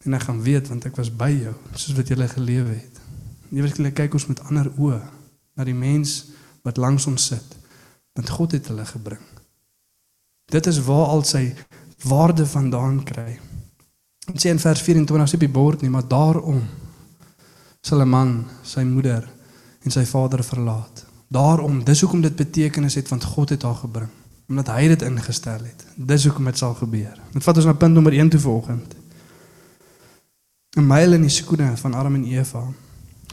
En 0.03 0.13
hy 0.13 0.19
gaan 0.19 0.41
weet 0.41 0.67
want 0.67 0.85
ek 0.85 0.95
was 0.95 1.15
by 1.15 1.29
jou 1.29 1.55
soos 1.73 1.97
wat 1.97 2.07
jy 2.07 2.27
gelewe 2.27 2.73
het. 2.73 3.01
Nie 3.49 3.61
werklik 3.61 3.93
kyk 3.93 4.13
ons 4.13 4.27
met 4.27 4.39
ander 4.39 4.71
oë 4.77 5.01
na 5.55 5.63
die 5.63 5.73
mens 5.73 6.25
wat 6.61 6.77
langs 6.77 7.07
ons 7.07 7.25
sit. 7.25 7.57
Want 8.13 8.29
God 8.29 8.51
het 8.51 8.67
hulle 8.67 8.85
gebring. 8.85 9.30
Dit 10.51 10.67
is 10.67 10.81
waar 10.83 11.05
al 11.15 11.23
sy 11.23 11.45
waarde 12.07 12.45
vandaan 12.45 13.03
kry. 13.03 13.39
Dit 14.25 14.43
sê 14.43 14.51
in 14.51 14.59
vers 14.59 14.81
24 14.81 15.29
sê 15.29 15.37
op 15.37 15.45
die 15.45 15.51
bord 15.51 15.81
nie, 15.81 15.91
maar 15.93 16.07
daarom 16.07 16.61
sal 17.81 18.01
'n 18.01 18.09
man 18.09 18.45
sy 18.63 18.83
moeder 18.83 19.29
en 19.83 19.91
sy 19.91 20.05
vader 20.05 20.43
verlaat. 20.43 21.05
Daarom, 21.27 21.83
dis 21.83 22.01
hoekom 22.01 22.21
dit 22.21 22.35
betekenis 22.35 22.95
het 22.95 23.09
want 23.09 23.23
God 23.23 23.49
het 23.49 23.63
haar 23.63 23.75
gebring, 23.75 24.09
omdat 24.49 24.67
hy 24.67 24.87
dit 24.87 25.01
ingestel 25.01 25.63
het. 25.63 25.85
Dis 25.95 26.25
hoekom 26.25 26.45
dit 26.45 26.57
sal 26.57 26.73
gebeur. 26.73 27.15
Dit 27.33 27.43
vat 27.43 27.55
ons 27.55 27.65
na 27.65 27.73
punt 27.73 27.93
nommer 27.93 28.13
1 28.13 28.29
toe 28.29 28.39
vanoggend. 28.39 28.95
'n 30.77 30.87
Myl 30.87 31.13
in 31.13 31.21
die 31.21 31.29
skoene 31.29 31.77
van 31.77 31.93
Adam 31.93 32.15
en 32.15 32.25
Eva. 32.25 32.67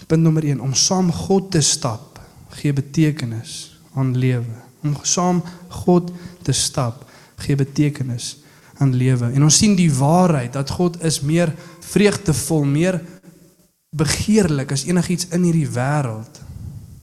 Punt 0.06 0.22
nommer 0.22 0.44
1 0.44 0.60
om 0.60 0.74
saam 0.74 1.12
God 1.12 1.50
te 1.50 1.60
stap 1.60 2.20
gee 2.48 2.72
betekenis 2.72 3.80
aan 3.94 4.16
lewe. 4.16 4.54
Om 4.82 4.96
saam 5.02 5.42
God 5.68 6.10
te 6.42 6.52
stap 6.52 7.07
gee 7.44 7.56
betekenis 7.58 8.36
aan 8.78 8.94
lewe. 8.94 9.30
En 9.34 9.42
ons 9.42 9.56
sien 9.56 9.74
die 9.78 9.90
waarheid 9.92 10.52
dat 10.52 10.70
God 10.70 11.00
is 11.04 11.20
meer 11.20 11.54
vreugdevol, 11.80 12.64
meer 12.64 13.00
begeerlik 13.96 14.72
as 14.72 14.84
enigiets 14.86 15.28
in 15.34 15.46
hierdie 15.48 15.68
wêreld. 15.74 16.40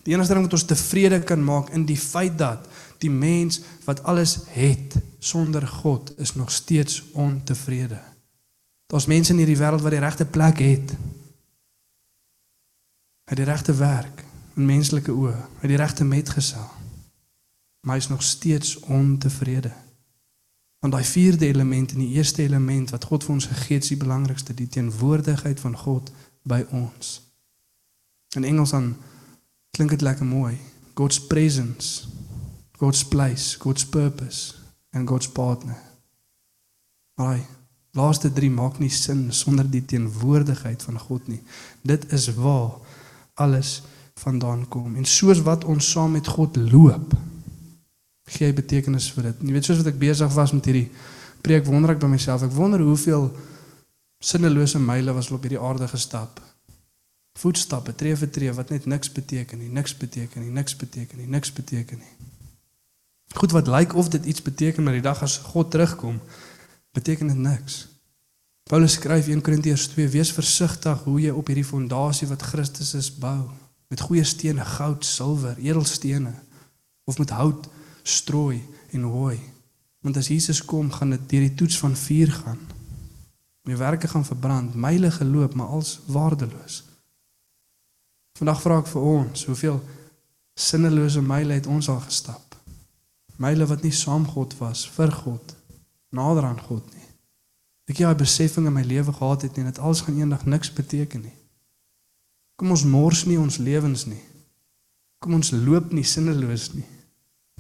Die 0.05 0.13
enigste 0.13 0.35
ding 0.37 0.45
wat 0.45 0.53
ons 0.53 0.67
tevrede 0.69 1.19
kan 1.25 1.41
maak 1.43 1.71
in 1.73 1.85
die 1.89 1.99
feit 1.99 2.37
dat 2.37 2.67
die 3.01 3.11
mens 3.11 3.59
wat 3.85 4.03
alles 4.07 4.37
het 4.53 4.95
sonder 5.19 5.65
God 5.67 6.13
is 6.21 6.35
nog 6.35 6.51
steeds 6.51 7.03
ontevrede. 7.13 7.99
Daar's 8.87 9.09
mense 9.09 9.33
in 9.33 9.41
hierdie 9.41 9.59
wêreld 9.59 9.83
wat 9.83 9.95
die 9.95 10.03
regte 10.03 10.25
plek 10.25 10.61
het. 10.61 10.93
Het 13.25 13.41
die 13.41 13.49
regte 13.49 13.73
werk 13.73 14.21
in 14.55 14.69
menslike 14.69 15.11
oë, 15.11 15.35
het 15.59 15.71
die 15.73 15.81
regte 15.81 16.05
metgesel. 16.05 16.69
Maar 17.85 17.97
hy 17.97 18.03
is 18.05 18.09
nog 18.13 18.23
steeds 18.23 18.77
ontevrede. 18.79 19.73
Want 20.85 20.97
daai 20.97 21.09
vierde 21.11 21.47
element 21.47 21.91
en 21.91 21.99
die 21.99 22.13
eerste 22.13 22.43
element 22.43 22.89
wat 22.93 23.07
God 23.09 23.23
vir 23.25 23.33
ons 23.33 23.45
gegee 23.49 23.79
het, 23.79 23.83
is 23.83 23.89
die 23.95 23.97
belangrikste, 23.97 24.53
die 24.53 24.67
teenwoordigheid 24.69 25.57
van 25.59 25.73
God 25.77 26.11
by 26.45 26.59
ons. 26.77 27.15
In 28.37 28.45
Engels 28.45 28.69
dan 28.75 28.91
klink 29.73 29.95
dit 29.95 30.05
lekker 30.05 30.29
mooi. 30.29 30.59
God's 30.93 31.17
presence, 31.25 32.05
God's 32.77 33.01
place, 33.01 33.57
God's 33.57 33.85
purpose 33.89 34.53
and 34.93 35.09
God's 35.09 35.31
partner. 35.33 35.81
Maar 37.17 37.41
laaste 37.97 38.29
drie 38.29 38.53
maak 38.53 38.77
nie 38.77 38.93
sin 38.93 39.31
sonder 39.33 39.65
die 39.65 39.85
teenwoordigheid 39.85 40.85
van 40.85 40.99
God 40.99 41.27
nie. 41.33 41.41
Dit 41.81 42.11
is 42.13 42.29
waar 42.37 42.77
alles 43.33 43.81
vandaan 44.21 44.67
kom. 44.67 44.93
En 44.95 45.09
soos 45.09 45.41
wat 45.49 45.65
ons 45.65 45.91
saam 45.97 46.13
met 46.13 46.29
God 46.37 46.61
loop, 46.61 47.17
gee 48.25 48.53
betekenis 48.53 49.11
vir 49.13 49.29
dit. 49.29 49.43
Jy 49.47 49.53
weet 49.53 49.67
soos 49.67 49.81
wat 49.83 49.91
ek 49.93 50.01
besig 50.01 50.33
was 50.33 50.53
met 50.55 50.65
hierdie 50.65 50.89
preek 51.45 51.67
wonder 51.69 51.93
ek 51.93 52.01
by 52.01 52.09
myself, 52.09 52.43
ek 52.45 52.53
wonder 52.55 52.81
hoeveel 52.81 53.29
sinnelose 54.25 54.81
myle 54.81 55.13
was 55.13 55.29
op 55.33 55.45
hierdie 55.45 55.61
aarde 55.61 55.87
gestap. 55.91 56.41
Voetstappe, 57.37 57.93
tree 57.93 58.15
vir 58.15 58.31
tree 58.31 58.53
wat 58.55 58.71
net 58.73 58.87
niks 58.89 59.11
beteken 59.11 59.59
nie, 59.59 59.69
niks 59.69 59.93
beteken 59.99 60.41
nie, 60.41 60.53
niks 60.55 60.77
beteken 60.79 61.19
nie, 61.19 61.27
niks 61.29 61.51
beteken 61.53 61.99
nie. 61.99 62.13
Goed 63.35 63.51
wat 63.51 63.67
lyk 63.67 63.93
of 63.99 64.09
dit 64.09 64.25
iets 64.31 64.41
beteken 64.41 64.85
maar 64.85 64.95
die 64.95 65.03
dag 65.03 65.21
as 65.21 65.37
God 65.51 65.69
terugkom, 65.73 66.21
beteken 66.95 67.27
dit 67.27 67.41
niks. 67.43 67.83
Paulus 68.65 68.95
skryf 68.97 69.27
1 69.29 69.43
Korintiërs 69.45 69.89
2: 69.93 70.07
Wees 70.09 70.31
versigtig 70.33 71.03
hoe 71.05 71.19
jy 71.21 71.33
op 71.35 71.51
hierdie 71.51 71.67
fondasie 71.67 72.25
wat 72.31 72.41
Christus 72.41 72.95
is 72.97 73.11
bou, 73.13 73.51
met 73.93 74.01
goeie 74.01 74.23
stene, 74.25 74.63
goud, 74.65 75.05
silwer, 75.05 75.59
edelstene 75.61 76.33
of 77.05 77.19
met 77.21 77.29
hout 77.29 77.67
strooi 78.05 78.61
en 78.93 79.01
hooi. 79.09 79.39
Want 80.05 80.17
as 80.17 80.29
Jesus 80.29 80.61
kom, 80.65 80.91
gaan 80.91 81.09
dit 81.15 81.29
deur 81.29 81.45
die 81.47 81.53
toets 81.57 81.77
van 81.81 81.95
vuur 81.97 82.31
gaan. 82.31 82.59
My 83.65 83.77
werke 83.77 84.07
gaan 84.07 84.25
verbrand, 84.25 84.75
myle 84.77 85.11
geloop, 85.11 85.55
maar 85.57 85.67
als 85.73 85.99
waardeloos. 86.05 86.83
Vandag 88.37 88.61
vra 88.61 88.77
ek 88.83 88.91
vir 88.91 89.01
ons, 89.01 89.45
hoeveel 89.49 89.79
sinnelose 90.53 91.23
myle 91.25 91.57
het 91.57 91.67
ons 91.67 91.89
al 91.89 92.01
gestap? 92.05 92.53
Myle 93.41 93.65
wat 93.65 93.81
nie 93.81 93.93
saam 93.95 94.27
God 94.29 94.53
was 94.59 94.85
vir 94.95 95.11
God, 95.11 95.55
nader 96.13 96.45
aan 96.45 96.61
God 96.61 96.85
nie. 96.93 97.09
Ek 97.89 97.97
het 97.97 98.07
'n 98.07 98.17
besefing 98.17 98.67
in 98.67 98.73
my 98.73 98.83
lewe 98.83 99.13
gehad 99.13 99.41
het 99.41 99.57
en 99.57 99.65
dit 99.65 99.79
alles 99.79 100.01
gaan 100.01 100.17
eendag 100.17 100.45
niks 100.45 100.73
beteken 100.73 101.21
nie. 101.21 101.37
Kom 102.55 102.69
ons 102.69 102.83
mors 102.83 103.25
nie 103.25 103.39
ons 103.39 103.57
lewens 103.57 104.05
nie. 104.05 104.23
Kom 105.19 105.33
ons 105.33 105.51
loop 105.51 105.91
nie 105.91 106.03
sinneloos 106.03 106.73
nie. 106.73 106.85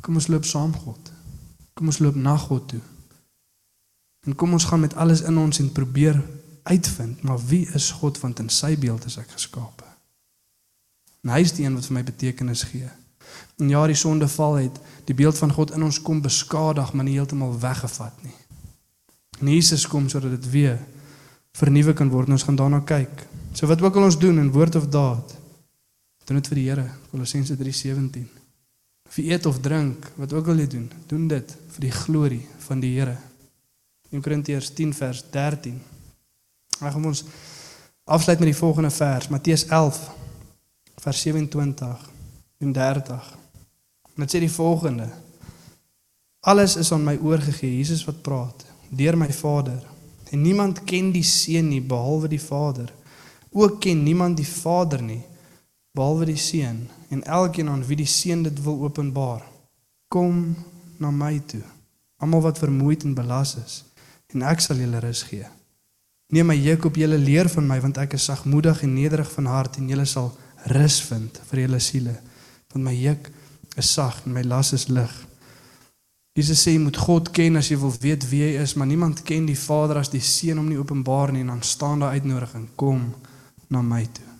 Kom 0.05 0.19
ons 0.19 0.27
loop 0.29 0.45
saam 0.45 0.73
God. 0.77 1.11
Kom 1.73 1.89
ons 1.89 1.99
loop 1.99 2.15
na 2.15 2.35
God 2.37 2.67
toe. 2.69 2.81
En 4.25 4.35
kom 4.37 4.53
ons 4.53 4.67
gaan 4.69 4.83
met 4.83 4.93
alles 5.01 5.23
in 5.25 5.37
ons 5.37 5.59
en 5.59 5.71
probeer 5.71 6.21
uitvind, 6.63 7.21
maar 7.21 7.41
wie 7.49 7.65
is 7.77 7.91
God 7.91 8.19
want 8.21 8.39
in 8.41 8.49
sy 8.49 8.75
beeld 8.77 9.05
is 9.05 9.17
ek 9.21 9.33
geskape. 9.33 9.85
En 11.25 11.33
hy 11.33 11.41
is 11.45 11.53
die 11.57 11.65
een 11.65 11.77
wat 11.77 11.89
vir 11.89 11.97
my 11.97 12.03
betekenis 12.05 12.63
gee. 12.69 12.89
En 13.57 13.69
ja, 13.69 13.81
die 13.89 13.97
sondeval 13.97 14.59
het 14.61 14.79
die 15.09 15.17
beeld 15.17 15.37
van 15.41 15.53
God 15.53 15.73
in 15.73 15.85
ons 15.85 16.01
kom 16.01 16.21
beskadig, 16.21 16.93
maar 16.93 17.05
nie 17.05 17.17
heeltemal 17.17 17.53
weggevat 17.61 18.23
nie. 18.25 18.37
En 19.41 19.49
Jesus 19.51 19.87
kom 19.89 20.09
sodat 20.09 20.37
dit 20.37 20.49
weer 20.53 20.79
vernuwe 21.57 21.93
kan 21.97 22.09
word. 22.13 22.29
Ons 22.29 22.45
gaan 22.45 22.57
daarna 22.59 22.81
kyk. 22.85 23.25
So 23.53 23.67
wat 23.67 23.81
ook 23.81 23.97
al 23.97 24.09
ons 24.09 24.19
doen 24.21 24.39
in 24.39 24.53
woord 24.53 24.77
of 24.77 24.89
daad, 24.93 25.37
doen 26.25 26.41
dit 26.41 26.49
vir 26.53 26.61
die 26.61 26.69
Here. 26.69 26.89
Kolossense 27.11 27.57
3:17. 27.57 28.44
Of 29.07 29.17
eet 29.17 29.45
of 29.45 29.59
drink, 29.59 30.11
wat 30.15 30.33
ook 30.33 30.47
al 30.47 30.63
jy 30.63 30.67
doen, 30.67 30.87
doen 31.07 31.27
dit 31.29 31.55
vir 31.75 31.85
die 31.85 31.93
glorie 31.93 32.43
van 32.65 32.81
die 32.81 32.95
Here. 32.97 33.15
In 34.09 34.21
Korintiërs 34.21 34.71
10 34.73 34.93
vers 34.97 35.21
13. 35.31 35.77
Ek 36.81 36.91
gaan 36.95 37.05
ons 37.05 37.23
afsluit 38.03 38.41
met 38.41 38.51
die 38.51 38.57
volgende 38.57 38.91
vers, 38.91 39.29
Matteus 39.29 39.65
11 39.69 40.01
vers 41.05 41.21
27 41.21 42.09
en 42.63 42.73
30. 42.73 43.31
Dit 44.15 44.33
sê 44.33 44.41
die 44.41 44.51
volgende: 44.51 45.09
Alles 46.49 46.75
is 46.81 46.91
aan 46.91 47.05
my 47.05 47.15
oorgegee, 47.21 47.77
Jesus 47.77 48.05
wat 48.07 48.23
praat, 48.25 48.65
deur 48.89 49.17
my 49.17 49.29
Vader. 49.33 49.81
En 50.33 50.41
niemand 50.41 50.83
ken 50.83 51.11
die 51.13 51.23
Seun 51.23 51.69
nie 51.69 51.81
behalwe 51.81 52.31
die 52.31 52.41
Vader. 52.41 52.89
Ook 53.55 53.79
ken 53.81 54.03
niemand 54.03 54.37
die 54.37 54.47
Vader 54.47 55.01
nie 55.01 55.21
behalwe 55.95 56.25
die 56.27 56.39
seun 56.39 56.89
en 57.09 57.23
elkeen 57.23 57.69
aan 57.69 57.85
wie 57.85 57.97
die 57.99 58.09
seun 58.09 58.43
dit 58.43 58.63
wil 58.63 58.81
openbaar 58.87 59.43
kom 60.07 60.55
na 60.97 61.11
my 61.11 61.39
toe. 61.45 61.63
Almal 62.17 62.41
wat 62.41 62.61
vermoeid 62.61 63.03
en 63.03 63.13
belas 63.17 63.55
is 63.59 63.83
en 64.35 64.43
ek 64.43 64.59
sal 64.59 64.81
julle 64.81 64.99
rus 64.99 65.21
gee. 65.29 65.45
Neem 66.33 66.49
my 66.49 66.55
juk 66.59 66.89
op 66.89 66.97
julle 66.99 67.17
leer 67.21 67.47
van 67.53 67.67
my 67.69 67.77
want 67.79 67.99
ek 68.01 68.17
is 68.17 68.25
sagmoedig 68.27 68.81
en 68.83 68.95
nederig 68.97 69.29
van 69.31 69.47
hart 69.47 69.77
en 69.79 69.87
julle 69.87 70.07
sal 70.09 70.33
rus 70.73 70.97
vind 71.07 71.39
vir 71.51 71.61
julle 71.65 71.79
siele. 71.79 72.15
Want 72.73 72.87
my 72.89 72.95
juk 72.97 73.29
is 73.79 73.93
sag 73.93 74.19
en 74.25 74.35
my 74.35 74.43
las 74.43 74.73
is 74.75 74.89
lig. 74.91 75.13
Jesus 76.35 76.65
sê 76.65 76.73
jy 76.75 76.83
moet 76.83 76.99
God 76.99 77.31
ken 77.31 77.61
as 77.61 77.71
jy 77.71 77.79
wil 77.79 77.95
weet 78.03 78.27
wie 78.27 78.43
hy 78.43 78.53
is 78.65 78.75
maar 78.75 78.91
niemand 78.91 79.23
ken 79.23 79.47
die 79.47 79.59
Vader 79.59 80.01
as 80.01 80.11
die 80.11 80.23
seun 80.23 80.59
hom 80.59 80.67
nie 80.67 80.81
openbaar 80.81 81.31
nie 81.31 81.45
en 81.45 81.53
dan 81.55 81.63
staan 81.63 82.03
daar 82.03 82.17
uitnodiging 82.17 82.73
kom 82.75 83.13
na 83.71 83.83
my 83.83 84.03
toe 84.11 84.34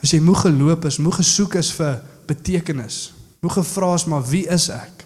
As 0.00 0.14
jy 0.14 0.20
moeg 0.24 0.46
geloop 0.46 0.86
is, 0.88 0.98
moeg 1.02 1.20
gesoek 1.20 1.58
is 1.60 1.70
vir 1.76 2.00
betekenis. 2.28 3.10
Moeg 3.44 3.58
gevra 3.60 3.94
is 3.96 4.06
maar 4.08 4.24
wie 4.28 4.46
is 4.48 4.68
ek? 4.72 5.04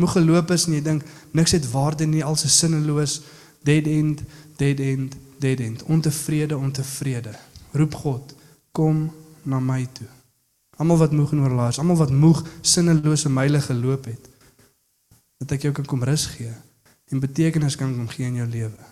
Moeg 0.00 0.16
geloop 0.16 0.50
is 0.54 0.66
en 0.68 0.76
jy 0.76 0.82
dink 0.84 1.04
niks 1.36 1.54
het 1.56 1.68
waarde 1.72 2.08
nie, 2.08 2.24
alles 2.24 2.46
is 2.48 2.56
sinneloos, 2.58 3.20
dead 3.64 3.86
end, 3.88 4.24
dead 4.60 4.80
end, 4.80 5.16
dead 5.40 5.60
end. 5.60 5.84
Ontevrede, 5.92 6.56
ontevrede. 6.56 7.36
Roep 7.76 7.94
God, 8.02 8.34
kom 8.72 9.06
na 9.48 9.60
my 9.60 9.84
toe. 9.96 10.08
Almal 10.80 10.98
wat 11.04 11.14
moeg 11.16 11.32
en 11.32 11.44
oorlaas, 11.44 11.78
almal 11.78 12.00
wat 12.00 12.12
moeg 12.12 12.40
sinnelose 12.64 13.30
myle 13.30 13.60
geloop 13.60 14.08
het, 14.10 14.28
dat 15.42 15.56
ek 15.56 15.68
jou 15.68 15.72
kan 15.76 15.88
kom 15.88 16.04
rus 16.06 16.26
gee 16.34 16.52
en 17.12 17.20
betekenis 17.20 17.76
kan 17.76 17.92
kom 17.92 18.08
gee 18.08 18.24
in 18.24 18.38
jou 18.40 18.48
lewe. 18.48 18.90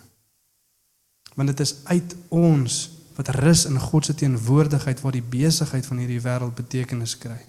Want 1.33 1.49
dit 1.49 1.63
is 1.63 1.73
uit 1.89 2.15
ons 2.29 2.75
wat 3.15 3.27
rus 3.27 3.65
in 3.65 3.79
God 3.79 4.05
se 4.05 4.15
teenwoordigheid 4.15 5.01
waar 5.01 5.11
die 5.11 5.25
besigheid 5.25 5.85
van 5.85 5.97
hierdie 5.97 6.21
wêreld 6.21 6.55
betekenis 6.55 7.17
kry. 7.17 7.39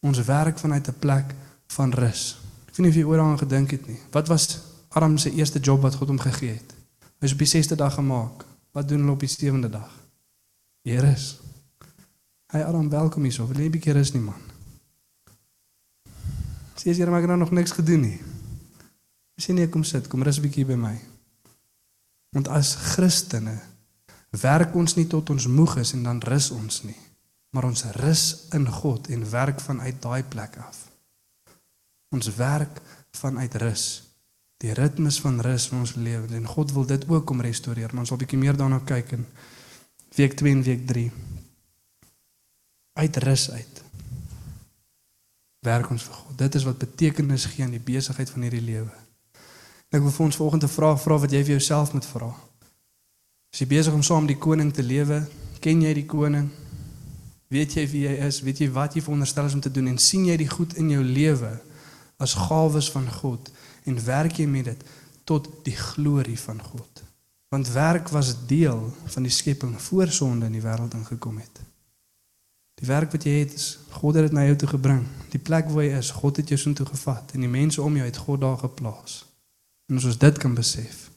Ons 0.00 0.22
werk 0.24 0.58
vanuit 0.58 0.88
'n 0.88 0.98
plek 0.98 1.34
van 1.66 1.92
rus. 1.92 2.38
Ek 2.68 2.76
weet 2.76 2.86
nie 2.86 2.88
of 2.88 2.94
jy 2.94 3.04
ooit 3.04 3.18
daaraan 3.18 3.38
gedink 3.38 3.70
het 3.70 3.86
nie. 3.86 3.98
Wat 4.10 4.28
was 4.28 4.60
Adam 4.88 5.18
se 5.18 5.30
eerste 5.30 5.58
job 5.58 5.80
wat 5.80 5.94
God 5.94 6.08
hom 6.08 6.18
gegee 6.18 6.52
het? 6.52 6.74
Hy 7.18 7.26
is 7.26 7.32
op 7.32 7.38
die 7.38 7.52
6de 7.62 7.76
dag 7.76 7.94
gemaak. 7.94 8.44
Wat 8.72 8.88
doen 8.88 8.98
hulle 8.98 9.12
op 9.12 9.20
die 9.20 9.28
7de 9.28 9.70
dag? 9.70 9.90
Hier 10.82 11.04
is. 11.04 11.40
Hy 12.52 12.58
Adam, 12.58 12.88
welkom 12.88 13.22
hierso. 13.22 13.46
Wil 13.46 13.56
jy 13.56 13.66
'n 13.66 13.70
bietjie 13.70 13.92
rus 13.92 14.12
nie, 14.12 14.22
man? 14.22 14.40
Sê 16.74 16.90
jy 16.90 17.06
maar 17.06 17.26
nou 17.26 17.36
nog 17.38 17.50
niks 17.50 17.70
gedoen 17.70 18.00
nie. 18.00 18.20
Sê 19.36 19.52
nee, 19.52 19.68
kom 19.68 19.84
sit, 19.84 20.08
kom 20.08 20.22
rus 20.22 20.38
'n 20.38 20.42
bietjie 20.42 20.64
by 20.64 20.74
my. 20.74 20.98
Want 22.30 22.48
as 22.48 22.74
Christene 22.74 23.69
werk 24.30 24.74
ons 24.74 24.94
nie 24.94 25.06
tot 25.10 25.30
ons 25.30 25.46
moeg 25.46 25.76
is 25.82 25.92
en 25.92 26.02
dan 26.06 26.20
rus 26.22 26.50
ons 26.54 26.82
nie, 26.86 26.98
maar 27.50 27.66
ons 27.66 27.84
rus 27.98 28.24
in 28.54 28.68
God 28.70 29.08
en 29.10 29.30
werk 29.30 29.60
vanuit 29.60 30.02
daai 30.02 30.22
plek 30.22 30.56
af. 30.62 30.86
Ons 32.14 32.30
werk 32.38 32.80
vanuit 33.18 33.54
rus. 33.54 34.02
Die 34.60 34.72
ritmes 34.76 35.20
van 35.20 35.40
rus 35.40 35.70
in 35.70 35.78
ons 35.78 35.94
lewe 35.94 36.34
en 36.36 36.46
God 36.46 36.72
wil 36.72 36.86
dit 36.86 37.08
ook 37.08 37.26
kom 37.26 37.40
restoreer, 37.40 37.90
maar 37.90 38.04
ons 38.04 38.08
sal 38.08 38.18
'n 38.18 38.24
bietjie 38.24 38.38
meer 38.38 38.56
daarna 38.56 38.80
kyk 38.84 39.12
in 39.12 39.26
week 40.14 40.34
2 40.36 40.52
en 40.52 40.62
week 40.62 40.86
3. 40.86 41.12
Uit 42.92 43.16
rus 43.16 43.50
uit. 43.50 43.82
Werk 45.60 45.90
ons 45.90 46.02
vir 46.02 46.14
God. 46.14 46.38
Dit 46.38 46.54
is 46.54 46.64
wat 46.64 46.78
betekenis 46.78 47.44
gee 47.44 47.64
aan 47.64 47.70
die 47.70 47.80
besigheid 47.92 48.30
van 48.30 48.42
hierdie 48.42 48.64
lewe. 48.64 48.92
Ek 49.90 50.00
wil 50.00 50.10
vir 50.10 50.24
ons 50.24 50.36
volgende 50.36 50.68
vraag 50.68 51.00
vra 51.02 51.18
wat 51.18 51.30
jy 51.30 51.42
vir 51.44 51.56
jouself 51.58 51.92
moet 51.92 52.06
vra. 52.06 52.30
Is 53.50 53.64
jy 53.64 53.66
besig 53.66 53.94
om 53.94 54.02
saam 54.06 54.28
die 54.30 54.38
koning 54.38 54.70
te 54.74 54.82
lewe? 54.86 55.24
Ken 55.60 55.82
jy 55.82 55.92
die 55.98 56.06
koning? 56.08 56.48
Weet 57.50 57.74
jy 57.74 57.86
wie 57.90 58.04
hy 58.06 58.28
is? 58.28 58.38
Weet 58.46 58.62
jy 58.62 58.68
wat 58.70 58.94
jy 58.94 59.02
veronderstel 59.02 59.48
is 59.50 59.56
om 59.58 59.62
te 59.64 59.72
doen 59.74 59.90
en 59.90 59.98
sien 59.98 60.28
jy 60.28 60.36
die 60.38 60.50
goed 60.50 60.76
in 60.78 60.92
jou 60.92 61.02
lewe 61.02 61.56
as 62.22 62.36
gawes 62.38 62.90
van 62.94 63.08
God 63.10 63.50
en 63.90 63.98
werk 64.06 64.38
jy 64.38 64.46
met 64.46 64.70
dit 64.70 64.84
tot 65.26 65.48
die 65.66 65.74
glorie 65.74 66.38
van 66.38 66.62
God? 66.62 67.02
Want 67.50 67.72
werk 67.74 68.12
was 68.14 68.36
deel 68.46 68.84
van 69.10 69.26
die 69.26 69.34
skepping 69.34 69.74
voor 69.82 70.14
sonde 70.14 70.46
in 70.46 70.54
die 70.54 70.62
wêreld 70.62 70.94
ingekom 70.94 71.42
het. 71.42 71.58
Die 72.78 72.86
werk 72.86 73.10
wat 73.12 73.26
jy 73.26 73.40
het, 73.42 73.54
is 73.58 73.80
God 73.98 74.14
het 74.14 74.30
dit 74.30 74.32
na 74.32 74.46
jou 74.46 74.56
toe 74.62 74.70
gebring. 74.76 75.02
Die 75.34 75.42
plek 75.42 75.68
waar 75.74 75.84
jy 75.84 75.98
is, 75.98 76.14
God 76.14 76.38
het 76.38 76.48
jou 76.48 76.60
soontoe 76.60 76.86
gevat 76.86 77.34
en 77.34 77.42
die 77.42 77.50
mense 77.50 77.82
om 77.82 77.98
jou 77.98 78.06
het 78.06 78.22
God 78.28 78.40
daar 78.46 78.60
geplaas. 78.62 79.24
En 79.90 79.98
ons 79.98 80.18
dit 80.22 80.38
kan 80.38 80.54
besef, 80.54 81.09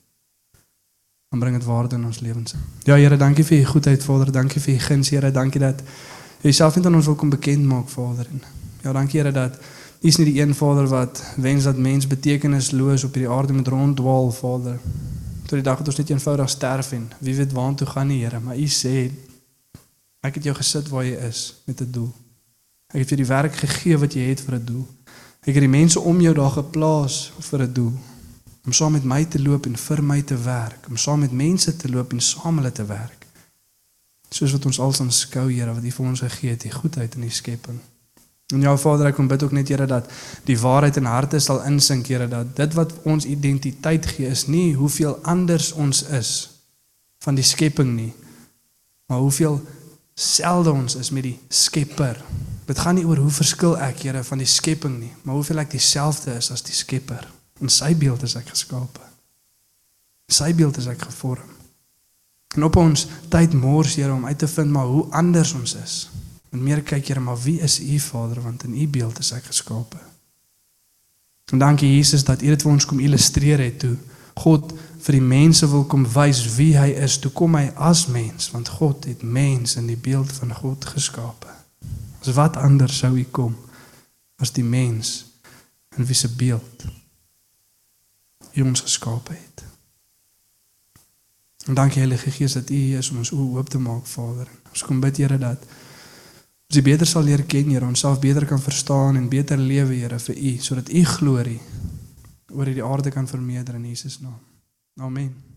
dan 1.33 1.41
bring 1.41 1.57
dit 1.57 1.65
waarde 1.65 1.95
in 1.95 2.05
ons 2.05 2.19
lewens. 2.19 2.53
Ja 2.83 2.95
Here, 2.95 3.17
dankie 3.17 3.43
vir 3.43 3.57
u 3.57 3.65
goedheid, 3.65 4.03
Vader. 4.03 4.31
Dankie 4.31 4.61
vir 4.61 4.73
u 4.73 4.79
guns, 4.79 5.09
Here. 5.09 5.31
Dankie 5.31 5.59
dat 5.59 5.81
u 6.41 6.51
self 6.51 6.75
net 6.75 6.85
aan 6.85 6.95
ons 6.95 7.05
wil 7.05 7.15
kom 7.15 7.29
bekend 7.29 7.65
maak, 7.65 7.89
Vader. 7.89 8.27
En 8.31 8.41
ja, 8.81 8.91
dankie 8.91 9.19
Here 9.19 9.31
dat 9.31 9.57
u 10.01 10.07
is 10.07 10.17
nie 10.17 10.27
die 10.33 10.41
een 10.41 10.53
Vader 10.55 10.87
wat 10.87 11.23
wens 11.35 11.63
dat 11.63 11.77
mens 11.77 12.07
betekenisloos 12.07 13.03
op 13.03 13.13
hierdie 13.13 13.31
aarde 13.33 13.53
moet 13.53 13.67
ronddwaal, 13.67 14.31
Vader. 14.31 14.77
Tot 15.41 15.57
die 15.57 15.61
dag 15.61 15.77
dat 15.77 15.87
ons 15.87 15.97
net 15.97 16.09
eenvoudig 16.09 16.49
sterf 16.49 16.91
en 16.91 17.09
wie 17.19 17.35
weet 17.35 17.51
waartoe 17.51 17.87
gaan 17.87 18.07
nie, 18.07 18.21
Here, 18.23 18.39
maar 18.39 18.57
u 18.57 18.67
sê 18.67 19.09
ek 20.21 20.35
het 20.37 20.43
jou 20.43 20.55
gesit 20.55 20.89
waar 20.89 21.05
jy 21.05 21.17
is 21.17 21.63
met 21.65 21.81
'n 21.81 21.91
doel. 21.91 22.13
Ek 22.93 22.99
het 22.99 23.07
vir 23.07 23.17
die 23.17 23.31
werk 23.33 23.55
gegee 23.55 23.97
wat 23.97 24.13
jy 24.13 24.29
het 24.29 24.41
vir 24.41 24.55
'n 24.55 24.65
doel. 24.65 24.87
Ek 25.41 25.53
het 25.53 25.65
die 25.65 25.77
mense 25.81 25.99
om 25.99 26.21
jou 26.21 26.33
daar 26.33 26.51
geplaas 26.61 27.31
vir 27.39 27.61
'n 27.61 27.73
doel 27.73 27.93
om 28.65 28.71
saam 28.71 28.91
met 28.95 29.03
my 29.03 29.25
te 29.25 29.41
loop 29.41 29.65
en 29.67 29.75
vir 29.77 30.03
my 30.03 30.21
te 30.21 30.37
werk, 30.39 30.87
om 30.87 30.97
saam 30.97 31.19
met 31.19 31.31
mense 31.31 31.75
te 31.75 31.89
loop 31.91 32.13
en 32.15 32.21
saam 32.23 32.61
hulle 32.61 32.71
te 32.71 32.85
werk. 32.87 33.25
Soos 34.33 34.53
wat 34.55 34.65
ons 34.65 34.79
alsaan 34.79 35.11
skou, 35.11 35.49
Here, 35.51 35.73
wat 35.73 35.83
U 35.83 35.91
vir 35.91 36.05
ons 36.05 36.23
gegee 36.23 36.55
het, 36.55 36.63
die 36.63 36.71
goedheid 36.71 37.15
in 37.19 37.27
die 37.27 37.33
skepping. 37.33 37.81
En 38.53 38.61
ja 38.61 38.73
Vader, 38.77 39.09
ek 39.09 39.17
kom 39.17 39.27
bid 39.27 39.43
ook 39.43 39.53
net 39.55 39.69
Here 39.71 39.85
dat 39.89 40.09
die 40.47 40.57
waarheid 40.59 40.97
in 41.01 41.09
harte 41.09 41.41
sal 41.43 41.61
insink, 41.67 42.07
Here, 42.07 42.27
dat 42.31 42.55
dit 42.55 42.79
wat 42.79 42.95
ons 43.03 43.27
identiteit 43.27 44.07
gee 44.15 44.31
is 44.31 44.47
nie 44.47 44.73
hoeveel 44.79 45.19
anders 45.27 45.71
ons 45.73 46.05
is 46.15 46.33
van 47.23 47.35
die 47.39 47.45
skepping 47.45 47.93
nie, 47.95 48.11
maar 49.07 49.23
hoeveel 49.23 49.61
selde 50.15 50.71
ons 50.71 50.95
is 50.99 51.09
met 51.15 51.23
die 51.23 51.37
Skepper. 51.49 52.19
Dit 52.67 52.79
gaan 52.79 52.95
nie 52.99 53.05
oor 53.07 53.21
hoe 53.23 53.31
verskil 53.31 53.77
ek, 53.79 54.03
Here, 54.07 54.23
van 54.23 54.43
die 54.43 54.49
skepping 54.49 54.99
nie, 54.99 55.13
maar 55.23 55.39
hoeveel 55.39 55.63
ek 55.63 55.75
dieselfde 55.75 56.35
is 56.39 56.51
as 56.51 56.63
die 56.63 56.75
Skepper. 56.75 57.27
In 57.63 57.71
sy 57.71 57.93
beeld 57.95 58.23
is 58.27 58.35
ek 58.35 58.51
geskape. 58.51 59.03
In 60.27 60.35
sy 60.35 60.51
beeld 60.57 60.77
is 60.81 60.89
ek 60.91 61.05
gevorm. 61.07 61.51
En 62.53 62.67
op 62.67 62.75
ons 62.77 63.07
tyd 63.33 63.53
mors 63.57 63.95
Here 63.95 64.13
om 64.13 64.25
uit 64.27 64.37
te 64.37 64.47
vind 64.47 64.71
maar 64.71 64.89
hoe 64.91 65.05
anders 65.15 65.53
ons 65.57 65.75
is. 65.79 65.95
En 66.51 66.63
meer 66.63 66.83
kyk 66.83 67.07
Here, 67.07 67.23
maar 67.23 67.39
wie 67.41 67.59
is 67.63 67.79
U 67.79 67.99
Vader 67.99 68.41
want 68.43 68.63
in 68.67 68.75
U 68.75 68.87
beeld 68.87 69.19
is 69.19 69.31
ek 69.31 69.47
geskape. 69.49 70.01
En 71.51 71.59
dankie 71.59 71.95
Jesus 71.95 72.23
dat 72.27 72.41
U 72.41 72.51
dit 72.51 72.65
vir 72.65 72.71
ons 72.71 72.85
kom 72.85 72.99
illustreer 72.99 73.63
het 73.63 73.79
toe 73.79 73.95
God 74.33 74.71
vir 75.05 75.19
die 75.19 75.25
mense 75.25 75.67
wil 75.69 75.83
kom 75.85 76.05
wys 76.09 76.41
wie 76.55 76.71
hy 76.77 76.87
is, 77.05 77.19
toe 77.21 77.29
kom 77.35 77.53
hy 77.55 77.67
as 77.75 78.07
mens 78.09 78.49
want 78.53 78.71
God 78.79 79.05
het 79.05 79.21
mens 79.23 79.77
in 79.77 79.87
die 79.87 79.99
beeld 79.99 80.31
van 80.39 80.53
God 80.57 80.85
geskape. 80.89 81.51
As 82.23 82.33
wat 82.35 82.57
anders 82.57 82.97
sou 83.03 83.13
hy 83.13 83.27
kom 83.31 83.55
as 84.41 84.51
die 84.55 84.65
mens 84.65 85.13
in 85.97 86.07
wie 86.09 86.17
se 86.17 86.31
beeld 86.33 86.87
hy 88.53 88.65
ons 88.65 88.81
geskape 88.85 89.33
het. 89.33 89.63
En 91.67 91.77
dankie 91.79 92.01
Heilige 92.03 92.31
Gees 92.31 92.53
dat 92.53 92.69
U 92.69 92.75
hier 92.75 92.99
is 92.99 93.09
om 93.11 93.21
ons 93.23 93.31
oë 93.31 93.47
oop 93.57 93.69
te 93.71 93.79
maak, 93.79 94.05
Vader. 94.07 94.49
Ons 94.73 94.83
kom 94.83 94.99
bid 95.03 95.21
Here 95.21 95.37
dat 95.39 95.63
ons 96.67 96.79
U 96.79 96.83
beter 96.83 97.07
sal 97.07 97.23
leer 97.23 97.45
ken, 97.47 97.71
Here, 97.71 97.85
onsself 97.85 98.19
beter 98.19 98.45
kan 98.49 98.61
verstaan 98.61 99.17
en 99.19 99.29
beter 99.31 99.57
lewe, 99.57 99.95
Here, 99.95 100.19
vir 100.19 100.35
U, 100.35 100.53
sodat 100.59 100.91
U 100.91 101.05
glorie 101.15 101.61
oor 102.53 102.69
hierdie 102.69 102.85
aarde 102.85 103.09
kan 103.09 103.27
vermeerder 103.27 103.79
in 103.79 103.89
Jesus 103.89 104.19
naam. 104.21 104.37
Amen. 105.01 105.52